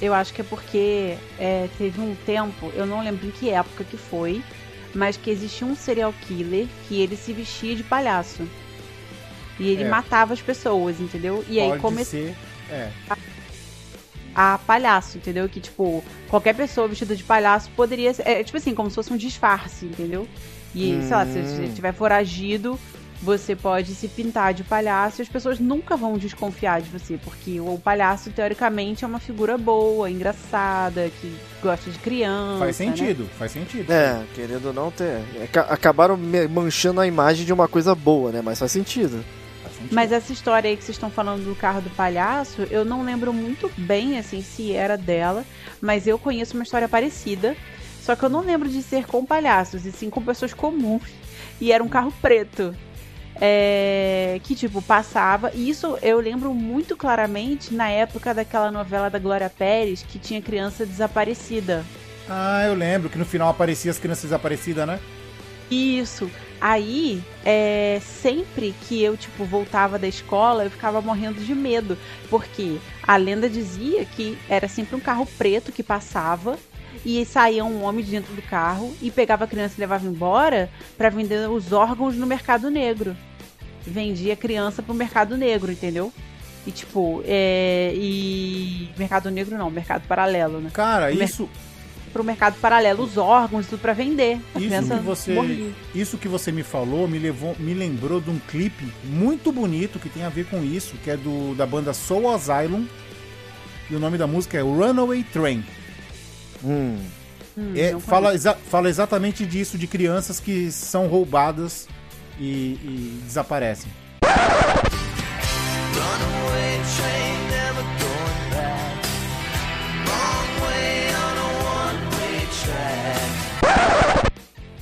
Eu 0.00 0.14
acho 0.14 0.32
que 0.32 0.40
é 0.40 0.44
porque 0.44 1.16
é, 1.38 1.68
teve 1.76 2.00
um 2.00 2.14
tempo, 2.24 2.72
eu 2.74 2.86
não 2.86 3.04
lembro 3.04 3.26
em 3.26 3.30
que 3.30 3.50
época 3.50 3.84
que 3.84 3.98
foi, 3.98 4.42
mas 4.94 5.16
que 5.16 5.30
existia 5.30 5.66
um 5.66 5.76
serial 5.76 6.12
killer 6.26 6.66
que 6.88 7.00
ele 7.00 7.16
se 7.16 7.32
vestia 7.32 7.74
de 7.76 7.82
palhaço. 7.82 8.46
E 9.58 9.68
ele 9.68 9.84
É. 9.84 9.88
matava 9.88 10.32
as 10.32 10.40
pessoas, 10.40 11.00
entendeu? 11.00 11.44
E 11.48 11.60
aí 11.60 11.68
Pode 11.70 11.82
começou 11.82 12.18
ser. 12.20 12.34
É. 12.70 12.90
a 14.34 14.58
palhaço, 14.58 15.18
entendeu? 15.18 15.48
Que, 15.48 15.60
tipo, 15.60 16.04
qualquer 16.28 16.54
pessoa 16.54 16.86
vestida 16.88 17.16
de 17.16 17.24
palhaço 17.24 17.70
poderia 17.76 18.14
ser. 18.14 18.26
É 18.26 18.44
tipo 18.44 18.56
assim, 18.56 18.74
como 18.74 18.88
se 18.88 18.94
fosse 18.94 19.12
um 19.12 19.16
disfarce, 19.16 19.86
entendeu? 19.86 20.26
E, 20.74 21.00
sei 21.02 21.10
lá, 21.10 21.26
se 21.26 21.38
Hum. 21.38 21.44
você 21.44 21.64
estiver 21.64 21.92
foragido, 21.92 22.78
você 23.22 23.54
pode 23.54 23.94
se 23.94 24.08
pintar 24.08 24.54
de 24.54 24.64
palhaço 24.64 25.20
e 25.20 25.22
as 25.22 25.28
pessoas 25.28 25.58
nunca 25.58 25.96
vão 25.96 26.16
desconfiar 26.16 26.80
de 26.80 26.88
você, 26.88 27.18
porque 27.22 27.60
o 27.60 27.78
palhaço, 27.78 28.30
teoricamente, 28.30 29.04
é 29.04 29.06
uma 29.06 29.18
figura 29.20 29.58
boa, 29.58 30.10
engraçada, 30.10 31.10
que 31.20 31.34
gosta 31.62 31.90
de 31.90 31.98
criança. 31.98 32.58
Faz 32.58 32.78
né? 32.78 32.86
sentido, 32.86 33.28
faz 33.38 33.52
sentido. 33.52 33.90
É, 33.92 34.22
querendo 34.34 34.66
ou 34.66 34.72
não 34.72 34.90
ter. 34.90 35.20
aca- 35.44 35.72
Acabaram 35.72 36.18
manchando 36.50 37.00
a 37.00 37.06
imagem 37.06 37.44
de 37.44 37.52
uma 37.52 37.68
coisa 37.68 37.94
boa, 37.94 38.32
né? 38.32 38.40
Mas 38.42 38.58
faz 38.58 38.72
sentido. 38.72 39.22
Faz 39.62 39.74
sentido. 39.76 39.94
Mas 39.94 40.12
essa 40.12 40.32
história 40.32 40.70
aí 40.70 40.76
que 40.76 40.82
vocês 40.84 40.96
estão 40.96 41.10
falando 41.10 41.44
do 41.44 41.54
carro 41.54 41.82
do 41.82 41.90
palhaço, 41.90 42.62
eu 42.70 42.84
não 42.84 43.04
lembro 43.04 43.32
muito 43.32 43.70
bem, 43.76 44.18
assim, 44.18 44.40
se 44.42 44.72
era 44.72 44.96
dela, 44.96 45.44
mas 45.80 46.06
eu 46.06 46.18
conheço 46.18 46.54
uma 46.54 46.62
história 46.62 46.88
parecida. 46.88 47.54
Só 48.00 48.16
que 48.16 48.24
eu 48.24 48.30
não 48.30 48.40
lembro 48.40 48.66
de 48.68 48.82
ser 48.82 49.04
com 49.06 49.26
palhaços, 49.26 49.84
e 49.84 49.92
sim 49.92 50.08
com 50.08 50.22
pessoas 50.22 50.54
comuns. 50.54 51.02
E 51.60 51.70
era 51.70 51.84
um 51.84 51.88
carro 51.88 52.10
preto. 52.22 52.74
É, 53.40 54.38
que, 54.44 54.54
tipo, 54.54 54.82
passava. 54.82 55.50
E 55.54 55.70
isso 55.70 55.98
eu 56.02 56.20
lembro 56.20 56.52
muito 56.52 56.96
claramente 56.96 57.72
na 57.72 57.88
época 57.88 58.34
daquela 58.34 58.70
novela 58.70 59.08
da 59.08 59.18
Glória 59.18 59.48
Pérez, 59.48 60.02
que 60.02 60.18
tinha 60.18 60.42
criança 60.42 60.84
desaparecida. 60.84 61.84
Ah, 62.28 62.64
eu 62.66 62.74
lembro 62.74 63.08
que 63.08 63.18
no 63.18 63.24
final 63.24 63.48
aparecia 63.48 63.90
as 63.90 63.98
crianças 63.98 64.24
desaparecidas, 64.24 64.86
né? 64.86 65.00
Isso. 65.70 66.30
Aí, 66.60 67.22
é, 67.44 68.00
sempre 68.04 68.74
que 68.82 69.02
eu, 69.02 69.16
tipo, 69.16 69.44
voltava 69.44 69.98
da 69.98 70.06
escola, 70.06 70.64
eu 70.64 70.70
ficava 70.70 71.00
morrendo 71.00 71.40
de 71.40 71.54
medo. 71.54 71.96
Porque 72.28 72.76
a 73.02 73.16
lenda 73.16 73.48
dizia 73.48 74.04
que 74.04 74.36
era 74.48 74.68
sempre 74.68 74.94
um 74.94 75.00
carro 75.00 75.26
preto 75.38 75.72
que 75.72 75.82
passava 75.82 76.58
e 77.04 77.24
saía 77.24 77.64
um 77.64 77.82
homem 77.82 78.04
de 78.04 78.10
dentro 78.10 78.34
do 78.34 78.42
carro 78.42 78.94
e 79.00 79.10
pegava 79.10 79.44
a 79.44 79.48
criança 79.48 79.74
e 79.78 79.80
levava 79.80 80.06
embora 80.06 80.68
pra 80.98 81.08
vender 81.08 81.48
os 81.48 81.72
órgãos 81.72 82.14
no 82.14 82.26
mercado 82.26 82.70
negro. 82.70 83.16
Vendia 83.90 84.36
criança 84.36 84.82
pro 84.82 84.94
mercado 84.94 85.36
negro, 85.36 85.70
entendeu? 85.72 86.12
E 86.66 86.70
tipo, 86.70 87.22
é, 87.26 87.92
e 87.94 88.90
mercado 88.98 89.30
negro 89.30 89.56
não, 89.56 89.70
mercado 89.70 90.06
paralelo, 90.06 90.60
né? 90.60 90.70
Cara, 90.72 91.12
Mer- 91.14 91.24
isso, 91.24 91.48
Pro 92.12 92.24
mercado 92.24 92.56
paralelo, 92.60 93.04
os 93.04 93.16
órgãos, 93.16 93.68
tudo 93.68 93.78
pra 93.80 93.92
vender. 93.92 94.40
A 94.54 94.58
isso 94.60 94.82
que 94.88 94.94
você, 95.04 95.32
morria. 95.32 95.70
isso 95.94 96.18
que 96.18 96.26
você 96.26 96.50
me 96.50 96.64
falou 96.64 97.06
me 97.06 97.20
levou, 97.20 97.54
me 97.58 97.72
lembrou 97.72 98.20
de 98.20 98.28
um 98.30 98.38
clipe 98.48 98.84
muito 99.04 99.52
bonito 99.52 99.98
que 100.00 100.08
tem 100.08 100.24
a 100.24 100.28
ver 100.28 100.46
com 100.46 100.60
isso, 100.64 100.96
que 101.04 101.08
é 101.10 101.16
do 101.16 101.54
da 101.54 101.64
banda 101.64 101.92
Soul 101.94 102.28
Asylum. 102.34 102.84
E 103.88 103.94
o 103.94 104.00
nome 104.00 104.18
da 104.18 104.26
música 104.26 104.58
é 104.58 104.60
Runaway 104.60 105.22
Train. 105.32 105.64
Hum. 106.64 106.98
Hum, 107.56 107.72
É, 107.76 107.98
fala, 108.00 108.34
exa- 108.34 108.56
fala 108.68 108.88
exatamente 108.88 109.46
disso, 109.46 109.78
de 109.78 109.86
crianças 109.86 110.40
que 110.40 110.70
são 110.72 111.06
roubadas 111.06 111.86
e, 112.40 112.78
e 112.82 113.20
desaparecem. 113.24 113.92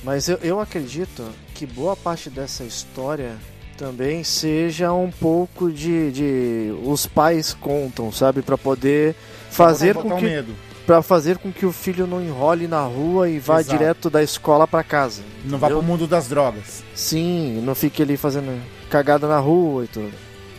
Mas 0.01 0.27
eu, 0.27 0.39
eu 0.41 0.59
acredito 0.59 1.23
que 1.53 1.67
boa 1.67 1.95
parte 1.95 2.31
dessa 2.31 2.63
história 2.63 3.35
também 3.77 4.23
seja 4.23 4.91
um 4.91 5.11
pouco 5.11 5.71
de, 5.71 6.11
de 6.11 6.73
os 6.83 7.05
pais 7.05 7.53
contam, 7.53 8.11
sabe, 8.11 8.41
Pra 8.41 8.57
poder 8.57 9.15
fazer 9.51 9.93
com 9.93 10.15
que 10.17 10.23
medo. 10.23 10.55
Para 10.89 11.03
fazer 11.03 11.37
com 11.37 11.51
que 11.51 11.67
o 11.67 11.71
filho 11.71 12.07
não 12.07 12.19
enrole 12.19 12.67
na 12.67 12.81
rua 12.81 13.29
e 13.29 13.37
vá 13.37 13.59
Exato. 13.59 13.77
direto 13.77 14.09
da 14.09 14.23
escola 14.23 14.67
pra 14.67 14.83
casa. 14.83 15.21
Não 15.45 15.59
entendeu? 15.59 15.77
pro 15.77 15.85
mundo 15.85 16.07
das 16.07 16.27
drogas. 16.27 16.83
Sim, 16.95 17.61
não 17.63 17.75
fique 17.75 18.01
ali 18.01 18.17
fazendo 18.17 18.59
cagada 18.89 19.27
na 19.27 19.37
rua 19.37 19.83
e 19.83 19.87
tudo. 19.87 20.11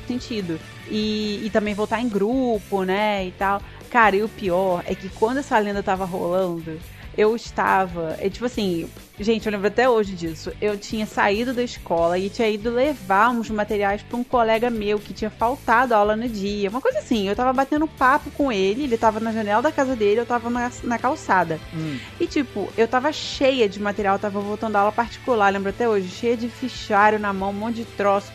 sentido. 0.07 0.61
E, 0.89 1.45
e 1.45 1.51
também 1.51 1.75
voltar 1.75 2.01
em 2.01 2.09
grupo, 2.09 2.85
né? 2.85 3.27
E 3.27 3.33
tal. 3.33 3.61
Cara, 3.91 4.15
e 4.15 4.23
o 4.23 4.29
pior 4.29 4.85
é 4.87 4.95
que 4.95 5.09
quando 5.09 5.39
essa 5.39 5.59
lenda 5.59 5.83
tava 5.83 6.05
rolando, 6.05 6.79
eu 7.19 7.35
estava. 7.35 8.15
É 8.21 8.31
tipo 8.31 8.47
assim, 8.47 8.89
Gente, 9.21 9.45
eu 9.45 9.53
lembro 9.53 9.69
até 9.69 9.87
hoje 9.87 10.15
disso. 10.15 10.51
Eu 10.63 10.79
tinha 10.79 11.05
saído 11.05 11.53
da 11.53 11.63
escola 11.63 12.19
e 12.19 12.31
tinha 12.31 12.49
ido 12.49 12.71
levar 12.71 13.29
uns 13.29 13.51
materiais 13.51 14.01
para 14.01 14.17
um 14.17 14.25
colega 14.25 14.71
meu 14.71 14.99
que 14.99 15.13
tinha 15.13 15.29
faltado 15.29 15.95
aula 15.95 16.17
no 16.17 16.27
dia. 16.27 16.71
Uma 16.71 16.81
coisa 16.81 17.01
assim, 17.01 17.29
eu 17.29 17.37
tava 17.37 17.53
batendo 17.53 17.87
papo 17.87 18.31
com 18.31 18.51
ele, 18.51 18.85
ele 18.85 18.97
tava 18.97 19.21
na 19.21 19.31
janela 19.31 19.61
da 19.61 19.71
casa 19.71 19.95
dele, 19.95 20.21
eu 20.21 20.27
tava 20.27 20.49
na, 20.49 20.73
na 20.83 20.99
calçada. 20.99 21.61
Hum. 21.75 21.99
E 22.19 22.27
tipo, 22.27 22.73
eu 22.79 22.89
tava 22.89 23.13
cheia 23.13 23.69
de 23.69 23.79
material, 23.79 24.19
tava 24.19 24.41
voltando 24.41 24.77
à 24.77 24.81
aula 24.81 24.93
particular, 24.93 25.53
lembro 25.53 25.69
até 25.69 25.87
hoje, 25.87 26.09
cheia 26.09 26.35
de 26.35 26.49
fichário 26.49 27.19
na 27.19 27.31
mão, 27.31 27.51
um 27.51 27.53
monte 27.53 27.77
de 27.77 27.85
troço, 27.85 28.33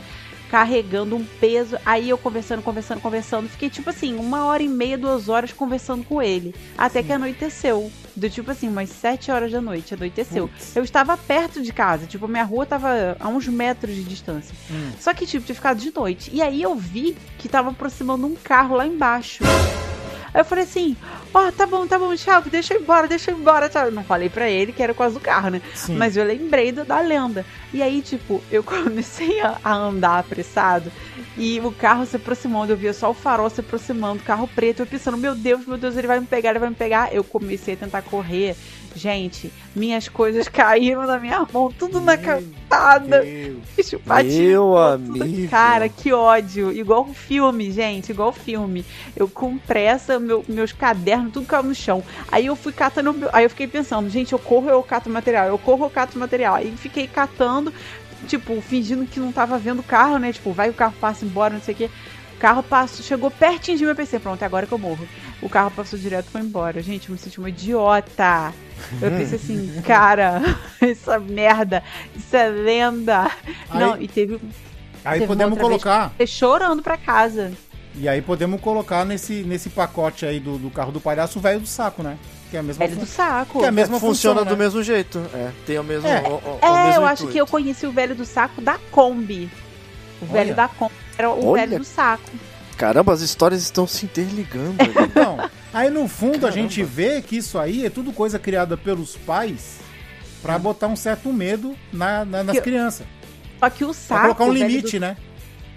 carregando 0.52 1.16
um 1.16 1.26
peso. 1.26 1.80
Aí 1.84 2.12
eu 2.12 2.18
conversando, 2.20 2.62
conversando, 2.62 3.02
conversando, 3.02 3.50
fiquei 3.50 3.72
tipo 3.72 3.90
assim, 3.90 4.16
uma 4.18 4.46
hora 4.46 4.62
e 4.62 4.68
meia, 4.68 5.00
duas 5.00 5.30
horas 5.30 5.52
conversando 5.52 6.04
com 6.04 6.22
ele. 6.22 6.54
Até 6.78 7.02
que 7.02 7.12
anoiteceu. 7.12 7.92
Do 8.16 8.30
tipo 8.30 8.50
assim, 8.50 8.70
umas 8.70 8.90
sete 8.90 9.30
horas 9.30 9.52
da 9.52 9.60
noite, 9.60 9.94
anoiteceu. 9.94 10.50
Eu 10.74 10.84
estava 10.84 11.18
perto 11.18 11.62
de 11.62 11.74
casa, 11.74 12.06
tipo, 12.06 12.28
minha 12.28 12.44
rua 12.46 12.66
tava 12.66 13.18
a 13.20 13.28
uns 13.28 13.48
metros 13.48 13.94
de 13.94 14.04
distância. 14.04 14.56
Hum. 14.72 14.92
Só 15.00 15.14
que, 15.14 15.26
tipo, 15.26 15.46
tinha 15.46 15.56
ficado 15.56 15.80
de 15.80 15.94
noite. 15.94 16.32
E 16.34 16.42
aí 16.42 16.62
eu 16.62 16.76
vi 16.76 17.18
que 17.38 17.50
tava 17.50 17.72
aproximando 17.72 18.26
um 18.26 18.36
carro 18.36 18.76
lá 18.76 18.88
embaixo. 18.88 19.44
Aí 20.34 20.42
eu 20.42 20.46
falei 20.46 20.64
assim, 20.64 20.96
ó, 21.34 21.52
tá 21.52 21.66
bom, 21.66 21.86
tá 21.88 21.98
bom, 22.00 22.16
tchau, 22.16 22.42
deixa 22.44 22.74
eu 22.74 22.80
ir 22.80 22.84
embora, 22.84 23.08
deixa 23.08 23.32
eu 23.32 23.38
ir 23.38 23.42
embora, 23.42 23.68
tchau. 23.70 23.86
Eu 23.86 23.92
não 23.92 24.04
falei 24.04 24.30
pra 24.30 24.50
ele 24.50 24.72
que 24.72 24.82
era 24.84 24.94
causa 24.94 25.16
do 25.16 25.20
carro, 25.20 25.50
né? 25.50 25.62
Sim. 25.74 25.96
Mas 25.98 26.16
eu 26.18 26.24
lembrei 26.26 26.72
do- 26.72 26.86
da 26.86 27.00
lenda. 27.02 27.46
E 27.74 27.82
aí, 27.82 28.02
tipo, 28.02 28.42
eu 28.52 28.64
comecei 28.64 29.40
a, 29.42 29.58
a 29.64 29.74
andar 29.74 30.20
apressado 30.20 30.92
e 31.38 31.60
o 31.60 31.72
carro 31.72 32.06
se 32.06 32.16
aproximando. 32.16 32.72
Eu 32.74 32.78
via 32.78 32.94
só 32.94 33.10
o 33.10 33.14
farol 33.14 33.50
se 33.50 33.60
aproximando, 33.60 34.22
o 34.22 34.26
carro 34.26 34.48
preto. 34.48 34.82
Eu 34.82 34.88
pensando, 34.88 35.18
meu 35.18 35.36
Deus, 35.36 35.66
meu 35.66 35.78
Deus, 35.78 35.96
ele 35.98 36.08
vai 36.08 36.20
me 36.20 36.26
pegar, 36.26 36.52
ele 36.52 36.60
vai 36.60 36.70
me 36.70 36.76
pegar. 36.76 37.14
Eu 37.14 37.24
comecei 37.24 37.74
a 37.74 37.78
tentar 37.78 38.02
correr. 38.02 38.56
Gente, 38.96 39.52
minhas 39.76 40.08
coisas 40.08 40.48
caíram 40.48 41.06
na 41.06 41.20
minha 41.20 41.46
mão, 41.52 41.70
tudo 41.78 42.00
na 42.00 42.18
calçada. 42.18 43.22
Deus. 43.22 43.58
Bicho, 43.76 44.02
bati 44.06 44.30
Meu 44.30 44.78
amigo. 44.78 45.48
Cara, 45.50 45.90
que 45.90 46.14
ódio. 46.14 46.72
Igual 46.72 47.04
um 47.06 47.14
filme, 47.14 47.72
gente, 47.72 48.10
igual 48.12 48.32
filme. 48.32 48.86
Eu 49.16 49.28
com 49.28 49.58
pressa, 49.58 50.18
meu- 50.18 50.46
meus 50.48 50.72
cadernos, 50.72 51.34
tudo 51.34 51.46
caiu 51.46 51.64
no 51.64 51.76
chão. 51.76 52.02
Aí 52.32 52.46
eu 52.46 52.56
fui 52.56 52.72
catando, 52.72 53.14
meu- 53.14 53.30
aí 53.34 53.44
eu 53.44 53.50
fiquei 53.50 53.68
pensando, 53.68 54.10
gente, 54.10 54.32
eu 54.32 54.40
corro 54.40 54.68
ou 54.68 54.72
eu 54.72 54.84
cato 54.84 55.10
material? 55.10 55.48
Eu 55.48 55.58
corro 55.58 55.80
ou 55.82 55.86
eu 55.88 55.92
cato 55.92 56.18
material? 56.18 56.56
Aí 56.56 56.74
fiquei 56.78 57.06
catando, 57.06 57.74
tipo, 58.28 58.60
fingindo 58.62 59.06
que 59.06 59.20
não 59.20 59.32
tava 59.34 59.58
vendo 59.58 59.80
o 59.80 59.84
carro, 59.84 60.18
né? 60.18 60.32
Tipo, 60.32 60.54
vai 60.54 60.68
que 60.70 60.74
o 60.74 60.78
carro 60.78 60.96
passa 61.02 61.26
embora, 61.26 61.54
não 61.54 61.62
sei 61.62 61.74
o 61.74 61.78
quê. 61.78 61.90
O 62.36 62.40
carro 62.40 62.62
passou, 62.64 63.04
chegou 63.04 63.32
pertinho 63.32 63.78
de 63.78 63.84
mim, 63.84 63.90
eu 63.90 63.96
pensei, 63.96 64.20
pronto, 64.20 64.42
é 64.42 64.46
agora 64.46 64.68
que 64.68 64.72
eu 64.74 64.78
morro. 64.78 65.08
O 65.42 65.50
carro 65.50 65.72
passou 65.72 65.98
direto 65.98 66.28
e 66.28 66.32
foi 66.32 66.42
embora. 66.42 66.82
Gente, 66.82 67.08
eu 67.10 67.14
me 67.14 67.18
senti 67.20 67.40
uma 67.40 67.50
idiota. 67.50 68.54
Eu 69.02 69.10
pensei 69.12 69.38
assim, 69.38 69.82
cara, 69.86 70.42
essa 70.82 71.18
merda, 71.20 71.82
isso 72.16 72.36
é 72.36 72.48
lenda. 72.50 73.32
Aí- 73.70 73.80
Não, 73.80 74.02
e 74.02 74.08
teve 74.08 74.40
Aí 75.04 75.20
Teve 75.20 75.28
podemos 75.28 75.60
colocar. 75.60 76.12
chorando 76.28 76.82
pra 76.82 76.98
casa. 76.98 77.52
E 77.96 78.10
aí 78.10 78.22
podemos 78.22 78.60
colocar 78.60 79.06
nesse, 79.06 79.44
nesse 79.44 79.70
pacote 79.70 80.26
aí 80.26 80.40
do, 80.40 80.58
do 80.58 80.70
carro 80.72 80.92
do 80.92 81.00
palhaço 81.00 81.38
o 81.40 81.42
velho 81.42 81.60
do 81.62 81.68
saco, 81.68 82.02
né? 82.04 82.18
Que 82.52 82.58
é 82.58 82.60
a 82.60 82.64
mesma 82.64 82.86
Velho 82.86 83.00
do 83.00 83.06
saco. 83.06 83.60
Que 83.60 83.66
é 83.66 83.68
a 83.68 83.72
mesma 83.72 84.00
Funciona 84.00 84.40
função, 84.42 84.54
do 84.56 84.58
né? 84.58 84.64
mesmo 84.66 84.84
jeito. 84.84 85.20
É, 85.34 85.52
tem 85.66 85.80
o 85.80 85.84
mesmo. 85.84 86.08
É. 86.08 86.22
o- 86.24 86.34
o- 86.34 86.60
o 86.62 86.66
É, 86.66 86.84
mesmo 86.88 87.02
eu 87.02 87.06
acho 87.06 87.14
intuito. 87.24 87.32
que 87.34 87.38
eu 87.40 87.48
conheci 87.48 87.86
o 87.88 87.92
velho 87.92 88.14
do 88.16 88.26
saco 88.26 88.60
da 88.62 88.78
Kombi. 88.92 89.50
O 90.22 90.26
velho 90.26 90.48
Olha. 90.50 90.56
da 90.56 90.68
Kombi 90.68 90.94
era 91.18 91.30
o 91.30 91.46
Olha. 91.48 91.66
velho 91.68 91.80
do 91.80 91.86
saco. 91.86 92.30
Caramba, 92.78 93.14
as 93.14 93.22
histórias 93.22 93.62
estão 93.62 93.88
se 93.88 94.06
interligando. 94.06 94.76
Então, 95.06 95.38
aí 95.74 95.90
no 95.90 96.08
fundo 96.08 96.38
a 96.46 96.50
Caramba. 96.50 96.62
gente 96.62 96.84
vê 96.84 97.22
que 97.22 97.38
isso 97.38 97.58
aí 97.58 97.86
é 97.86 97.90
tudo 97.90 98.12
coisa 98.12 98.38
criada 98.40 98.76
pelos 98.78 99.16
pais 99.16 99.78
pra 100.42 100.58
botar 100.60 100.88
um 100.88 100.96
certo 100.96 101.32
medo 101.32 101.76
na, 101.92 102.24
na- 102.26 102.44
nas 102.44 102.60
crianças. 102.60 103.06
Só 103.60 103.70
que 103.70 103.84
o 103.84 103.88
Pra 103.88 103.94
saco. 103.96 104.22
colocar 104.24 104.44
um 104.46 104.52
limite, 104.54 104.98
do- 105.00 105.02
né? 105.02 105.18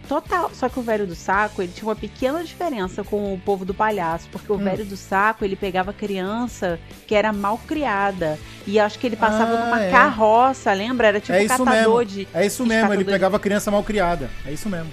Total. 0.08 0.50
Só 0.54 0.68
que 0.68 0.78
o 0.78 0.82
velho 0.82 1.06
do 1.06 1.14
saco, 1.14 1.60
ele 1.62 1.70
tinha 1.72 1.86
uma 1.86 1.94
pequena 1.96 2.42
diferença 2.42 3.04
com 3.04 3.34
o 3.34 3.38
povo 3.38 3.64
do 3.64 3.74
palhaço. 3.74 4.28
Porque 4.32 4.50
o 4.50 4.54
Hum. 4.56 4.64
velho 4.64 4.84
do 4.84 4.96
saco, 4.96 5.44
ele 5.44 5.54
pegava 5.54 5.92
criança 5.92 6.80
que 7.06 7.14
era 7.14 7.32
mal 7.32 7.58
criada. 7.58 8.38
E 8.66 8.80
acho 8.80 8.98
que 8.98 9.06
ele 9.06 9.16
passava 9.16 9.52
Ah, 9.54 9.64
numa 9.66 9.82
é. 9.84 9.90
carroça, 9.90 10.72
lembra? 10.72 11.08
Era 11.08 11.20
tipo 11.20 11.32
é 11.34 11.44
isso 11.44 11.58
catador 11.64 11.98
mesmo. 11.98 12.04
de. 12.04 12.28
É 12.32 12.46
isso 12.46 12.62
mesmo, 12.64 12.74
ele 12.74 12.82
catador 12.82 13.04
de- 13.04 13.10
pegava 13.12 13.38
criança 13.38 13.70
mal 13.70 13.82
criada. 13.84 14.30
É 14.46 14.52
isso 14.52 14.68
mesmo. 14.68 14.90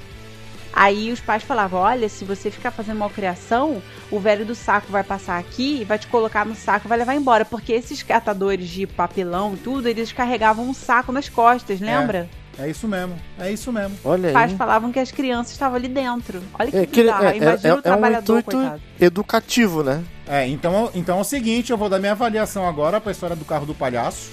Aí 0.78 1.10
os 1.14 1.22
pais 1.22 1.42
falavam: 1.42 1.80
olha, 1.80 2.10
se 2.10 2.26
você 2.26 2.52
ficar 2.52 2.70
fazendo 2.72 2.98
malcriação, 3.00 3.82
o 4.12 4.20
velho 4.20 4.46
do 4.46 4.54
saco 4.54 4.92
vai 4.92 5.04
passar 5.06 5.38
aqui, 5.40 5.86
vai 5.86 5.98
te 5.98 6.08
colocar 6.08 6.46
no 6.46 6.54
saco 6.54 6.86
e 6.86 6.90
vai 6.90 6.98
levar 6.98 7.16
embora. 7.16 7.46
Porque 7.46 7.72
esses 7.72 8.04
catadores 8.04 8.68
de 8.68 8.86
papelão 8.86 9.54
e 9.54 9.58
tudo, 9.58 9.88
eles 9.88 10.12
carregavam 10.12 10.68
um 10.68 10.74
saco 10.74 11.14
nas 11.14 11.30
costas, 11.30 11.80
lembra? 11.80 12.28
É 12.28 12.45
isso 12.70 12.88
mesmo. 12.88 13.16
É 13.40 13.52
isso 13.52 13.72
mesmo. 13.72 13.98
Olha 14.04 14.28
Os 14.28 14.34
pais 14.34 14.52
aí. 14.52 14.58
falavam 14.58 14.92
que 14.92 15.00
as 15.00 15.12
crianças 15.12 15.52
estavam 15.54 15.76
ali 15.76 15.88
dentro. 15.88 16.42
Olha 16.58 16.72
que 16.72 16.78
É, 16.78 16.86
que, 16.86 17.02
bizarro. 17.04 17.26
é, 17.26 17.28
é, 17.34 17.38
Imagina 17.38 17.60
é- 17.70 17.74
o 17.74 17.76
é 17.76 17.80
um 17.80 17.82
trabalhador, 17.82 18.40
intuito 18.40 18.58
coitado. 18.58 18.82
educativo, 19.00 19.84
né? 19.84 20.04
É, 20.28 20.48
então, 20.48 20.90
então 20.96 21.18
é 21.18 21.22
o 21.22 21.24
seguinte, 21.26 21.72
eu 21.72 21.78
vou 21.78 21.90
dar 21.90 22.00
minha 22.00 22.14
avaliação 22.14 22.68
agora 22.68 23.00
pra 23.02 23.12
história 23.12 23.36
do 23.36 23.46
carro 23.46 23.66
do 23.66 23.76
palhaço. 23.76 24.30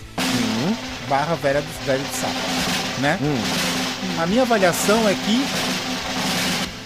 Barra 1.09 1.35
velha 1.35 1.61
do, 1.61 1.85
velho 1.85 2.03
do 2.03 2.15
saco. 2.15 3.01
Né? 3.01 3.19
A 4.23 4.27
minha 4.27 4.43
avaliação 4.43 5.07
é 5.09 5.15
que 5.15 5.45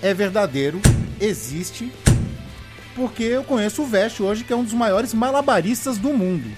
é 0.03 0.13
verdadeiro, 0.15 0.81
existe, 1.21 1.93
porque 2.95 3.23
eu 3.25 3.45
conheço 3.45 3.83
o 3.83 3.87
Vest 3.87 4.21
hoje, 4.21 4.43
que 4.43 4.53
é 4.53 4.57
um 4.57 4.65
dos 4.65 4.73
maiores 4.73 5.13
malabaristas 5.13 5.99
do 5.99 6.09
mundo. 6.11 6.51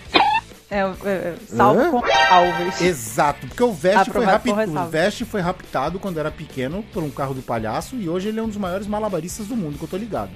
É, 0.71 0.81
é, 0.81 1.09
é, 1.09 1.35
salvo 1.47 1.81
Hã? 1.81 1.91
com 1.91 2.03
alvos. 2.35 2.81
Exato, 2.81 3.47
porque 3.47 3.63
o 3.63 3.73
Vest, 3.73 4.11
foi, 4.11 4.25
rapi... 4.25 4.51
por 4.51 4.55
o 4.59 4.61
ressalva. 4.61 4.91
Vest 4.91 5.25
foi 5.25 5.41
raptado 5.41 5.99
quando 5.99 6.19
era 6.21 6.31
pequeno 6.31 6.83
por 6.93 7.03
um 7.03 7.11
carro 7.11 7.33
do 7.33 7.41
palhaço 7.41 7.97
e 7.97 8.09
hoje 8.09 8.29
ele 8.29 8.39
é 8.39 8.43
um 8.43 8.49
dos 8.49 8.59
maiores 8.59 8.87
malabaristas 8.87 9.47
do 9.47 9.57
mundo, 9.57 9.79
que 9.79 9.85
eu 9.85 9.89
tô 9.89 9.97
ligado. 9.97 10.31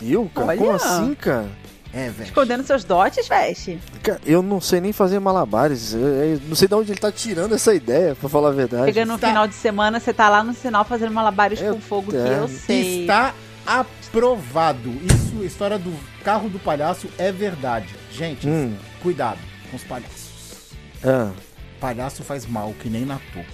Viu, 0.00 0.30
cara? 0.32 0.46
Olha. 0.48 0.58
Como 0.58 0.70
assim, 0.70 1.14
cara? 1.14 1.48
É, 1.92 2.08
Vest. 2.08 2.28
Escondendo 2.30 2.62
seus 2.64 2.84
dotes, 2.84 3.26
veste. 3.28 3.78
Cara, 4.02 4.20
Eu 4.24 4.40
não 4.42 4.60
sei 4.60 4.80
nem 4.80 4.92
fazer 4.92 5.18
malabares. 5.18 5.92
Eu, 5.92 6.00
eu 6.00 6.40
não 6.46 6.54
sei 6.54 6.66
de 6.68 6.74
onde 6.74 6.92
ele 6.92 7.00
tá 7.00 7.10
tirando 7.12 7.54
essa 7.54 7.74
ideia, 7.74 8.14
pra 8.14 8.28
falar 8.28 8.48
a 8.48 8.52
verdade. 8.52 8.84
Chegando 8.86 9.08
no 9.12 9.18
Tá. 9.18 9.28
final 9.28 9.46
de 9.48 9.54
semana, 9.54 9.98
você 10.00 10.12
tá 10.12 10.28
lá 10.28 10.42
no 10.44 10.54
sinal 10.54 10.84
fazendo 10.84 11.12
malabares 11.12 11.60
Eu 11.60 11.74
com 11.74 11.80
fogo, 11.80 12.10
que 12.12 12.16
eu 12.16 12.48
sei. 12.48 13.02
Está 13.02 13.34
aprovado. 13.66 14.90
Isso, 15.04 15.42
a 15.42 15.44
história 15.44 15.78
do 15.78 15.92
carro 16.24 16.48
do 16.48 16.58
palhaço 16.58 17.08
é 17.18 17.30
verdade. 17.32 17.88
Gente, 18.12 18.48
Hum. 18.48 18.74
cuidado 19.02 19.38
com 19.72 19.76
os 19.76 19.84
palhaços. 19.84 20.70
Ah, 21.02 21.32
Palhaço 21.80 22.22
faz 22.22 22.46
mal, 22.46 22.72
que 22.80 22.88
nem 22.88 23.04
na 23.04 23.18
toa. 23.32 23.44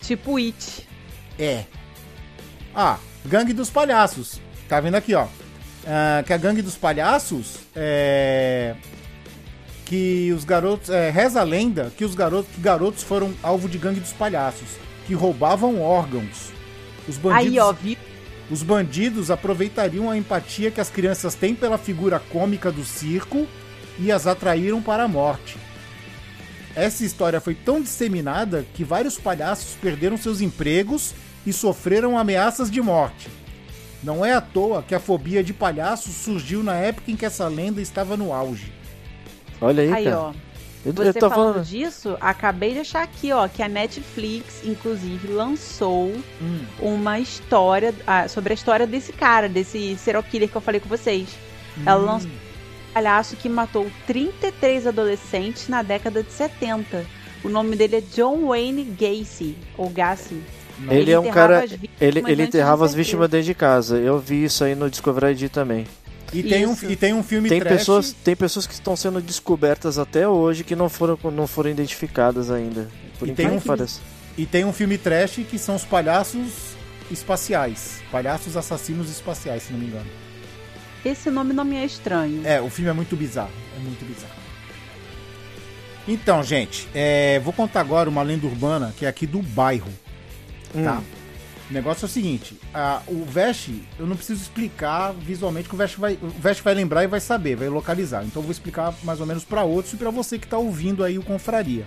Tipo 0.00 0.38
It. 0.38 0.88
É. 1.38 1.64
Ah, 2.74 2.98
Gangue 3.26 3.52
dos 3.52 3.70
Palhaços. 3.70 4.40
Tá 4.68 4.80
vendo 4.80 4.94
aqui, 4.96 5.14
ó. 5.14 5.26
Ah, 5.86 6.24
que 6.26 6.32
a 6.32 6.36
Gangue 6.36 6.62
dos 6.62 6.76
Palhaços 6.76 7.58
é. 7.76 8.74
Que 9.84 10.32
os 10.32 10.44
garotos. 10.44 10.88
É, 10.88 11.10
reza 11.10 11.40
a 11.40 11.44
lenda 11.44 11.92
que 11.96 12.04
os 12.04 12.14
garotos, 12.14 12.52
que 12.54 12.60
garotos 12.60 13.02
foram 13.02 13.32
alvo 13.42 13.68
de 13.68 13.76
gangue 13.76 14.00
dos 14.00 14.12
palhaços, 14.12 14.68
que 15.06 15.14
roubavam 15.14 15.82
órgãos. 15.82 16.52
Os 17.08 17.16
bandidos, 17.16 17.52
Aí, 17.52 17.58
ó, 17.58 17.72
vi. 17.72 17.98
os 18.48 18.62
bandidos 18.62 19.32
aproveitariam 19.32 20.08
a 20.08 20.16
empatia 20.16 20.70
que 20.70 20.80
as 20.80 20.88
crianças 20.90 21.34
têm 21.34 21.56
pela 21.56 21.76
figura 21.76 22.20
cômica 22.20 22.70
do 22.70 22.84
circo 22.84 23.48
e 23.98 24.10
as 24.12 24.26
atraíram 24.26 24.80
para 24.82 25.04
a 25.04 25.08
morte. 25.08 25.56
Essa 26.74 27.04
história 27.04 27.40
foi 27.40 27.54
tão 27.54 27.80
disseminada 27.80 28.64
que 28.74 28.84
vários 28.84 29.18
palhaços 29.18 29.74
perderam 29.80 30.16
seus 30.16 30.40
empregos 30.40 31.14
e 31.44 31.52
sofreram 31.52 32.16
ameaças 32.18 32.70
de 32.70 32.80
morte. 32.80 33.28
Não 34.02 34.24
é 34.24 34.32
à 34.32 34.40
toa 34.40 34.82
que 34.82 34.94
a 34.94 35.00
fobia 35.00 35.42
de 35.42 35.52
palhaços 35.52 36.14
surgiu 36.14 36.62
na 36.62 36.74
época 36.76 37.10
em 37.10 37.16
que 37.16 37.26
essa 37.26 37.46
lenda 37.48 37.80
estava 37.82 38.16
no 38.16 38.32
auge. 38.32 38.72
olha 39.60 39.82
aí, 39.82 39.92
Aí, 39.92 40.04
cara. 40.04 40.18
ó. 40.20 40.32
Eu, 40.82 40.94
Você 40.94 41.08
eu 41.10 41.12
tô 41.14 41.28
falando 41.28 41.52
falando. 41.52 41.66
disso, 41.66 42.16
acabei 42.22 42.72
de 42.72 42.78
achar 42.78 43.02
aqui, 43.02 43.30
ó, 43.32 43.46
que 43.46 43.62
a 43.62 43.68
Netflix, 43.68 44.62
inclusive, 44.64 45.28
lançou 45.28 46.10
Hum. 46.40 46.60
uma 46.80 47.20
história 47.20 47.94
ah, 48.06 48.26
sobre 48.28 48.54
a 48.54 48.54
história 48.54 48.86
desse 48.86 49.12
cara, 49.12 49.46
desse 49.46 49.98
serial 49.98 50.22
killer 50.22 50.48
que 50.48 50.56
eu 50.56 50.60
falei 50.62 50.80
com 50.80 50.88
vocês. 50.88 51.28
Ela 51.84 51.96
lançou 52.00 52.30
palhaço 52.92 53.36
que 53.36 53.48
matou 53.48 53.90
33 54.06 54.86
adolescentes 54.86 55.68
na 55.68 55.82
década 55.82 56.22
de 56.22 56.32
70. 56.32 57.06
O 57.42 57.48
nome 57.48 57.76
dele 57.76 57.96
é 57.96 58.00
John 58.00 58.48
Wayne 58.48 58.84
Gacy, 58.84 59.56
ou 59.76 59.88
Gacy. 59.88 60.40
Ele 60.88 61.10
é 61.10 61.18
um 61.18 61.30
cara. 61.30 61.64
Ele, 62.00 62.22
ele 62.26 62.42
enterrava 62.42 62.84
as 62.84 62.94
vítimas 62.94 63.28
dentro 63.28 63.46
de 63.46 63.54
casa. 63.54 63.98
Eu 63.98 64.18
vi 64.18 64.44
isso 64.44 64.64
aí 64.64 64.74
no 64.74 64.88
Discovery 64.90 65.32
ID 65.32 65.50
também. 65.50 65.86
E 66.32 66.42
tem, 66.42 66.64
um, 66.66 66.76
e 66.88 66.96
tem 66.96 67.12
um 67.12 67.22
filme 67.22 67.48
Tem 67.48 67.60
trash. 67.60 67.78
pessoas, 67.78 68.12
tem 68.12 68.36
pessoas 68.36 68.66
que 68.66 68.72
estão 68.72 68.94
sendo 68.94 69.20
descobertas 69.20 69.98
até 69.98 70.28
hoje 70.28 70.62
que 70.62 70.76
não 70.76 70.88
foram, 70.88 71.18
não 71.32 71.46
foram 71.46 71.70
identificadas 71.70 72.50
ainda. 72.50 72.88
Por 73.18 73.28
E 73.28 73.32
tem 73.32 73.50
um 73.50 73.60
pareça. 73.60 74.00
E 74.38 74.46
tem 74.46 74.64
um 74.64 74.72
filme 74.72 74.96
trash 74.96 75.40
que 75.50 75.58
são 75.58 75.74
os 75.74 75.84
palhaços 75.84 76.76
espaciais. 77.10 78.00
Palhaços 78.12 78.56
assassinos 78.56 79.10
espaciais, 79.10 79.64
se 79.64 79.72
não 79.72 79.80
me 79.80 79.86
engano. 79.86 80.08
Esse 81.04 81.30
nome 81.30 81.52
não 81.52 81.64
me 81.64 81.76
é 81.76 81.84
estranho. 81.84 82.46
É, 82.46 82.60
o 82.60 82.68
filme 82.68 82.90
é 82.90 82.92
muito 82.92 83.16
bizarro. 83.16 83.50
É 83.76 83.80
muito 83.80 84.04
bizarro. 84.04 84.34
Então, 86.08 86.42
gente, 86.42 86.88
é, 86.94 87.38
vou 87.40 87.52
contar 87.52 87.80
agora 87.80 88.08
uma 88.08 88.22
lenda 88.22 88.46
urbana 88.46 88.92
que 88.96 89.04
é 89.06 89.08
aqui 89.08 89.26
do 89.26 89.40
bairro. 89.42 89.90
Tá? 90.72 90.98
Hum. 90.98 91.02
O 91.70 91.72
negócio 91.72 92.04
é 92.04 92.06
o 92.06 92.10
seguinte: 92.10 92.58
a- 92.74 93.02
o 93.06 93.24
Vest, 93.24 93.68
eu 93.98 94.06
não 94.06 94.16
preciso 94.16 94.42
explicar 94.42 95.12
visualmente 95.12 95.68
que 95.68 95.74
o 95.74 95.78
Vest 95.78 95.96
vai, 95.96 96.18
o 96.20 96.28
Vest 96.28 96.62
vai 96.62 96.74
lembrar 96.74 97.04
e 97.04 97.06
vai 97.06 97.20
saber, 97.20 97.56
vai 97.56 97.68
localizar. 97.68 98.24
Então 98.24 98.40
eu 98.40 98.44
vou 98.44 98.50
explicar 98.52 98.92
mais 99.04 99.20
ou 99.20 99.26
menos 99.26 99.44
para 99.44 99.62
outros 99.62 99.94
e 99.94 99.96
para 99.96 100.10
você 100.10 100.38
que 100.38 100.46
tá 100.48 100.58
ouvindo 100.58 101.04
aí 101.04 101.18
o 101.18 101.22
Confraria. 101.22 101.84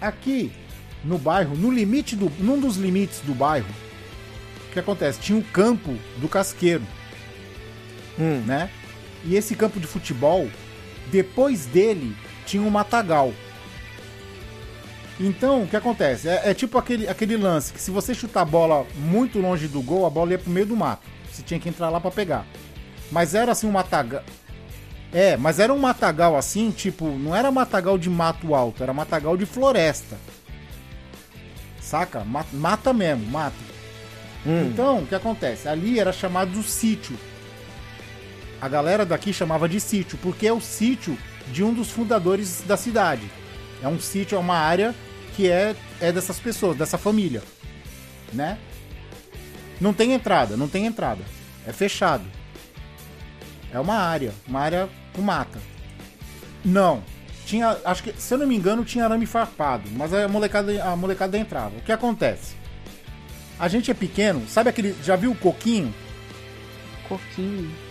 Aqui 0.00 0.52
no 1.04 1.18
bairro, 1.18 1.56
no 1.56 1.70
limite 1.70 2.14
do, 2.14 2.30
num 2.38 2.60
dos 2.60 2.76
limites 2.76 3.20
do 3.20 3.34
bairro, 3.34 3.68
o 4.68 4.72
que 4.72 4.78
acontece? 4.78 5.18
Tinha 5.20 5.38
o 5.38 5.42
campo 5.44 5.96
do 6.18 6.28
Casqueiro, 6.28 6.82
Hum. 8.18 8.42
né? 8.46 8.70
E 9.24 9.34
esse 9.36 9.54
campo 9.54 9.78
de 9.80 9.86
futebol, 9.86 10.48
depois 11.10 11.66
dele, 11.66 12.16
tinha 12.46 12.62
um 12.62 12.70
matagal. 12.70 13.32
Então, 15.20 15.62
o 15.64 15.66
que 15.66 15.76
acontece? 15.76 16.28
É, 16.28 16.50
é 16.50 16.54
tipo 16.54 16.78
aquele, 16.78 17.08
aquele 17.08 17.36
lance 17.36 17.72
que 17.72 17.80
se 17.80 17.90
você 17.90 18.14
chutar 18.14 18.42
a 18.42 18.44
bola 18.44 18.86
muito 18.94 19.40
longe 19.40 19.66
do 19.66 19.82
gol, 19.82 20.06
a 20.06 20.10
bola 20.10 20.32
ia 20.32 20.38
pro 20.38 20.50
meio 20.50 20.66
do 20.66 20.76
mato. 20.76 21.02
Você 21.30 21.42
tinha 21.42 21.58
que 21.58 21.68
entrar 21.68 21.90
lá 21.90 22.00
pra 22.00 22.10
pegar. 22.10 22.46
Mas 23.10 23.34
era 23.34 23.52
assim 23.52 23.66
um 23.66 23.72
matagal. 23.72 24.22
É, 25.12 25.36
mas 25.36 25.58
era 25.58 25.72
um 25.72 25.78
matagal 25.78 26.36
assim, 26.36 26.70
tipo, 26.70 27.06
não 27.08 27.34
era 27.34 27.50
matagal 27.50 27.96
de 27.98 28.10
mato 28.10 28.54
alto, 28.54 28.82
era 28.82 28.92
matagal 28.92 29.36
de 29.36 29.46
floresta. 29.46 30.16
Saca? 31.80 32.22
Ma- 32.24 32.44
Mata 32.52 32.92
mesmo, 32.92 33.26
mata. 33.26 33.56
Hum. 34.46 34.68
Então, 34.70 34.98
o 35.00 35.06
que 35.06 35.14
acontece? 35.14 35.66
Ali 35.66 35.98
era 35.98 36.12
chamado 36.12 36.50
de 36.52 36.62
sítio. 36.62 37.16
A 38.60 38.68
galera 38.68 39.06
daqui 39.06 39.32
chamava 39.32 39.68
de 39.68 39.80
sítio, 39.80 40.18
porque 40.22 40.46
é 40.46 40.52
o 40.52 40.60
sítio 40.60 41.16
de 41.52 41.62
um 41.62 41.72
dos 41.72 41.90
fundadores 41.90 42.62
da 42.66 42.76
cidade. 42.76 43.30
É 43.82 43.88
um 43.88 43.98
sítio, 43.98 44.36
é 44.36 44.38
uma 44.38 44.56
área 44.56 44.94
que 45.36 45.48
é, 45.48 45.76
é 46.00 46.10
dessas 46.10 46.40
pessoas, 46.40 46.76
dessa 46.76 46.98
família. 46.98 47.42
Né? 48.32 48.58
Não 49.80 49.94
tem 49.94 50.12
entrada, 50.12 50.56
não 50.56 50.68
tem 50.68 50.86
entrada. 50.86 51.22
É 51.66 51.72
fechado. 51.72 52.24
É 53.72 53.78
uma 53.78 53.94
área, 53.94 54.32
uma 54.46 54.60
área 54.60 54.88
com 55.12 55.22
mata. 55.22 55.60
Não. 56.64 57.02
Tinha, 57.46 57.78
acho 57.84 58.02
que, 58.02 58.12
se 58.20 58.34
eu 58.34 58.38
não 58.38 58.46
me 58.46 58.56
engano, 58.56 58.84
tinha 58.84 59.04
arame 59.04 59.24
farpado, 59.24 59.88
mas 59.92 60.12
a 60.12 60.28
molecada, 60.28 60.84
a 60.84 60.96
molecada 60.96 61.38
entrava. 61.38 61.76
O 61.76 61.82
que 61.82 61.92
acontece? 61.92 62.56
A 63.58 63.68
gente 63.68 63.90
é 63.90 63.94
pequeno, 63.94 64.46
sabe 64.48 64.68
aquele. 64.68 64.94
Já 65.02 65.16
viu 65.16 65.30
o 65.30 65.36
coquinho? 65.36 65.94
Coquinho. 67.08 67.87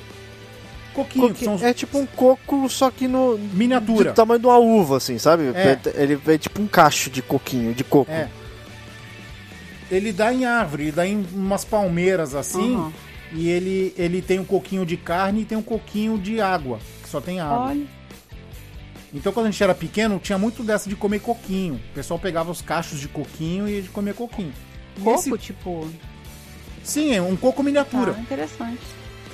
Coquinho, 1.05 1.59
É 1.63 1.73
tipo 1.73 1.97
um 1.99 2.05
coco, 2.05 2.67
só 2.69 2.89
que 2.89 3.07
no. 3.07 3.37
miniatura. 3.37 4.11
Do 4.11 4.15
tamanho 4.15 4.39
de 4.39 4.47
uma 4.47 4.57
uva, 4.57 4.97
assim, 4.97 5.17
sabe? 5.17 5.43
É. 5.53 5.79
Ele 5.95 6.19
é 6.25 6.37
tipo 6.37 6.61
um 6.61 6.67
cacho 6.67 7.09
de 7.09 7.21
coquinho, 7.21 7.73
de 7.73 7.83
coco. 7.83 8.11
É. 8.11 8.27
Ele 9.89 10.11
dá 10.11 10.33
em 10.33 10.45
árvore, 10.45 10.83
ele 10.83 10.91
dá 10.91 11.07
em 11.07 11.25
umas 11.33 11.63
palmeiras 11.63 12.35
assim. 12.35 12.75
Aham. 12.75 12.91
E 13.33 13.49
ele, 13.49 13.93
ele 13.97 14.21
tem 14.21 14.39
um 14.39 14.45
coquinho 14.45 14.85
de 14.85 14.95
carne 14.97 15.41
e 15.41 15.45
tem 15.45 15.57
um 15.57 15.61
coquinho 15.61 16.17
de 16.17 16.39
água, 16.39 16.79
que 17.03 17.09
só 17.09 17.19
tem 17.19 17.39
água. 17.39 17.67
Olha. 17.67 17.85
Então 19.13 19.31
quando 19.33 19.47
a 19.47 19.51
gente 19.51 19.63
era 19.63 19.75
pequeno, 19.75 20.19
tinha 20.19 20.37
muito 20.37 20.63
dessa 20.63 20.89
de 20.89 20.95
comer 20.95 21.19
coquinho. 21.19 21.75
O 21.91 21.93
pessoal 21.93 22.17
pegava 22.19 22.51
os 22.51 22.61
cachos 22.61 22.99
de 22.99 23.07
coquinho 23.07 23.67
e 23.67 23.81
de 23.81 23.89
comer 23.89 24.13
coquinho. 24.13 24.53
Coco, 25.03 25.19
esse- 25.19 25.37
tipo. 25.37 25.87
Sim, 26.83 27.13
é 27.13 27.21
um 27.21 27.35
coco 27.35 27.61
miniatura. 27.63 28.15
Ah, 28.17 28.21
interessante. 28.21 28.79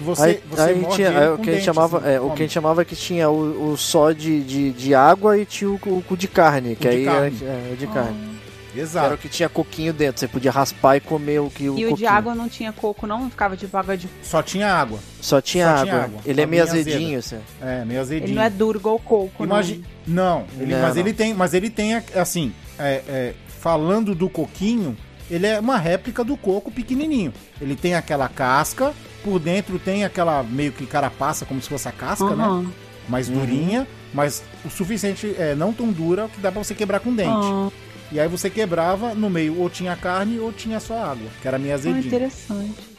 Você, 0.03 0.23
Aí, 0.23 0.39
você 0.49 0.61
aí 0.61 0.75
morde 0.79 0.95
tinha, 0.95 1.07
ele 1.09 1.17
é, 1.17 1.27
com 1.27 1.33
o 1.33 1.37
que 1.39 1.49
a 1.49 1.53
gente 1.53 1.63
chamava, 1.65 1.97
assim, 1.97 2.07
é, 2.09 2.19
o 2.21 2.29
que 2.31 2.33
a 2.33 2.45
gente 2.45 2.53
chamava 2.53 2.85
que 2.85 2.95
tinha 2.95 3.29
o, 3.29 3.71
o 3.71 3.77
só 3.77 4.11
de, 4.11 4.41
de, 4.43 4.71
de 4.71 4.93
água 4.95 5.37
e 5.37 5.45
tinha 5.45 5.69
o, 5.69 5.79
o, 5.85 6.03
o 6.09 6.17
de 6.17 6.27
carne, 6.27 6.75
que 6.75 6.81
de 6.81 6.95
aí 6.95 7.05
carne. 7.05 7.37
era 7.41 7.51
é, 7.51 7.73
o 7.73 7.75
de 7.77 7.87
carne. 7.87 8.33
Que 8.73 8.79
era 8.79 8.87
Exato. 8.87 9.13
o 9.13 9.17
que 9.19 9.29
tinha 9.29 9.47
coquinho 9.47 9.93
dentro, 9.93 10.19
você 10.19 10.27
podia 10.27 10.49
raspar 10.49 10.97
e 10.97 10.99
comer 10.99 11.39
o 11.39 11.47
que 11.49 11.69
o 11.69 11.77
E 11.77 11.85
o 11.85 11.87
de 11.89 11.91
coquinho. 11.91 12.09
água 12.09 12.33
não 12.33 12.49
tinha 12.49 12.73
coco, 12.73 13.05
não? 13.05 13.29
Ficava 13.29 13.55
tipo 13.55 13.77
água 13.77 13.95
de. 13.95 14.09
Só 14.23 14.41
tinha 14.41 14.67
água. 14.73 14.97
Só 15.21 15.39
tinha, 15.39 15.65
Só 15.65 15.71
água. 15.73 15.83
tinha 15.85 15.95
água. 16.03 16.19
Ele 16.25 16.41
é 16.41 16.45
meio 16.47 16.63
azedinho, 16.63 17.19
assim. 17.19 17.37
É, 17.61 17.85
meio 17.85 18.01
azedinho. 18.01 18.29
Ele 18.29 18.35
não 18.35 18.41
é 18.41 18.49
duro 18.49 18.79
igual 18.79 18.95
o 18.95 18.99
coco, 18.99 19.43
Imagi... 19.43 19.83
Não, 20.07 20.45
ele- 20.59 20.73
Não, 20.73 20.81
mas 20.81 20.95
não. 20.95 21.01
ele 21.01 21.13
tem, 21.13 21.33
mas 21.35 21.53
ele 21.53 21.69
tem 21.69 21.95
assim, 22.15 22.51
é, 22.79 23.01
é, 23.07 23.33
falando 23.59 24.15
do 24.15 24.27
coquinho, 24.27 24.97
ele 25.29 25.45
é 25.45 25.59
uma 25.59 25.77
réplica 25.77 26.23
do 26.23 26.35
coco 26.35 26.71
pequenininho. 26.71 27.31
Ele 27.61 27.75
tem 27.75 27.93
aquela 27.93 28.27
casca, 28.27 28.91
por 29.23 29.39
dentro 29.39 29.79
tem 29.79 30.03
aquela 30.03 30.43
meio 30.43 30.71
que 30.71 30.85
carapaça, 30.85 31.45
como 31.45 31.61
se 31.61 31.69
fosse 31.69 31.87
a 31.87 31.91
casca, 31.91 32.35
né? 32.35 32.43
Aham. 32.43 32.71
Mais 33.07 33.27
Uhum. 33.29 33.39
durinha, 33.39 33.87
mas 34.13 34.43
o 34.63 34.69
suficiente, 34.69 35.35
é, 35.37 35.55
não 35.55 35.73
tão 35.73 35.91
dura 35.91 36.29
que 36.29 36.39
dá 36.39 36.51
pra 36.51 36.63
você 36.63 36.73
quebrar 36.73 36.99
com 36.99 37.13
dente. 37.13 37.29
Ah, 37.31 37.69
E 38.11 38.19
aí 38.19 38.27
você 38.27 38.49
quebrava 38.49 39.13
no 39.15 39.29
meio, 39.29 39.59
ou 39.59 39.69
tinha 39.69 39.95
carne 39.95 40.39
ou 40.39 40.51
tinha 40.53 40.79
só 40.79 41.03
água, 41.03 41.27
que 41.41 41.47
era 41.47 41.57
meio 41.57 41.71
ah, 41.73 41.75
azedinho. 41.75 42.05
interessante. 42.05 42.93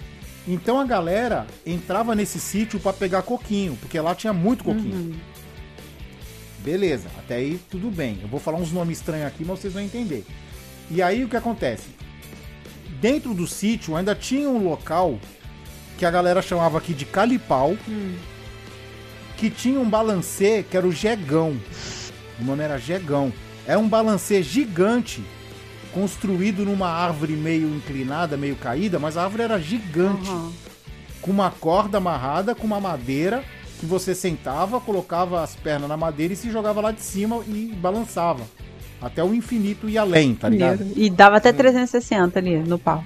Então 0.46 0.78
a 0.80 0.84
galera 0.84 1.46
entrava 1.64 2.14
nesse 2.14 2.38
sítio 2.40 2.78
pra 2.80 2.92
pegar 2.92 3.22
coquinho, 3.22 3.76
porque 3.80 3.98
lá 4.00 4.14
tinha 4.14 4.32
muito 4.32 4.62
coquinho. 4.64 4.94
Uhum. 4.96 5.12
Beleza, 6.62 7.08
até 7.18 7.36
aí 7.36 7.60
tudo 7.70 7.90
bem. 7.90 8.18
Eu 8.22 8.28
vou 8.28 8.40
falar 8.40 8.58
uns 8.58 8.72
nomes 8.72 8.98
estranhos 8.98 9.26
aqui, 9.26 9.44
mas 9.44 9.58
vocês 9.60 9.72
vão 9.72 9.82
entender. 9.82 10.24
E 10.90 11.00
aí 11.02 11.24
o 11.24 11.28
que 11.28 11.36
acontece? 11.36 11.88
Dentro 13.00 13.34
do 13.34 13.46
sítio 13.46 13.96
ainda 13.96 14.14
tinha 14.14 14.48
um 14.48 14.64
local 14.68 15.18
que 15.98 16.04
a 16.04 16.10
galera 16.10 16.42
chamava 16.42 16.78
aqui 16.78 16.92
de 16.94 17.04
Calipau, 17.04 17.76
Hum. 17.88 18.14
que 19.36 19.50
tinha 19.50 19.78
um 19.80 19.88
balancê 19.88 20.64
que 20.68 20.76
era 20.76 20.86
o 20.86 20.92
Jegão. 20.92 21.56
O 22.40 22.44
nome 22.44 22.62
era 22.62 22.78
Jegão. 22.78 23.32
Era 23.66 23.78
um 23.78 23.88
balancê 23.88 24.42
gigante, 24.42 25.22
construído 25.92 26.64
numa 26.64 26.88
árvore 26.88 27.32
meio 27.34 27.68
inclinada, 27.74 28.36
meio 28.36 28.56
caída, 28.56 28.98
mas 28.98 29.16
a 29.16 29.24
árvore 29.24 29.42
era 29.44 29.58
gigante 29.60 30.28
Aham. 30.28 30.52
com 31.22 31.30
uma 31.30 31.50
corda 31.50 31.98
amarrada, 31.98 32.54
com 32.54 32.66
uma 32.66 32.80
madeira, 32.80 33.42
que 33.80 33.86
você 33.86 34.14
sentava, 34.14 34.80
colocava 34.80 35.42
as 35.42 35.54
pernas 35.56 35.88
na 35.88 35.96
madeira 35.96 36.34
e 36.34 36.36
se 36.36 36.50
jogava 36.50 36.80
lá 36.80 36.90
de 36.92 37.00
cima 37.00 37.42
e 37.46 37.72
balançava. 37.80 38.42
Até 39.04 39.22
o 39.22 39.34
infinito 39.34 39.86
e 39.88 39.98
além, 39.98 40.34
tá 40.34 40.48
ligado? 40.48 40.86
E 40.96 41.10
dava 41.10 41.36
até 41.36 41.52
360 41.52 42.38
ali 42.38 42.56
no 42.58 42.78
pau. 42.78 43.04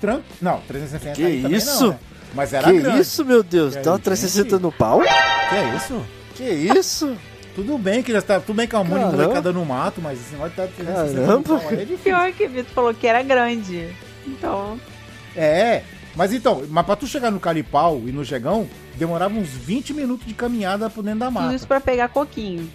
Tran... 0.00 0.20
Não, 0.42 0.60
360 0.66 1.14
Que 1.14 1.24
aí 1.24 1.42
também 1.42 1.56
isso? 1.56 1.84
não, 1.84 1.90
né? 1.92 1.98
Mas 2.34 2.52
era 2.52 2.70
Que 2.72 2.78
grande. 2.80 3.00
isso, 3.00 3.24
meu 3.24 3.42
Deus? 3.42 3.76
Que 3.76 3.82
Dá 3.82 3.90
uma 3.92 3.96
aí, 3.96 4.02
360 4.02 4.50
gente? 4.50 4.62
no 4.62 4.72
pau? 4.72 5.00
Que 5.00 5.54
é 5.54 5.76
isso? 5.76 6.06
Que 6.34 6.44
isso? 6.78 7.16
Tudo 7.54 7.76
bem 7.78 8.02
que 8.02 8.12
já 8.12 8.22
tá, 8.22 8.38
tudo 8.38 8.56
bem 8.56 8.66
que 8.66 8.76
é 8.76 8.78
um 8.78 8.84
monte 8.84 9.10
de 9.10 9.16
molecada 9.16 9.52
no 9.52 9.64
mato, 9.64 10.00
mas 10.00 10.18
esse 10.20 10.32
negócio 10.32 10.54
tá 10.54 10.68
360 10.68 11.26
no 11.36 11.42
pau 11.42 11.56
é 11.72 11.76
difícil. 11.76 11.98
Pior 12.04 12.32
que 12.32 12.46
o 12.46 12.48
Vitor 12.48 12.72
falou 12.72 12.94
que 12.94 13.06
era 13.08 13.22
grande. 13.24 13.88
Então, 14.26 14.78
É, 15.36 15.82
mas 16.14 16.32
então, 16.32 16.62
mas 16.70 16.86
pra 16.86 16.94
tu 16.94 17.08
chegar 17.08 17.30
no 17.32 17.40
Calipau 17.40 18.02
e 18.06 18.12
no 18.12 18.22
Jegão, 18.24 18.68
demorava 18.94 19.34
uns 19.34 19.48
20 19.48 19.92
minutos 19.94 20.26
de 20.26 20.32
caminhada 20.32 20.88
por 20.88 21.02
dentro 21.02 21.18
da 21.20 21.26
tudo 21.26 21.34
mata. 21.40 21.54
isso 21.54 21.66
pra 21.66 21.80
pegar 21.80 22.08
coquinho. 22.08 22.70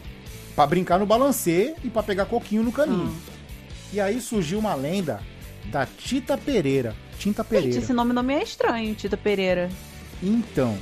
Pra 0.56 0.66
brincar 0.66 0.98
no 1.00 1.06
balancê 1.06 1.76
e 1.84 1.90
pra 1.90 2.02
pegar 2.02 2.26
coquinho 2.26 2.64
no 2.64 2.72
caminho. 2.72 3.14
Ah. 3.30 3.32
E 3.94 4.00
aí 4.00 4.22
surgiu 4.22 4.58
uma 4.60 4.74
lenda 4.74 5.20
da 5.66 5.86
Tita 5.86 6.38
Pereira. 6.38 6.96
Tinta 7.20 7.44
Pereira. 7.44 7.74
Gente, 7.74 7.84
esse 7.84 7.94
nome 7.94 8.14
não 8.14 8.24
me 8.24 8.34
é 8.34 8.44
estranho, 8.44 8.94
Tita 8.96 9.18
Pereira. 9.18 9.70
Então, 10.24 10.78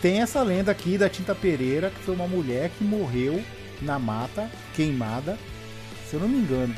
tem 0.00 0.20
essa 0.20 0.42
lenda 0.42 0.70
aqui 0.70 0.96
da 0.96 1.08
Tinta 1.08 1.34
Pereira, 1.34 1.90
que 1.90 2.00
foi 2.02 2.14
uma 2.14 2.26
mulher 2.26 2.70
que 2.76 2.84
morreu 2.84 3.42
na 3.80 3.98
mata, 3.98 4.48
queimada, 4.74 5.36
se 6.08 6.14
eu 6.14 6.20
não 6.20 6.28
me 6.28 6.38
engano. 6.38 6.74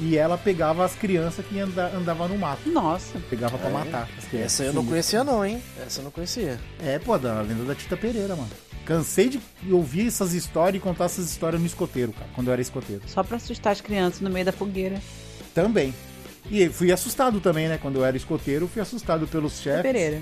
E 0.00 0.16
ela 0.16 0.36
pegava 0.36 0.84
as 0.84 0.94
crianças 0.96 1.44
que 1.46 1.58
anda, 1.60 1.86
andavam 1.94 2.26
no 2.28 2.36
mato. 2.36 2.68
Nossa. 2.68 3.18
Pegava 3.30 3.56
pra 3.56 3.68
É? 3.68 3.72
matar 3.72 4.08
as 4.18 4.24
crianças. 4.24 4.52
Essa 4.60 4.64
eu 4.64 4.72
não 4.72 4.84
conhecia 4.84 5.22
não, 5.22 5.44
hein? 5.44 5.62
Essa 5.84 6.00
eu 6.00 6.04
não 6.04 6.10
conhecia. 6.10 6.58
É, 6.82 6.98
pô, 6.98 7.16
da 7.16 7.40
lenda 7.40 7.64
da 7.64 7.74
Tita 7.76 7.96
Pereira, 7.96 8.34
mano. 8.34 8.50
Cansei 8.84 9.28
de 9.30 9.40
ouvir 9.70 10.06
essas 10.08 10.32
histórias 10.34 10.80
e 10.80 10.84
contar 10.84 11.06
essas 11.06 11.30
histórias 11.30 11.60
no 11.60 11.66
escoteiro, 11.66 12.12
cara, 12.12 12.28
quando 12.34 12.48
eu 12.48 12.52
era 12.52 12.60
escoteiro. 12.62 13.02
Só 13.06 13.22
pra 13.22 13.36
assustar 13.38 13.72
as 13.72 13.80
crianças 13.80 14.20
no 14.20 14.28
meio 14.30 14.44
da 14.44 14.52
fogueira. 14.52 15.00
Também. 15.54 15.94
E 16.50 16.68
fui 16.68 16.92
assustado 16.92 17.40
também, 17.40 17.68
né? 17.68 17.78
Quando 17.80 17.96
eu 17.96 18.04
era 18.04 18.16
escoteiro, 18.16 18.68
fui 18.68 18.82
assustado 18.82 19.26
pelos 19.26 19.58
chefes. 19.60 19.82
Pereira. 19.82 20.20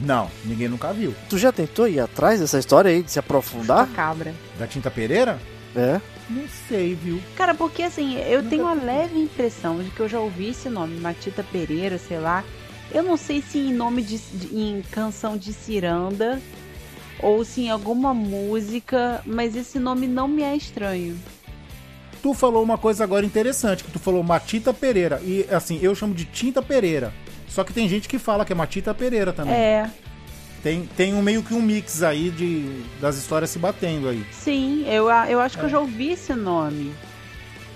Não, 0.00 0.30
ninguém 0.44 0.68
nunca 0.68 0.92
viu. 0.92 1.14
Tu 1.28 1.36
já 1.38 1.50
tentou 1.52 1.88
ir 1.88 1.98
atrás 2.00 2.38
dessa 2.40 2.58
história 2.58 2.90
aí, 2.90 3.02
de 3.02 3.10
se 3.10 3.18
aprofundar? 3.18 3.86
cabra. 3.88 4.32
Da 4.58 4.66
Tinta 4.66 4.90
Pereira? 4.90 5.38
É. 5.74 6.00
Não 6.30 6.44
sei, 6.68 6.94
viu? 6.94 7.20
Cara, 7.36 7.54
porque 7.54 7.82
assim, 7.82 8.16
eu 8.20 8.38
Nunca 8.38 8.50
tenho 8.50 8.62
uma 8.62 8.76
vi. 8.76 8.84
leve 8.86 9.18
impressão 9.18 9.82
de 9.82 9.90
que 9.90 10.00
eu 10.00 10.08
já 10.08 10.20
ouvi 10.20 10.50
esse 10.50 10.68
nome, 10.68 10.98
Matita 11.00 11.42
Pereira, 11.42 11.98
sei 11.98 12.18
lá. 12.18 12.44
Eu 12.92 13.02
não 13.02 13.16
sei 13.16 13.42
se 13.42 13.58
em 13.58 13.72
nome 13.74 14.02
de, 14.02 14.18
de- 14.18 14.56
em 14.56 14.82
canção 14.90 15.36
de 15.36 15.52
ciranda 15.52 16.40
ou 17.20 17.44
se 17.44 17.62
em 17.62 17.70
alguma 17.70 18.12
música, 18.14 19.20
mas 19.26 19.56
esse 19.56 19.78
nome 19.78 20.06
não 20.06 20.28
me 20.28 20.42
é 20.42 20.56
estranho. 20.56 21.16
Tu 22.22 22.34
falou 22.34 22.62
uma 22.62 22.76
coisa 22.76 23.04
agora 23.04 23.24
interessante, 23.24 23.84
que 23.84 23.90
tu 23.92 23.98
falou 23.98 24.22
Matita 24.22 24.74
Pereira. 24.74 25.20
E 25.24 25.46
assim, 25.50 25.78
eu 25.82 25.94
chamo 25.94 26.14
de 26.14 26.24
Tinta 26.24 26.60
Pereira. 26.60 27.12
Só 27.48 27.62
que 27.64 27.72
tem 27.72 27.88
gente 27.88 28.08
que 28.08 28.18
fala 28.18 28.44
que 28.44 28.52
é 28.52 28.56
Matita 28.56 28.92
Pereira 28.92 29.32
também. 29.32 29.54
É, 29.54 29.88
Tem, 30.62 30.88
tem 30.96 31.14
um 31.14 31.22
meio 31.22 31.42
que 31.42 31.54
um 31.54 31.62
mix 31.62 32.02
aí 32.02 32.30
de, 32.30 32.82
das 33.00 33.16
histórias 33.16 33.50
se 33.50 33.58
batendo 33.58 34.08
aí. 34.08 34.24
Sim, 34.32 34.84
eu, 34.88 35.08
eu 35.28 35.38
acho 35.40 35.56
que 35.56 35.62
É. 35.62 35.66
eu 35.66 35.70
já 35.70 35.78
ouvi 35.80 36.10
esse 36.10 36.34
nome. 36.34 36.92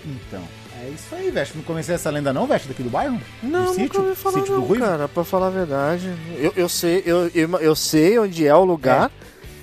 Então, 0.05 0.43
é 0.83 0.89
isso 0.89 1.15
aí, 1.15 1.31
Veste. 1.31 1.57
Não 1.57 1.63
conheceu 1.63 1.95
essa 1.95 2.11
lenda 2.11 2.33
não, 2.33 2.45
Veste, 2.47 2.67
daqui 2.67 2.83
do 2.83 2.91
bairro? 2.91 3.21
Não, 3.43 3.51
do 3.67 3.69
nunca 3.69 3.75
sítio? 3.83 4.03
ouvi 4.03 4.17
falar 4.17 4.39
Sítio 4.41 4.55
do 4.55 4.61
não, 4.61 4.67
Ruivo? 4.67 4.85
cara, 4.85 5.09
pra 5.09 5.23
falar 5.25 5.47
a 5.47 5.51
verdade. 5.51 6.13
Eu, 6.37 6.53
eu, 6.57 6.69
sei, 6.69 7.03
eu, 7.07 7.31
eu, 7.33 7.49
eu 7.61 7.77
sei 7.77 8.19
onde 8.19 8.45
é 8.47 8.55
o 8.55 8.65
lugar, 8.65 9.11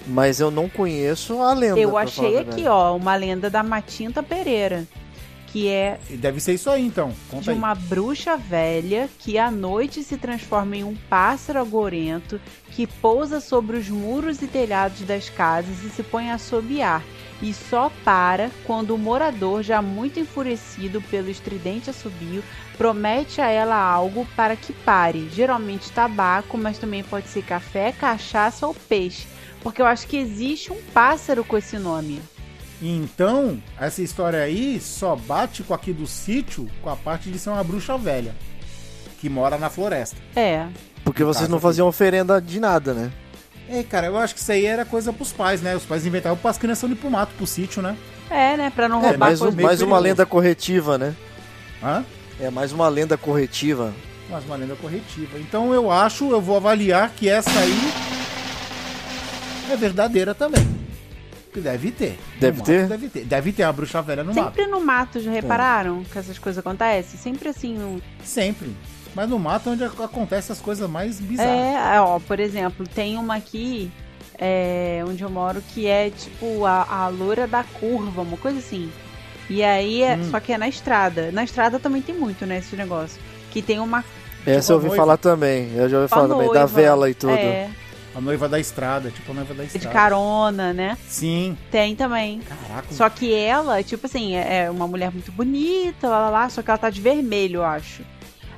mas 0.08 0.40
eu 0.40 0.50
não 0.50 0.70
conheço 0.70 1.42
a 1.42 1.54
lenda. 1.54 1.80
Eu 1.80 1.98
achei 1.98 2.38
aqui, 2.38 2.68
ó, 2.68 2.96
uma 2.96 3.16
lenda 3.16 3.50
da 3.50 3.64
Matinta 3.64 4.22
Pereira. 4.24 4.86
Que 5.48 5.68
é 5.68 6.00
Deve 6.12 6.40
ser 6.40 6.54
isso 6.54 6.70
aí, 6.70 6.86
então. 6.86 7.12
Conta 7.28 7.46
de 7.46 7.50
aí. 7.50 7.56
uma 7.56 7.74
bruxa 7.74 8.38
velha 8.38 9.10
que 9.18 9.40
à 9.40 9.50
noite 9.50 10.04
se 10.04 10.16
transforma 10.16 10.76
em 10.76 10.84
um 10.84 10.96
pássaro 11.10 11.60
agorento 11.60 12.40
que 12.70 12.86
pousa 12.86 13.40
sobre 13.40 13.76
os 13.76 13.90
muros 13.90 14.44
e 14.44 14.48
telhados 14.48 15.02
das 15.02 15.28
casas 15.28 15.84
e 15.84 15.90
se 15.90 16.04
põe 16.04 16.30
a 16.30 16.36
assobiar. 16.36 17.04
E 17.42 17.52
só 17.54 17.92
para 18.04 18.52
quando 18.66 18.94
o 18.94 18.98
morador, 18.98 19.64
já 19.64 19.82
muito 19.82 20.20
enfurecido 20.20 21.02
pelo 21.02 21.30
estridente 21.30 21.90
assobio, 21.90 22.44
promete 22.78 23.42
a 23.42 23.50
ela 23.50 23.76
algo 23.76 24.28
para 24.36 24.56
que 24.56 24.72
pare. 24.72 25.30
Geralmente 25.34 25.92
tabaco, 25.92 26.58
mas 26.58 26.78
também 26.78 27.04
pode 27.04 27.28
ser 27.28 27.44
café, 27.44 27.92
cachaça 27.92 28.68
ou 28.68 28.74
peixe. 28.74 29.26
Porque 29.62 29.82
eu 29.82 29.86
acho 29.86 30.08
que 30.08 30.18
existe 30.18 30.72
um 30.72 30.82
pássaro 30.94 31.44
com 31.44 31.58
esse 31.58 31.78
nome. 31.78 32.22
Então, 32.82 33.62
essa 33.80 34.02
história 34.02 34.42
aí 34.42 34.80
só 34.80 35.16
bate 35.16 35.64
com 35.64 35.74
aqui 35.74 35.92
do 35.92 36.08
sítio 36.08 36.70
com 36.82 36.90
a 36.90 36.96
parte 36.96 37.30
de 37.30 37.38
ser 37.38 37.50
uma 37.50 37.64
bruxa 37.64 37.98
velha. 37.98 38.34
Que 39.20 39.28
mora 39.28 39.58
na 39.58 39.70
floresta. 39.70 40.16
É. 40.36 40.66
Porque 41.04 41.24
vocês 41.24 41.50
não 41.50 41.60
faziam 41.60 41.88
oferenda 41.88 42.42
de 42.42 42.58
nada, 42.60 42.94
né? 42.94 43.12
É, 43.68 43.84
cara, 43.84 44.08
eu 44.08 44.18
acho 44.18 44.34
que 44.34 44.40
isso 44.40 44.52
aí 44.52 44.66
era 44.66 44.86
coisa 44.86 45.12
pros 45.12 45.32
pais, 45.34 45.62
né? 45.62 45.76
Os 45.76 45.84
pais 45.84 46.06
inventavam 46.06 46.38
para 46.38 46.52
as 46.52 46.58
crianças 46.58 46.90
ir 46.90 46.96
pro 46.96 47.12
mato, 47.12 47.34
pro 47.36 47.46
sítio, 47.46 47.82
né? 47.82 47.98
É, 48.30 48.56
né? 48.56 48.70
Pra 48.74 48.88
não 48.88 49.00
É, 49.00 49.10
roubar 49.10 49.18
mais, 49.20 49.42
um- 49.42 49.52
mais 49.52 49.82
uma 49.82 50.00
lenda 50.00 50.26
corretiva, 50.26 50.98
né? 50.98 51.14
Hã? 51.84 52.04
É 52.40 52.50
mais 52.50 52.72
uma 52.72 52.88
lenda 52.88 53.18
corretiva. 53.18 53.94
Mas 54.30 54.46
uma 54.46 54.56
lenda 54.56 54.76
corretiva. 54.76 55.38
Então 55.40 55.74
eu 55.74 55.92
acho, 55.92 56.32
eu 56.32 56.40
vou 56.40 56.56
avaliar 56.56 57.10
que 57.16 57.28
essa 57.28 57.50
aí 57.60 57.92
é 59.74 59.78
verdadeira 59.78 60.34
também. 60.36 60.68
Que 61.54 61.60
deve 61.62 61.92
ter. 61.92 62.18
Deve 62.40 62.58
mato 62.60 62.66
ter? 62.68 62.88
Deve 62.88 63.10
ter. 63.10 63.26
Deve 63.26 63.52
ter 63.52 63.64
uma 63.64 63.74
bruxa 63.74 64.02
velha 64.02 64.24
no 64.24 64.34
mato. 64.34 64.46
Sempre 64.56 64.68
no 64.68 64.80
mato, 64.82 65.20
já 65.20 65.32
repararam 65.32 66.04
que 66.04 66.18
essas 66.18 66.38
coisas 66.38 66.60
acontecem? 66.60 67.20
Sempre 67.20 67.50
assim, 67.50 67.74
no... 67.76 68.00
Sempre. 68.24 68.70
Mas 69.16 69.28
no 69.28 69.40
mato 69.40 69.70
é 69.70 69.72
onde 69.74 69.84
ac- 69.84 70.02
acontecem 70.04 70.54
as 70.54 70.62
coisas 70.62 70.88
mais 70.88 71.20
bizarras. 71.20 71.52
É, 71.52 72.00
ó, 72.02 72.20
por 72.20 72.40
exemplo, 72.40 72.88
tem 72.88 73.18
uma 73.18 73.38
aqui 73.38 73.92
é, 74.38 75.04
onde 75.08 75.24
eu 75.24 75.30
moro 75.30 75.62
que 75.74 75.88
é 75.88 76.12
tipo 76.12 76.64
a, 76.66 76.84
a 76.88 77.08
loura 77.08 77.48
da 77.48 77.64
curva, 77.64 78.22
uma 78.22 78.38
coisa 78.38 78.60
assim. 78.60 78.92
E 79.50 79.64
aí, 79.64 80.04
é, 80.04 80.16
Hum. 80.16 80.30
só 80.30 80.40
que 80.40 80.54
é 80.54 80.58
na 80.60 80.70
estrada. 80.70 81.32
Na 81.32 81.44
estrada 81.44 81.80
também 81.80 82.04
tem 82.04 82.14
muito, 82.14 82.46
né, 82.46 82.60
esse 82.60 82.76
negócio. 82.76 83.20
Que 83.50 83.64
tem 83.64 83.80
uma 83.80 84.06
Essa 84.46 84.74
eu 84.74 84.76
ouvi 84.76 84.86
a 84.86 84.90
noiva. 84.90 85.04
falar 85.04 85.18
também. 85.18 85.72
Eu 85.76 85.90
já 85.90 85.98
ouvi 85.98 86.08
falar 86.10 86.28
também 86.28 86.54
da 86.54 86.68
vela 86.68 87.10
e 87.10 87.16
tudo. 87.16 87.34
É, 87.34 87.68
A 88.16 88.20
noiva 88.22 88.50
da 88.50 88.60
estrada, 88.60 89.12
tipo 89.12 89.32
a 89.32 89.36
noiva 89.36 89.54
da 89.54 89.64
de 89.64 89.68
estrada. 89.78 89.94
carona, 89.94 90.74
né? 90.74 90.98
Sim. 91.08 91.56
Tem 91.72 91.96
também. 91.96 92.40
Caraca. 92.42 92.92
Só 92.92 93.08
que 93.10 93.34
ela, 93.34 93.82
tipo 93.84 94.06
assim, 94.08 94.36
é 94.36 94.64
é 94.66 94.70
uma 94.72 94.88
mulher 94.88 95.12
muito 95.12 95.32
bonita, 95.32 96.08
lá, 96.10 96.20
lá, 96.22 96.30
lá, 96.30 96.50
só 96.50 96.62
que 96.62 96.70
ela 96.70 96.78
tá 96.78 96.90
de 96.90 97.00
vermelho, 97.02 97.58
eu 97.58 97.66
acho. 97.66 98.02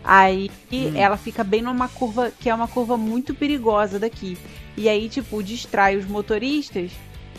Aí 0.03 0.49
Hum. 0.71 0.93
ela 0.95 1.17
fica 1.17 1.43
bem 1.43 1.61
numa 1.61 1.87
curva, 1.87 2.31
que 2.39 2.49
é 2.49 2.55
uma 2.55 2.67
curva 2.67 2.97
muito 2.97 3.35
perigosa 3.35 3.99
daqui. 3.99 4.37
E 4.77 4.87
aí, 4.89 5.07
tipo, 5.09 5.43
distrai 5.43 5.97
os 5.97 6.05
motoristas. 6.07 6.91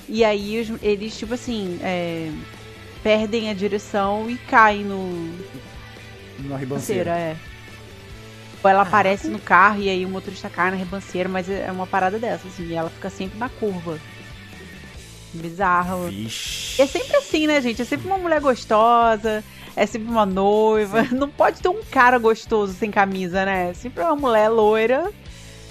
E 0.08 0.22
aí 0.24 0.60
os- 0.60 0.82
eles, 0.82 1.16
tipo 1.18 1.32
assim, 1.34 1.78
é, 1.82 2.30
perdem 3.02 3.48
a 3.50 3.54
direção 3.54 4.28
e 4.30 4.36
caem 4.36 4.84
no 4.84 5.32
Na 6.40 6.56
ribanceira, 6.56 6.58
ribanceira. 6.58 7.10
é. 7.10 7.36
Ou 8.62 8.70
ela 8.70 8.82
aparece 8.82 9.28
no 9.28 9.38
carro 9.40 9.80
e 9.80 9.88
aí 9.88 10.04
o 10.04 10.08
motorista 10.08 10.48
cai 10.48 10.70
na 10.70 10.76
ribanceira, 10.76 11.28
mas 11.28 11.48
é 11.50 11.70
uma 11.72 11.86
parada 11.86 12.18
dessa, 12.18 12.46
assim, 12.46 12.66
e 12.68 12.74
ela 12.74 12.88
fica 12.90 13.10
sempre 13.10 13.38
na 13.38 13.48
curva. 13.48 13.98
Bizarro. 15.34 16.08
Vixe. 16.08 16.80
É 16.80 16.86
sempre 16.86 17.16
assim, 17.16 17.46
né, 17.46 17.60
gente? 17.60 17.80
É 17.80 17.84
sempre 17.84 18.06
uma 18.06 18.18
mulher 18.18 18.40
gostosa, 18.40 19.42
é 19.74 19.86
sempre 19.86 20.08
uma 20.08 20.26
noiva. 20.26 21.02
Não 21.10 21.28
pode 21.28 21.60
ter 21.60 21.68
um 21.68 21.82
cara 21.90 22.18
gostoso 22.18 22.74
sem 22.74 22.90
camisa, 22.90 23.44
né? 23.44 23.72
Sempre 23.74 24.02
uma 24.04 24.14
mulher 24.14 24.48
loira, 24.50 25.10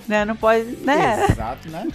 né? 0.08 0.26
Não 0.26 0.36
pode, 0.36 0.64
né? 0.82 1.28
Exato, 1.30 1.70
né? 1.70 1.88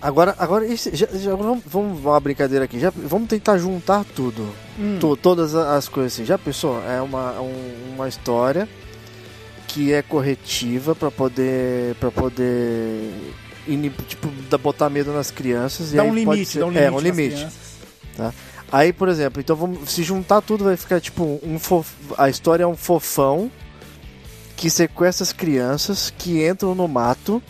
Agora, 0.00 0.34
agora 0.38 0.64
esse- 0.64 0.94
já, 0.94 1.08
já- 1.12 1.34
vamos, 1.34 1.62
vamos 1.66 2.00
uma 2.04 2.20
brincadeira 2.20 2.64
aqui. 2.64 2.78
Já, 2.80 2.90
vamos 2.90 3.28
tentar 3.28 3.58
juntar 3.58 4.04
tudo. 4.16 4.48
Hum. 4.78 4.96
To- 5.00 5.16
todas 5.16 5.54
as 5.54 5.88
coisas 5.88 6.14
assim. 6.14 6.24
Já 6.24 6.38
pensou? 6.38 6.82
É 6.88 7.02
uma, 7.02 7.32
um- 7.40 7.94
uma 7.96 8.08
história 8.08 8.68
que 9.68 9.92
é 9.92 10.02
corretiva 10.02 10.94
pra 10.96 11.10
poder 11.10 11.94
para 12.00 12.10
poder 12.10 13.12
tipo 14.08 14.28
botar 14.60 14.88
medo 14.90 15.12
nas 15.12 15.30
crianças 15.30 15.92
Dá 15.92 16.02
um 16.02 16.14
limite, 16.14 16.46
ser- 16.52 16.60
dá 16.60 16.66
um 16.66 16.70
limite. 16.70 16.86
é 16.86 16.90
um 16.90 16.98
limite 17.00 17.34
crianças. 17.36 18.34
aí 18.72 18.92
por 18.92 19.08
exemplo 19.08 19.40
então 19.40 19.54
vamos 19.54 19.90
se 19.90 20.02
juntar 20.02 20.40
tudo 20.40 20.64
vai 20.64 20.76
ficar 20.76 21.00
tipo 21.00 21.38
um 21.42 21.58
fof- 21.58 21.94
a 22.16 22.28
história 22.30 22.64
é 22.64 22.66
um 22.66 22.76
fofão 22.76 23.50
que 24.56 24.70
sequestra 24.70 25.22
as 25.22 25.32
crianças 25.32 26.12
que 26.16 26.44
entram 26.48 26.74
no 26.74 26.88
mato 26.88 27.42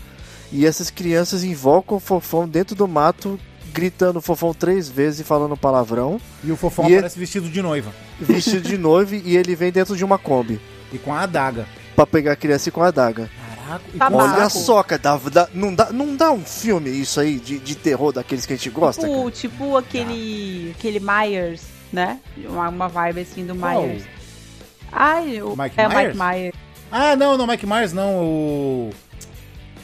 e 0.53 0.66
essas 0.66 0.91
crianças 0.91 1.45
invocam 1.45 1.97
o 1.99 2.01
fofão 2.01 2.49
dentro 2.49 2.75
do 2.75 2.89
mato 2.89 3.39
gritando 3.73 4.21
fofão 4.21 4.53
três 4.53 4.89
vezes 4.89 5.21
e 5.21 5.25
falando 5.25 5.57
palavrão 5.57 6.21
E 6.43 6.51
o 6.51 6.57
fofão 6.57 6.89
E- 6.91 6.95
aparece 6.97 7.19
vestido 7.19 7.49
de 7.49 7.62
noiva. 7.62 7.93
vestido 8.21 8.66
de 8.69 8.77
noivo 8.77 9.14
e 9.14 9.37
ele 9.37 9.55
vem 9.55 9.71
dentro 9.71 9.97
de 9.97 10.05
uma 10.05 10.19
Kombi 10.19 10.61
E 10.93 10.99
com 10.99 11.14
a 11.14 11.21
adaga. 11.21 11.66
Pra 11.99 12.07
pegar 12.07 12.32
a 12.32 12.36
criança 12.36 12.70
com 12.70 12.80
a 12.82 12.86
adaga. 12.88 13.28
Caraca. 13.66 13.82
E 13.92 13.99
Tá. 13.99 14.09
Olha 14.12 14.49
só, 14.49 14.82
cara, 14.84 15.01
dá, 15.03 15.16
dá- 15.30 15.49
não, 15.53 15.74
dá, 15.74 15.92
não 15.92 16.14
dá 16.16 16.30
um 16.30 16.44
filme 16.44 16.88
isso 16.90 17.18
aí 17.20 17.38
de, 17.40 17.59
de 17.59 17.74
terror 17.74 18.12
daqueles 18.12 18.46
que 18.46 18.53
a 18.53 18.57
gente 18.57 18.70
gosta, 18.70 19.03
Tipo, 19.03 19.18
cara? 19.18 19.30
tipo 19.32 19.76
aquele, 19.76 20.74
aquele 20.78 21.01
Myers, 21.01 21.62
né? 21.92 22.18
Uma, 22.36 22.68
uma 22.68 22.88
vibe 22.88 23.20
assim 23.22 23.44
do? 23.44 23.55
Myers. 23.55 24.05
Ai, 24.92 25.42
o, 25.42 25.57
Mike 25.57 25.74
é 25.78 25.88
Myers? 25.88 26.16
Mike 26.16 26.18
Myers. 26.18 26.55
Ah, 26.90 27.16
não, 27.16 27.36
não, 27.36 27.46
Mike 27.46 27.66
Myers 27.66 27.92
não. 27.92 28.22
O. 28.24 28.90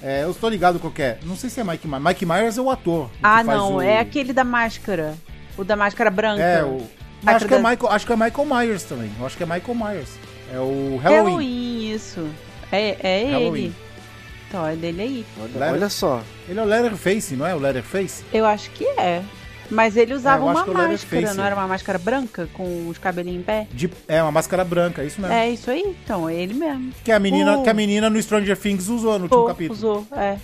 É, 0.02 0.22
eu 0.22 0.30
estou 0.30 0.48
ligado 0.48 0.78
qual 0.78 0.92
que 0.92 1.02
é. 1.02 1.18
Não 1.24 1.36
sei 1.36 1.50
se 1.50 1.60
é 1.60 1.64
Mike 1.64 1.86
Myers. 1.86 2.04
Mike 2.04 2.24
Myers 2.26 2.56
é 2.58 2.60
o 2.62 2.70
ator. 2.70 3.10
Ah, 3.22 3.42
não, 3.42 3.76
o- 3.76 3.82
é 3.82 3.98
aquele 3.98 4.32
da 4.32 4.44
máscara. 4.44 5.14
O 5.58 5.64
da 5.64 5.76
máscara 5.76 6.10
branca. 6.10 6.42
É, 6.42 6.62
o. 6.64 6.80
Acho 7.26 7.46
que 7.46 7.54
é, 7.54 7.58
Michael, 7.58 7.90
acho 7.90 8.06
que 8.06 8.12
é 8.12 8.16
Michael 8.16 8.46
Myers 8.46 8.82
também. 8.84 9.10
Eu 9.18 9.26
acho 9.26 9.36
que 9.36 9.42
é 9.42 9.46
Michael 9.46 9.74
Myers. 9.74 10.10
É 10.54 10.60
o 10.60 10.96
Halloween. 11.02 11.24
Halloween, 11.24 11.92
isso. 11.92 12.28
É, 12.70 12.96
é 13.24 13.30
Halloween. 13.32 13.62
ele. 13.64 13.74
Então, 14.48 14.66
é 14.66 14.76
dele 14.76 15.02
aí. 15.02 15.26
Olha, 15.40 15.72
olha 15.72 15.88
só. 15.88 16.22
Ele 16.48 16.60
é 16.60 16.62
o 16.62 16.66
Leatherface, 16.66 17.34
não 17.34 17.44
é? 17.46 17.54
O 17.54 17.58
Leatherface? 17.58 18.22
Eu 18.32 18.46
acho 18.46 18.70
que 18.70 18.84
é. 18.84 19.22
Mas 19.70 19.96
ele 19.96 20.12
usava 20.14 20.42
É, 20.42 20.44
uma 20.44 20.52
o 20.52 20.54
máscara, 20.74 21.34
não 21.34 21.44
era 21.44 21.54
uma 21.56 21.66
máscara 21.66 21.98
branca 21.98 22.48
com 22.52 22.86
os 22.88 22.98
cabelinhos 22.98 23.40
em 23.40 23.42
pé? 23.42 23.66
De, 23.72 23.90
é 24.06 24.22
uma 24.22 24.30
máscara 24.30 24.62
branca, 24.62 25.02
é 25.02 25.06
isso 25.06 25.20
mesmo. 25.20 25.34
É 25.34 25.50
isso 25.50 25.70
aí, 25.70 25.96
então, 26.04 26.28
é 26.28 26.34
ele 26.34 26.54
mesmo. 26.54 26.92
Que 27.02 27.10
a 27.10 27.18
menina, 27.18 27.58
Uh. 27.58 27.62
que 27.64 27.70
a 27.70 27.74
menina 27.74 28.08
no 28.10 28.22
Stranger 28.22 28.56
Things 28.56 28.88
usou 28.88 29.18
no 29.18 29.24
último 29.24 29.46
capítulo. 29.46 29.76
usou, 29.76 30.06
é. 30.12 30.36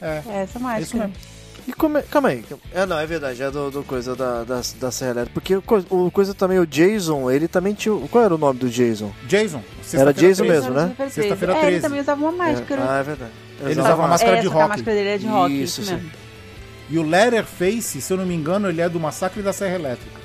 É. 0.00 0.06
É 0.06 0.18
essa 0.18 0.38
É 0.38 0.42
isso 0.44 0.58
máscara. 0.60 1.08
mesmo. 1.08 1.29
E 1.66 1.72
como 1.72 1.98
é, 1.98 2.02
calma 2.02 2.28
aí. 2.30 2.44
É, 2.72 2.84
não, 2.86 2.98
é 2.98 3.06
verdade, 3.06 3.42
é 3.42 3.50
do, 3.50 3.70
do 3.70 3.82
coisa 3.82 4.14
da, 4.16 4.44
da, 4.44 4.60
da 4.80 4.90
Serra 4.90 5.10
Elétrica. 5.12 5.34
Porque 5.34 5.56
o, 5.56 5.62
o 6.06 6.10
coisa 6.10 6.32
também, 6.34 6.58
o 6.58 6.66
Jason, 6.66 7.30
ele 7.30 7.46
também 7.48 7.74
tinha. 7.74 7.94
o- 7.94 8.08
Qual 8.08 8.24
era 8.24 8.34
o 8.34 8.38
nome 8.38 8.58
do 8.58 8.68
Jason? 8.68 9.12
Jason. 9.26 9.62
Era 9.92 10.12
Jason 10.12 10.44
13. 10.44 10.48
mesmo, 10.48 10.74
né? 10.74 10.94
Sexta-feira 11.10 11.54
é, 11.54 11.58
ele 11.58 11.66
13. 11.66 11.80
também 11.82 12.00
usava 12.00 12.20
uma 12.22 12.32
máscara. 12.32 12.80
É, 12.82 12.86
ah, 12.88 12.98
é 12.98 13.02
verdade. 13.02 13.32
Ele 13.62 13.80
usava 13.80 14.02
uma 14.02 14.08
máscara 14.08 14.36
é, 14.36 14.40
de 14.40 14.48
que 14.48 14.52
a 14.54 14.56
rock. 14.56 14.68
máscara 14.68 14.96
dele 14.96 15.08
é 15.10 15.18
de 15.18 15.26
rock, 15.26 15.62
Isso, 15.62 15.80
isso, 15.80 15.90
sim. 15.90 15.94
mesmo. 15.96 16.10
E 16.88 16.98
o 16.98 17.02
Leatherface, 17.02 18.00
se 18.00 18.12
eu 18.12 18.16
não 18.16 18.26
me 18.26 18.34
engano, 18.34 18.68
ele 18.68 18.80
é 18.80 18.88
do 18.88 18.98
Massacre 18.98 19.42
da 19.42 19.52
Serra 19.52 19.74
Elétrica. 19.76 20.18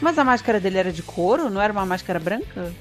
Mas 0.00 0.18
a 0.18 0.24
máscara 0.24 0.58
dele 0.58 0.78
era 0.78 0.92
de 0.92 1.02
couro? 1.02 1.48
Não 1.50 1.60
era 1.60 1.72
uma 1.72 1.84
máscara 1.86 2.18
branca? 2.18 2.72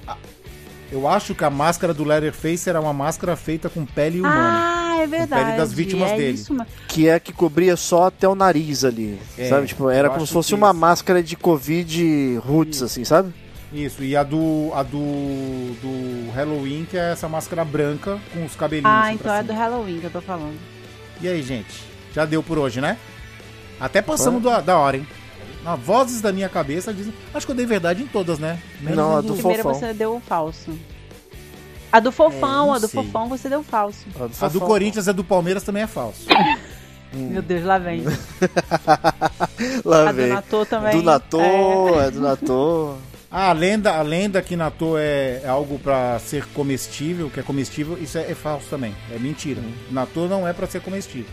Eu 0.92 1.08
acho 1.08 1.36
que 1.36 1.44
a 1.44 1.50
máscara 1.50 1.94
do 1.94 2.04
Leatherface 2.04 2.68
era 2.70 2.82
uma 2.82 2.94
máscara 2.94 3.36
feita 3.36 3.70
com 3.70 3.86
pele 3.86 4.20
humana. 4.22 4.38
Ah, 4.38 4.79
é 5.00 5.08
verdade. 5.08 5.58
das 5.58 5.74
vítimas 5.74 6.12
é 6.12 6.18
dele. 6.18 6.34
Isso, 6.34 6.54
mesmo. 6.54 6.68
Que 6.88 7.08
é 7.08 7.20
que 7.20 7.34
cobria 7.34 7.76
só 7.76 8.08
até 8.08 8.28
o 8.28 8.36
nariz 8.36 8.84
ali. 8.84 9.20
É, 9.38 9.48
sabe? 9.50 9.68
Tipo, 9.68 9.90
era 9.90 10.10
como 10.10 10.26
se 10.26 10.34
fosse 10.34 10.54
uma 10.54 10.70
isso. 10.70 10.80
máscara 10.80 11.24
de 11.24 11.36
Covid 11.36 12.38
roots, 12.46 12.82
assim, 12.82 13.04
sabe? 13.04 13.34
Isso, 13.72 14.04
e 14.04 14.16
a 14.16 14.24
do 14.24 14.72
a 14.74 14.82
do, 14.82 14.98
do 14.98 16.32
Halloween, 16.34 16.88
que 16.90 16.98
é 16.98 17.12
essa 17.12 17.30
máscara 17.30 17.64
branca 17.64 18.20
com 18.34 18.44
os 18.44 18.56
cabelinhos. 18.56 18.92
Ah, 18.92 19.04
assim 19.04 19.14
então 19.14 19.34
é 19.34 19.44
do. 19.44 19.54
Halloween 19.54 20.00
que 20.00 20.06
eu 20.06 20.12
tô 20.12 20.22
falando. 20.22 20.58
E 21.22 21.28
aí, 21.28 21.42
gente? 21.44 21.84
Já 22.14 22.26
deu 22.26 22.42
por 22.42 22.58
hoje, 22.58 22.82
né? 22.82 22.98
Até 23.80 24.02
passamos 24.02 24.42
da, 24.42 24.60
da 24.60 24.78
hora, 24.78 24.98
hein? 24.98 25.08
Na 25.64 25.76
vozes 25.76 26.20
da 26.20 26.32
minha 26.32 26.50
cabeça 26.50 26.94
dizem. 26.94 27.14
Acho 27.34 27.46
que 27.46 27.52
eu 27.52 27.56
dei 27.56 27.66
verdade 27.66 28.02
em 28.02 28.08
todas, 28.08 28.40
né? 28.40 28.60
Menos 28.82 28.98
Não, 28.98 29.18
a 29.18 29.22
do 29.22 29.34
Primeiro 29.34 29.64
fofão. 29.64 29.80
você 29.80 29.94
deu 29.94 30.16
o 30.16 30.20
falso. 30.20 30.72
A 31.92 32.00
do 32.00 32.12
Fofão, 32.12 32.74
É, 32.74 32.78
a 32.78 32.80
do 32.80 32.88
sei. 32.88 33.04
Fofão 33.04 33.28
você 33.28 33.50
deu 33.50 33.64
falso. 33.64 34.06
A 34.16 34.28
do, 34.28 34.46
A 34.46 34.48
do. 34.48 34.60
Corinthians 34.62 35.08
e 35.08 35.10
a 35.10 35.14
do 35.14 35.24
Palmeiras 35.24 35.64
também 35.64 35.84
é 35.84 35.88
falso. 35.88 36.26
Meu 37.12 37.42
Deus, 37.42 37.64
lá 37.64 37.80
vem. 37.80 38.04
Lá 39.84 40.10
A 40.10 40.12
do 40.12 40.16
vem. 40.18 40.28
Natô 40.30 40.66
também. 40.66 40.92
Do 40.96 41.02
Natô, 41.02 41.42
é, 42.00 42.12
do 42.12 42.22
Natô. 42.22 42.96
Ah, 43.32 43.52
a 43.52 43.54
lenda, 43.54 43.94
a 43.94 44.02
lenda 44.02 44.42
que 44.42 44.56
Natô 44.56 44.98
é, 44.98 45.42
é 45.44 45.48
algo 45.48 45.78
pra 45.78 46.18
ser 46.18 46.48
comestível, 46.48 47.30
que 47.30 47.40
é 47.40 47.44
comestível, 47.44 47.96
isso 48.02 48.18
é, 48.18 48.32
é 48.32 48.34
falso 48.34 48.66
também. 48.72 48.96
É 49.14 49.20
mentira. 49.20 49.62
Natô 49.92 50.28
não 50.28 50.48
é 50.48 50.52
pra 50.52 50.66
ser 50.66 50.82
comestível. 50.82 51.30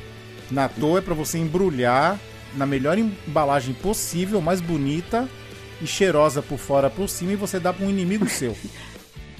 Natô 0.51 0.99
é 0.99 1.01
pra 1.01 1.15
você 1.15 1.39
embrulhar 1.39 2.19
na 2.55 2.67
melhor 2.67 2.99
embalagem 2.99 3.73
possível, 3.73 4.43
mais 4.43 4.61
bonita 4.61 5.27
e 5.81 5.87
cheirosa 5.87 6.43
por 6.43 6.59
fora 6.59 6.91
por 6.91 7.09
cima 7.09 7.33
e 7.33 7.37
você 7.37 7.59
dá 7.59 7.73
pra 7.73 7.87
um 7.87 7.89
inimigo 7.89 8.29
seu. 8.29 8.55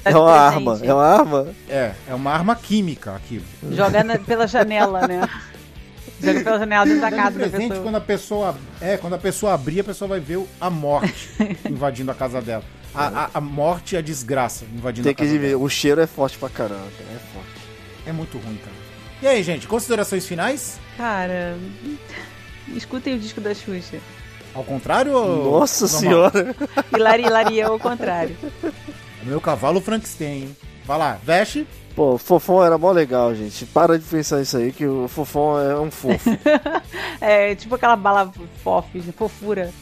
Tá 0.07 0.11
É 0.11 0.17
uma 0.17 0.33
presente. 0.53 0.57
arma, 0.57 0.81
é 0.87 0.95
uma 0.95 1.05
arma. 1.07 1.47
É, 1.69 1.93
é 2.09 2.15
uma 2.15 2.31
arma 2.33 2.57
química 2.57 3.15
aquilo. 3.15 3.45
Joga 3.73 4.05
na- 4.05 4.19
pela 4.19 4.47
janela, 4.47 5.07
né? 5.09 5.29
Joga 6.23 6.41
pela 6.45 6.59
janela 6.61 6.85
dentro 6.87 7.01
da 7.01 7.11
Dando 7.11 7.19
casa 7.23 7.39
da 7.39 7.45
presente 7.49 7.69
pessoa. 7.69 7.83
quando 7.83 7.95
a 7.97 8.01
pessoa. 8.01 8.55
É, 8.81 8.97
quando 8.97 9.13
a 9.15 9.19
pessoa 9.19 9.55
abrir, 9.55 9.81
a 9.81 9.85
pessoa 9.85 10.09
vai 10.09 10.21
ver 10.21 10.37
o- 10.37 10.49
a 10.61 10.71
morte 10.71 11.29
invadindo 11.69 12.11
a 12.11 12.15
casa 12.15 12.41
dela. 12.41 12.63
A, 12.95 13.25
a, 13.25 13.31
a 13.35 13.41
morte 13.41 13.95
e 13.95 13.99
a 13.99 14.01
desgraça 14.01 14.65
invadindo 14.73 15.05
Tem 15.05 15.13
a 15.13 15.15
que 15.15 15.25
casa 15.25 15.39
ver, 15.39 15.49
dela. 15.51 15.63
o 15.63 15.69
cheiro 15.69 16.01
é 16.01 16.07
forte 16.07 16.39
pra 16.39 16.49
caramba, 16.49 16.87
é 17.15 17.19
forte. 17.35 17.51
É 18.07 18.13
muito 18.13 18.39
ruim, 18.39 18.57
cara. 18.57 18.77
E 19.21 19.27
aí, 19.27 19.43
gente, 19.43 19.67
considerações 19.67 20.27
finais? 20.27 20.79
Cara, 20.97 21.57
escutem 22.75 23.15
o 23.15 23.19
disco 23.19 23.41
da 23.41 23.53
Xuxa. 23.55 23.99
Ao 24.55 24.65
contrário 24.65 25.13
ou. 25.13 25.59
Nossa 25.61 25.85
normal? 25.85 26.01
senhora. 26.01 26.57
Hilari, 26.97 27.23
Hilari 27.25 27.61
é 27.61 27.65
ao 27.65 27.79
contrário. 27.79 28.35
Meu 29.27 29.41
cavalo 29.41 29.81
Frankenstein, 29.81 30.43
hein? 30.43 30.57
Vai 30.85 30.99
lá, 30.99 31.18
veste. 31.22 31.66
Pô, 31.97 32.14
o 32.14 32.18
Fofão 32.18 32.62
era 32.62 32.79
mó 32.79 32.93
legal, 32.93 33.35
gente. 33.35 33.66
Para 33.66 33.99
de 33.99 34.05
pensar 34.05 34.41
isso 34.41 34.57
aí, 34.57 34.70
que 34.70 34.87
o 34.87 35.09
Fofão 35.09 35.59
é 35.59 35.79
um 35.81 35.91
fofo. 35.91 36.31
É 37.18 37.55
tipo 37.55 37.74
aquela 37.74 37.97
bala 37.97 38.31
fofes, 38.62 39.05
fofura. 39.16 39.72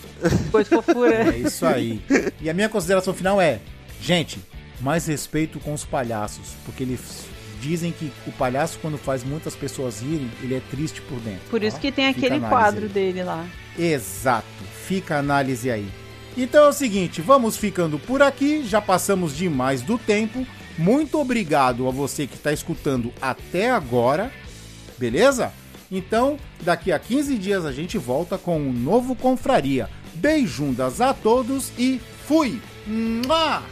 Coisa 0.53 0.71
de 0.71 0.77
fofura. 0.77 1.35
É 1.35 1.39
isso 1.39 1.67
aí. 1.67 2.01
E 2.41 2.49
a 2.49 2.55
minha 2.55 2.69
consideração 2.69 3.13
final 3.13 3.41
é: 3.41 3.59
gente, 4.01 4.39
mais 4.81 5.07
respeito 5.07 5.59
com 5.59 5.75
os 5.75 5.85
palhaços, 5.85 6.55
porque 6.65 6.85
eles 6.85 7.27
dizem 7.61 7.91
que 7.91 8.13
o 8.27 8.33
palhaço, 8.33 8.79
quando 8.81 8.97
faz 8.97 9.25
muitas 9.25 9.57
pessoas 9.57 10.01
rirem, 10.01 10.31
ele 10.43 10.55
é 10.55 10.61
triste 10.71 11.03
por 11.03 11.19
dentro. 11.21 11.43
Por 11.51 11.63
isso 11.63 11.77
Ó, 11.77 11.81
que 11.81 11.91
tem 11.91 12.15
fica 12.15 12.27
aquele 12.27 12.41
quadro 12.49 12.85
aí. 12.85 12.89
dele 12.89 13.25
lá. 13.25 13.45
Exato. 13.77 14.47
Fica 14.87 15.17
a 15.17 15.19
análise 15.19 15.71
aí. 15.71 15.89
Então 16.37 16.65
é 16.65 16.69
o 16.69 16.73
seguinte, 16.73 17.21
vamos 17.21 17.57
ficando 17.57 17.99
por 17.99 18.21
aqui, 18.21 18.65
já 18.65 18.81
passamos 18.81 19.37
demais 19.37 19.83
do 19.83 19.97
tempo. 19.97 20.45
Muito 20.77 21.21
obrigado 21.21 21.87
a 21.87 21.93
você 21.93 22.27
que 22.27 22.35
está 22.35 22.53
escutando 22.53 23.13
até 23.23 23.71
agora, 23.71 24.33
beleza? 24.99 25.53
Então, 25.91 26.37
daqui 26.61 26.91
a 26.91 26.99
15 26.99 27.39
dias 27.39 27.65
a 27.65 27.71
gente 27.71 27.97
volta 27.97 28.37
com 28.37 28.59
um 28.59 28.73
novo 28.73 29.15
Confraria. 29.15 29.89
Beijundas 30.15 31.01
a 31.01 31.15
todos 31.15 31.71
e 31.79 32.01
fui! 32.27 32.61
Mua! 32.87 33.63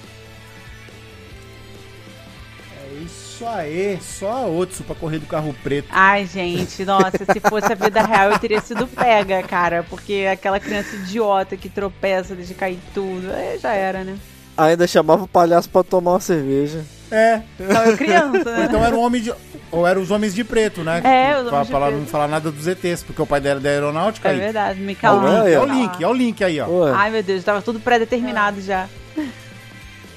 É 2.94 3.04
isso 3.04 3.44
aí, 3.46 3.98
só 4.00 4.30
a 4.30 4.46
Otsu 4.46 4.84
pra 4.84 4.94
correr 4.94 5.18
do 5.18 5.26
carro 5.26 5.54
preto. 5.64 5.88
Ai, 5.90 6.26
gente, 6.26 6.84
nossa, 6.84 7.18
se 7.32 7.40
fosse 7.40 7.72
a 7.72 7.74
vida 7.74 8.00
real 8.02 8.30
eu 8.30 8.38
teria 8.38 8.60
sido 8.60 8.86
pega, 8.86 9.42
cara. 9.42 9.84
Porque 9.88 10.26
aquela 10.30 10.60
criança 10.60 10.94
idiota 10.96 11.56
que 11.56 11.68
tropeça, 11.68 12.34
deixa 12.34 12.54
cair 12.54 12.78
tudo. 12.94 13.32
Aí 13.32 13.58
já 13.58 13.72
era, 13.72 14.04
né? 14.04 14.16
Ainda 14.56 14.86
chamava 14.86 15.24
o 15.24 15.28
palhaço 15.28 15.68
pra 15.68 15.82
tomar 15.82 16.12
uma 16.12 16.20
cerveja. 16.20 16.84
É, 17.10 17.42
eu 17.58 17.96
criança, 17.96 18.56
né? 18.56 18.66
então 18.68 18.84
era 18.84 18.94
um 18.94 19.00
homem 19.00 19.20
de. 19.20 19.32
Ou 19.70 19.86
eram 19.86 20.00
os 20.00 20.10
homens 20.10 20.34
de 20.34 20.44
preto, 20.44 20.82
né? 20.82 21.00
É, 21.04 21.36
os 21.38 21.48
pra, 21.48 21.52
homens 21.54 21.66
de 21.66 21.72
pra 21.72 21.86
preto. 21.86 21.98
não 21.98 22.06
falar 22.06 22.28
nada 22.28 22.50
dos 22.50 22.66
ETs, 22.66 23.02
porque 23.02 23.20
o 23.20 23.26
pai 23.26 23.40
dela 23.40 23.58
é 23.60 23.62
da 23.62 23.68
aeronáutica 23.70 24.28
É 24.28 24.32
aí. 24.32 24.38
verdade, 24.38 24.80
me 24.80 24.94
calma. 24.94 25.42
Ah, 25.42 25.50
é 25.50 25.58
o 25.58 25.64
link, 25.64 26.02
é 26.02 26.06
o 26.08 26.12
link 26.12 26.42
aí, 26.44 26.60
ó. 26.60 26.66
Ué, 26.68 26.92
Ai, 26.94 27.10
meu 27.10 27.22
Deus, 27.22 27.42
tava 27.42 27.60
tudo 27.60 27.80
pré-determinado 27.80 28.60
já. 28.60 28.88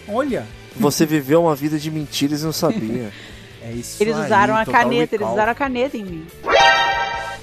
Olha. 0.08 0.46
Você 0.80 1.06
viveu 1.06 1.44
uma 1.44 1.56
vida 1.56 1.78
de 1.78 1.90
mentiras 1.92 2.42
e 2.42 2.46
não 2.46 2.54
sabia. 2.54 3.12
É 3.60 3.72
isso 3.72 4.02
Eles 4.02 4.16
aí, 4.16 4.26
usaram 4.26 4.56
a 4.56 4.66
caneta, 4.66 4.94
eles 4.96 5.12
recall. 5.12 5.34
usaram 5.34 5.52
a 5.52 5.56
caneta 5.56 5.98
em 5.98 6.06
mim. 6.06 6.28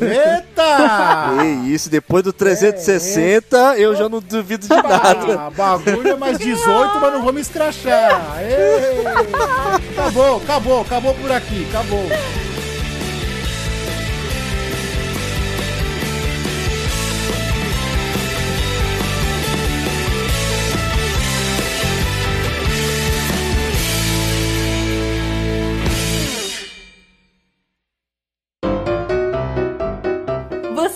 Eita! 0.00 1.34
Que 1.38 1.70
isso, 1.70 1.90
depois 1.90 2.24
do 2.24 2.32
360, 2.32 3.76
eu 3.76 3.94
já 3.94 4.08
não 4.08 4.20
duvido 4.20 4.66
de 4.66 4.74
nada. 4.74 5.38
Ah, 5.38 5.50
bagulho 5.54 6.08
é 6.08 6.16
mais 6.16 6.38
18, 6.38 6.98
mas 7.00 7.12
não 7.12 7.22
vou 7.22 7.32
me 7.32 7.40
escrachar. 7.42 8.38
Ei! 8.40 9.04
Acabou, 9.92 10.36
acabou, 10.38 10.80
acabou 10.80 11.14
por 11.14 11.30
aqui, 11.30 11.66
acabou. 11.68 12.06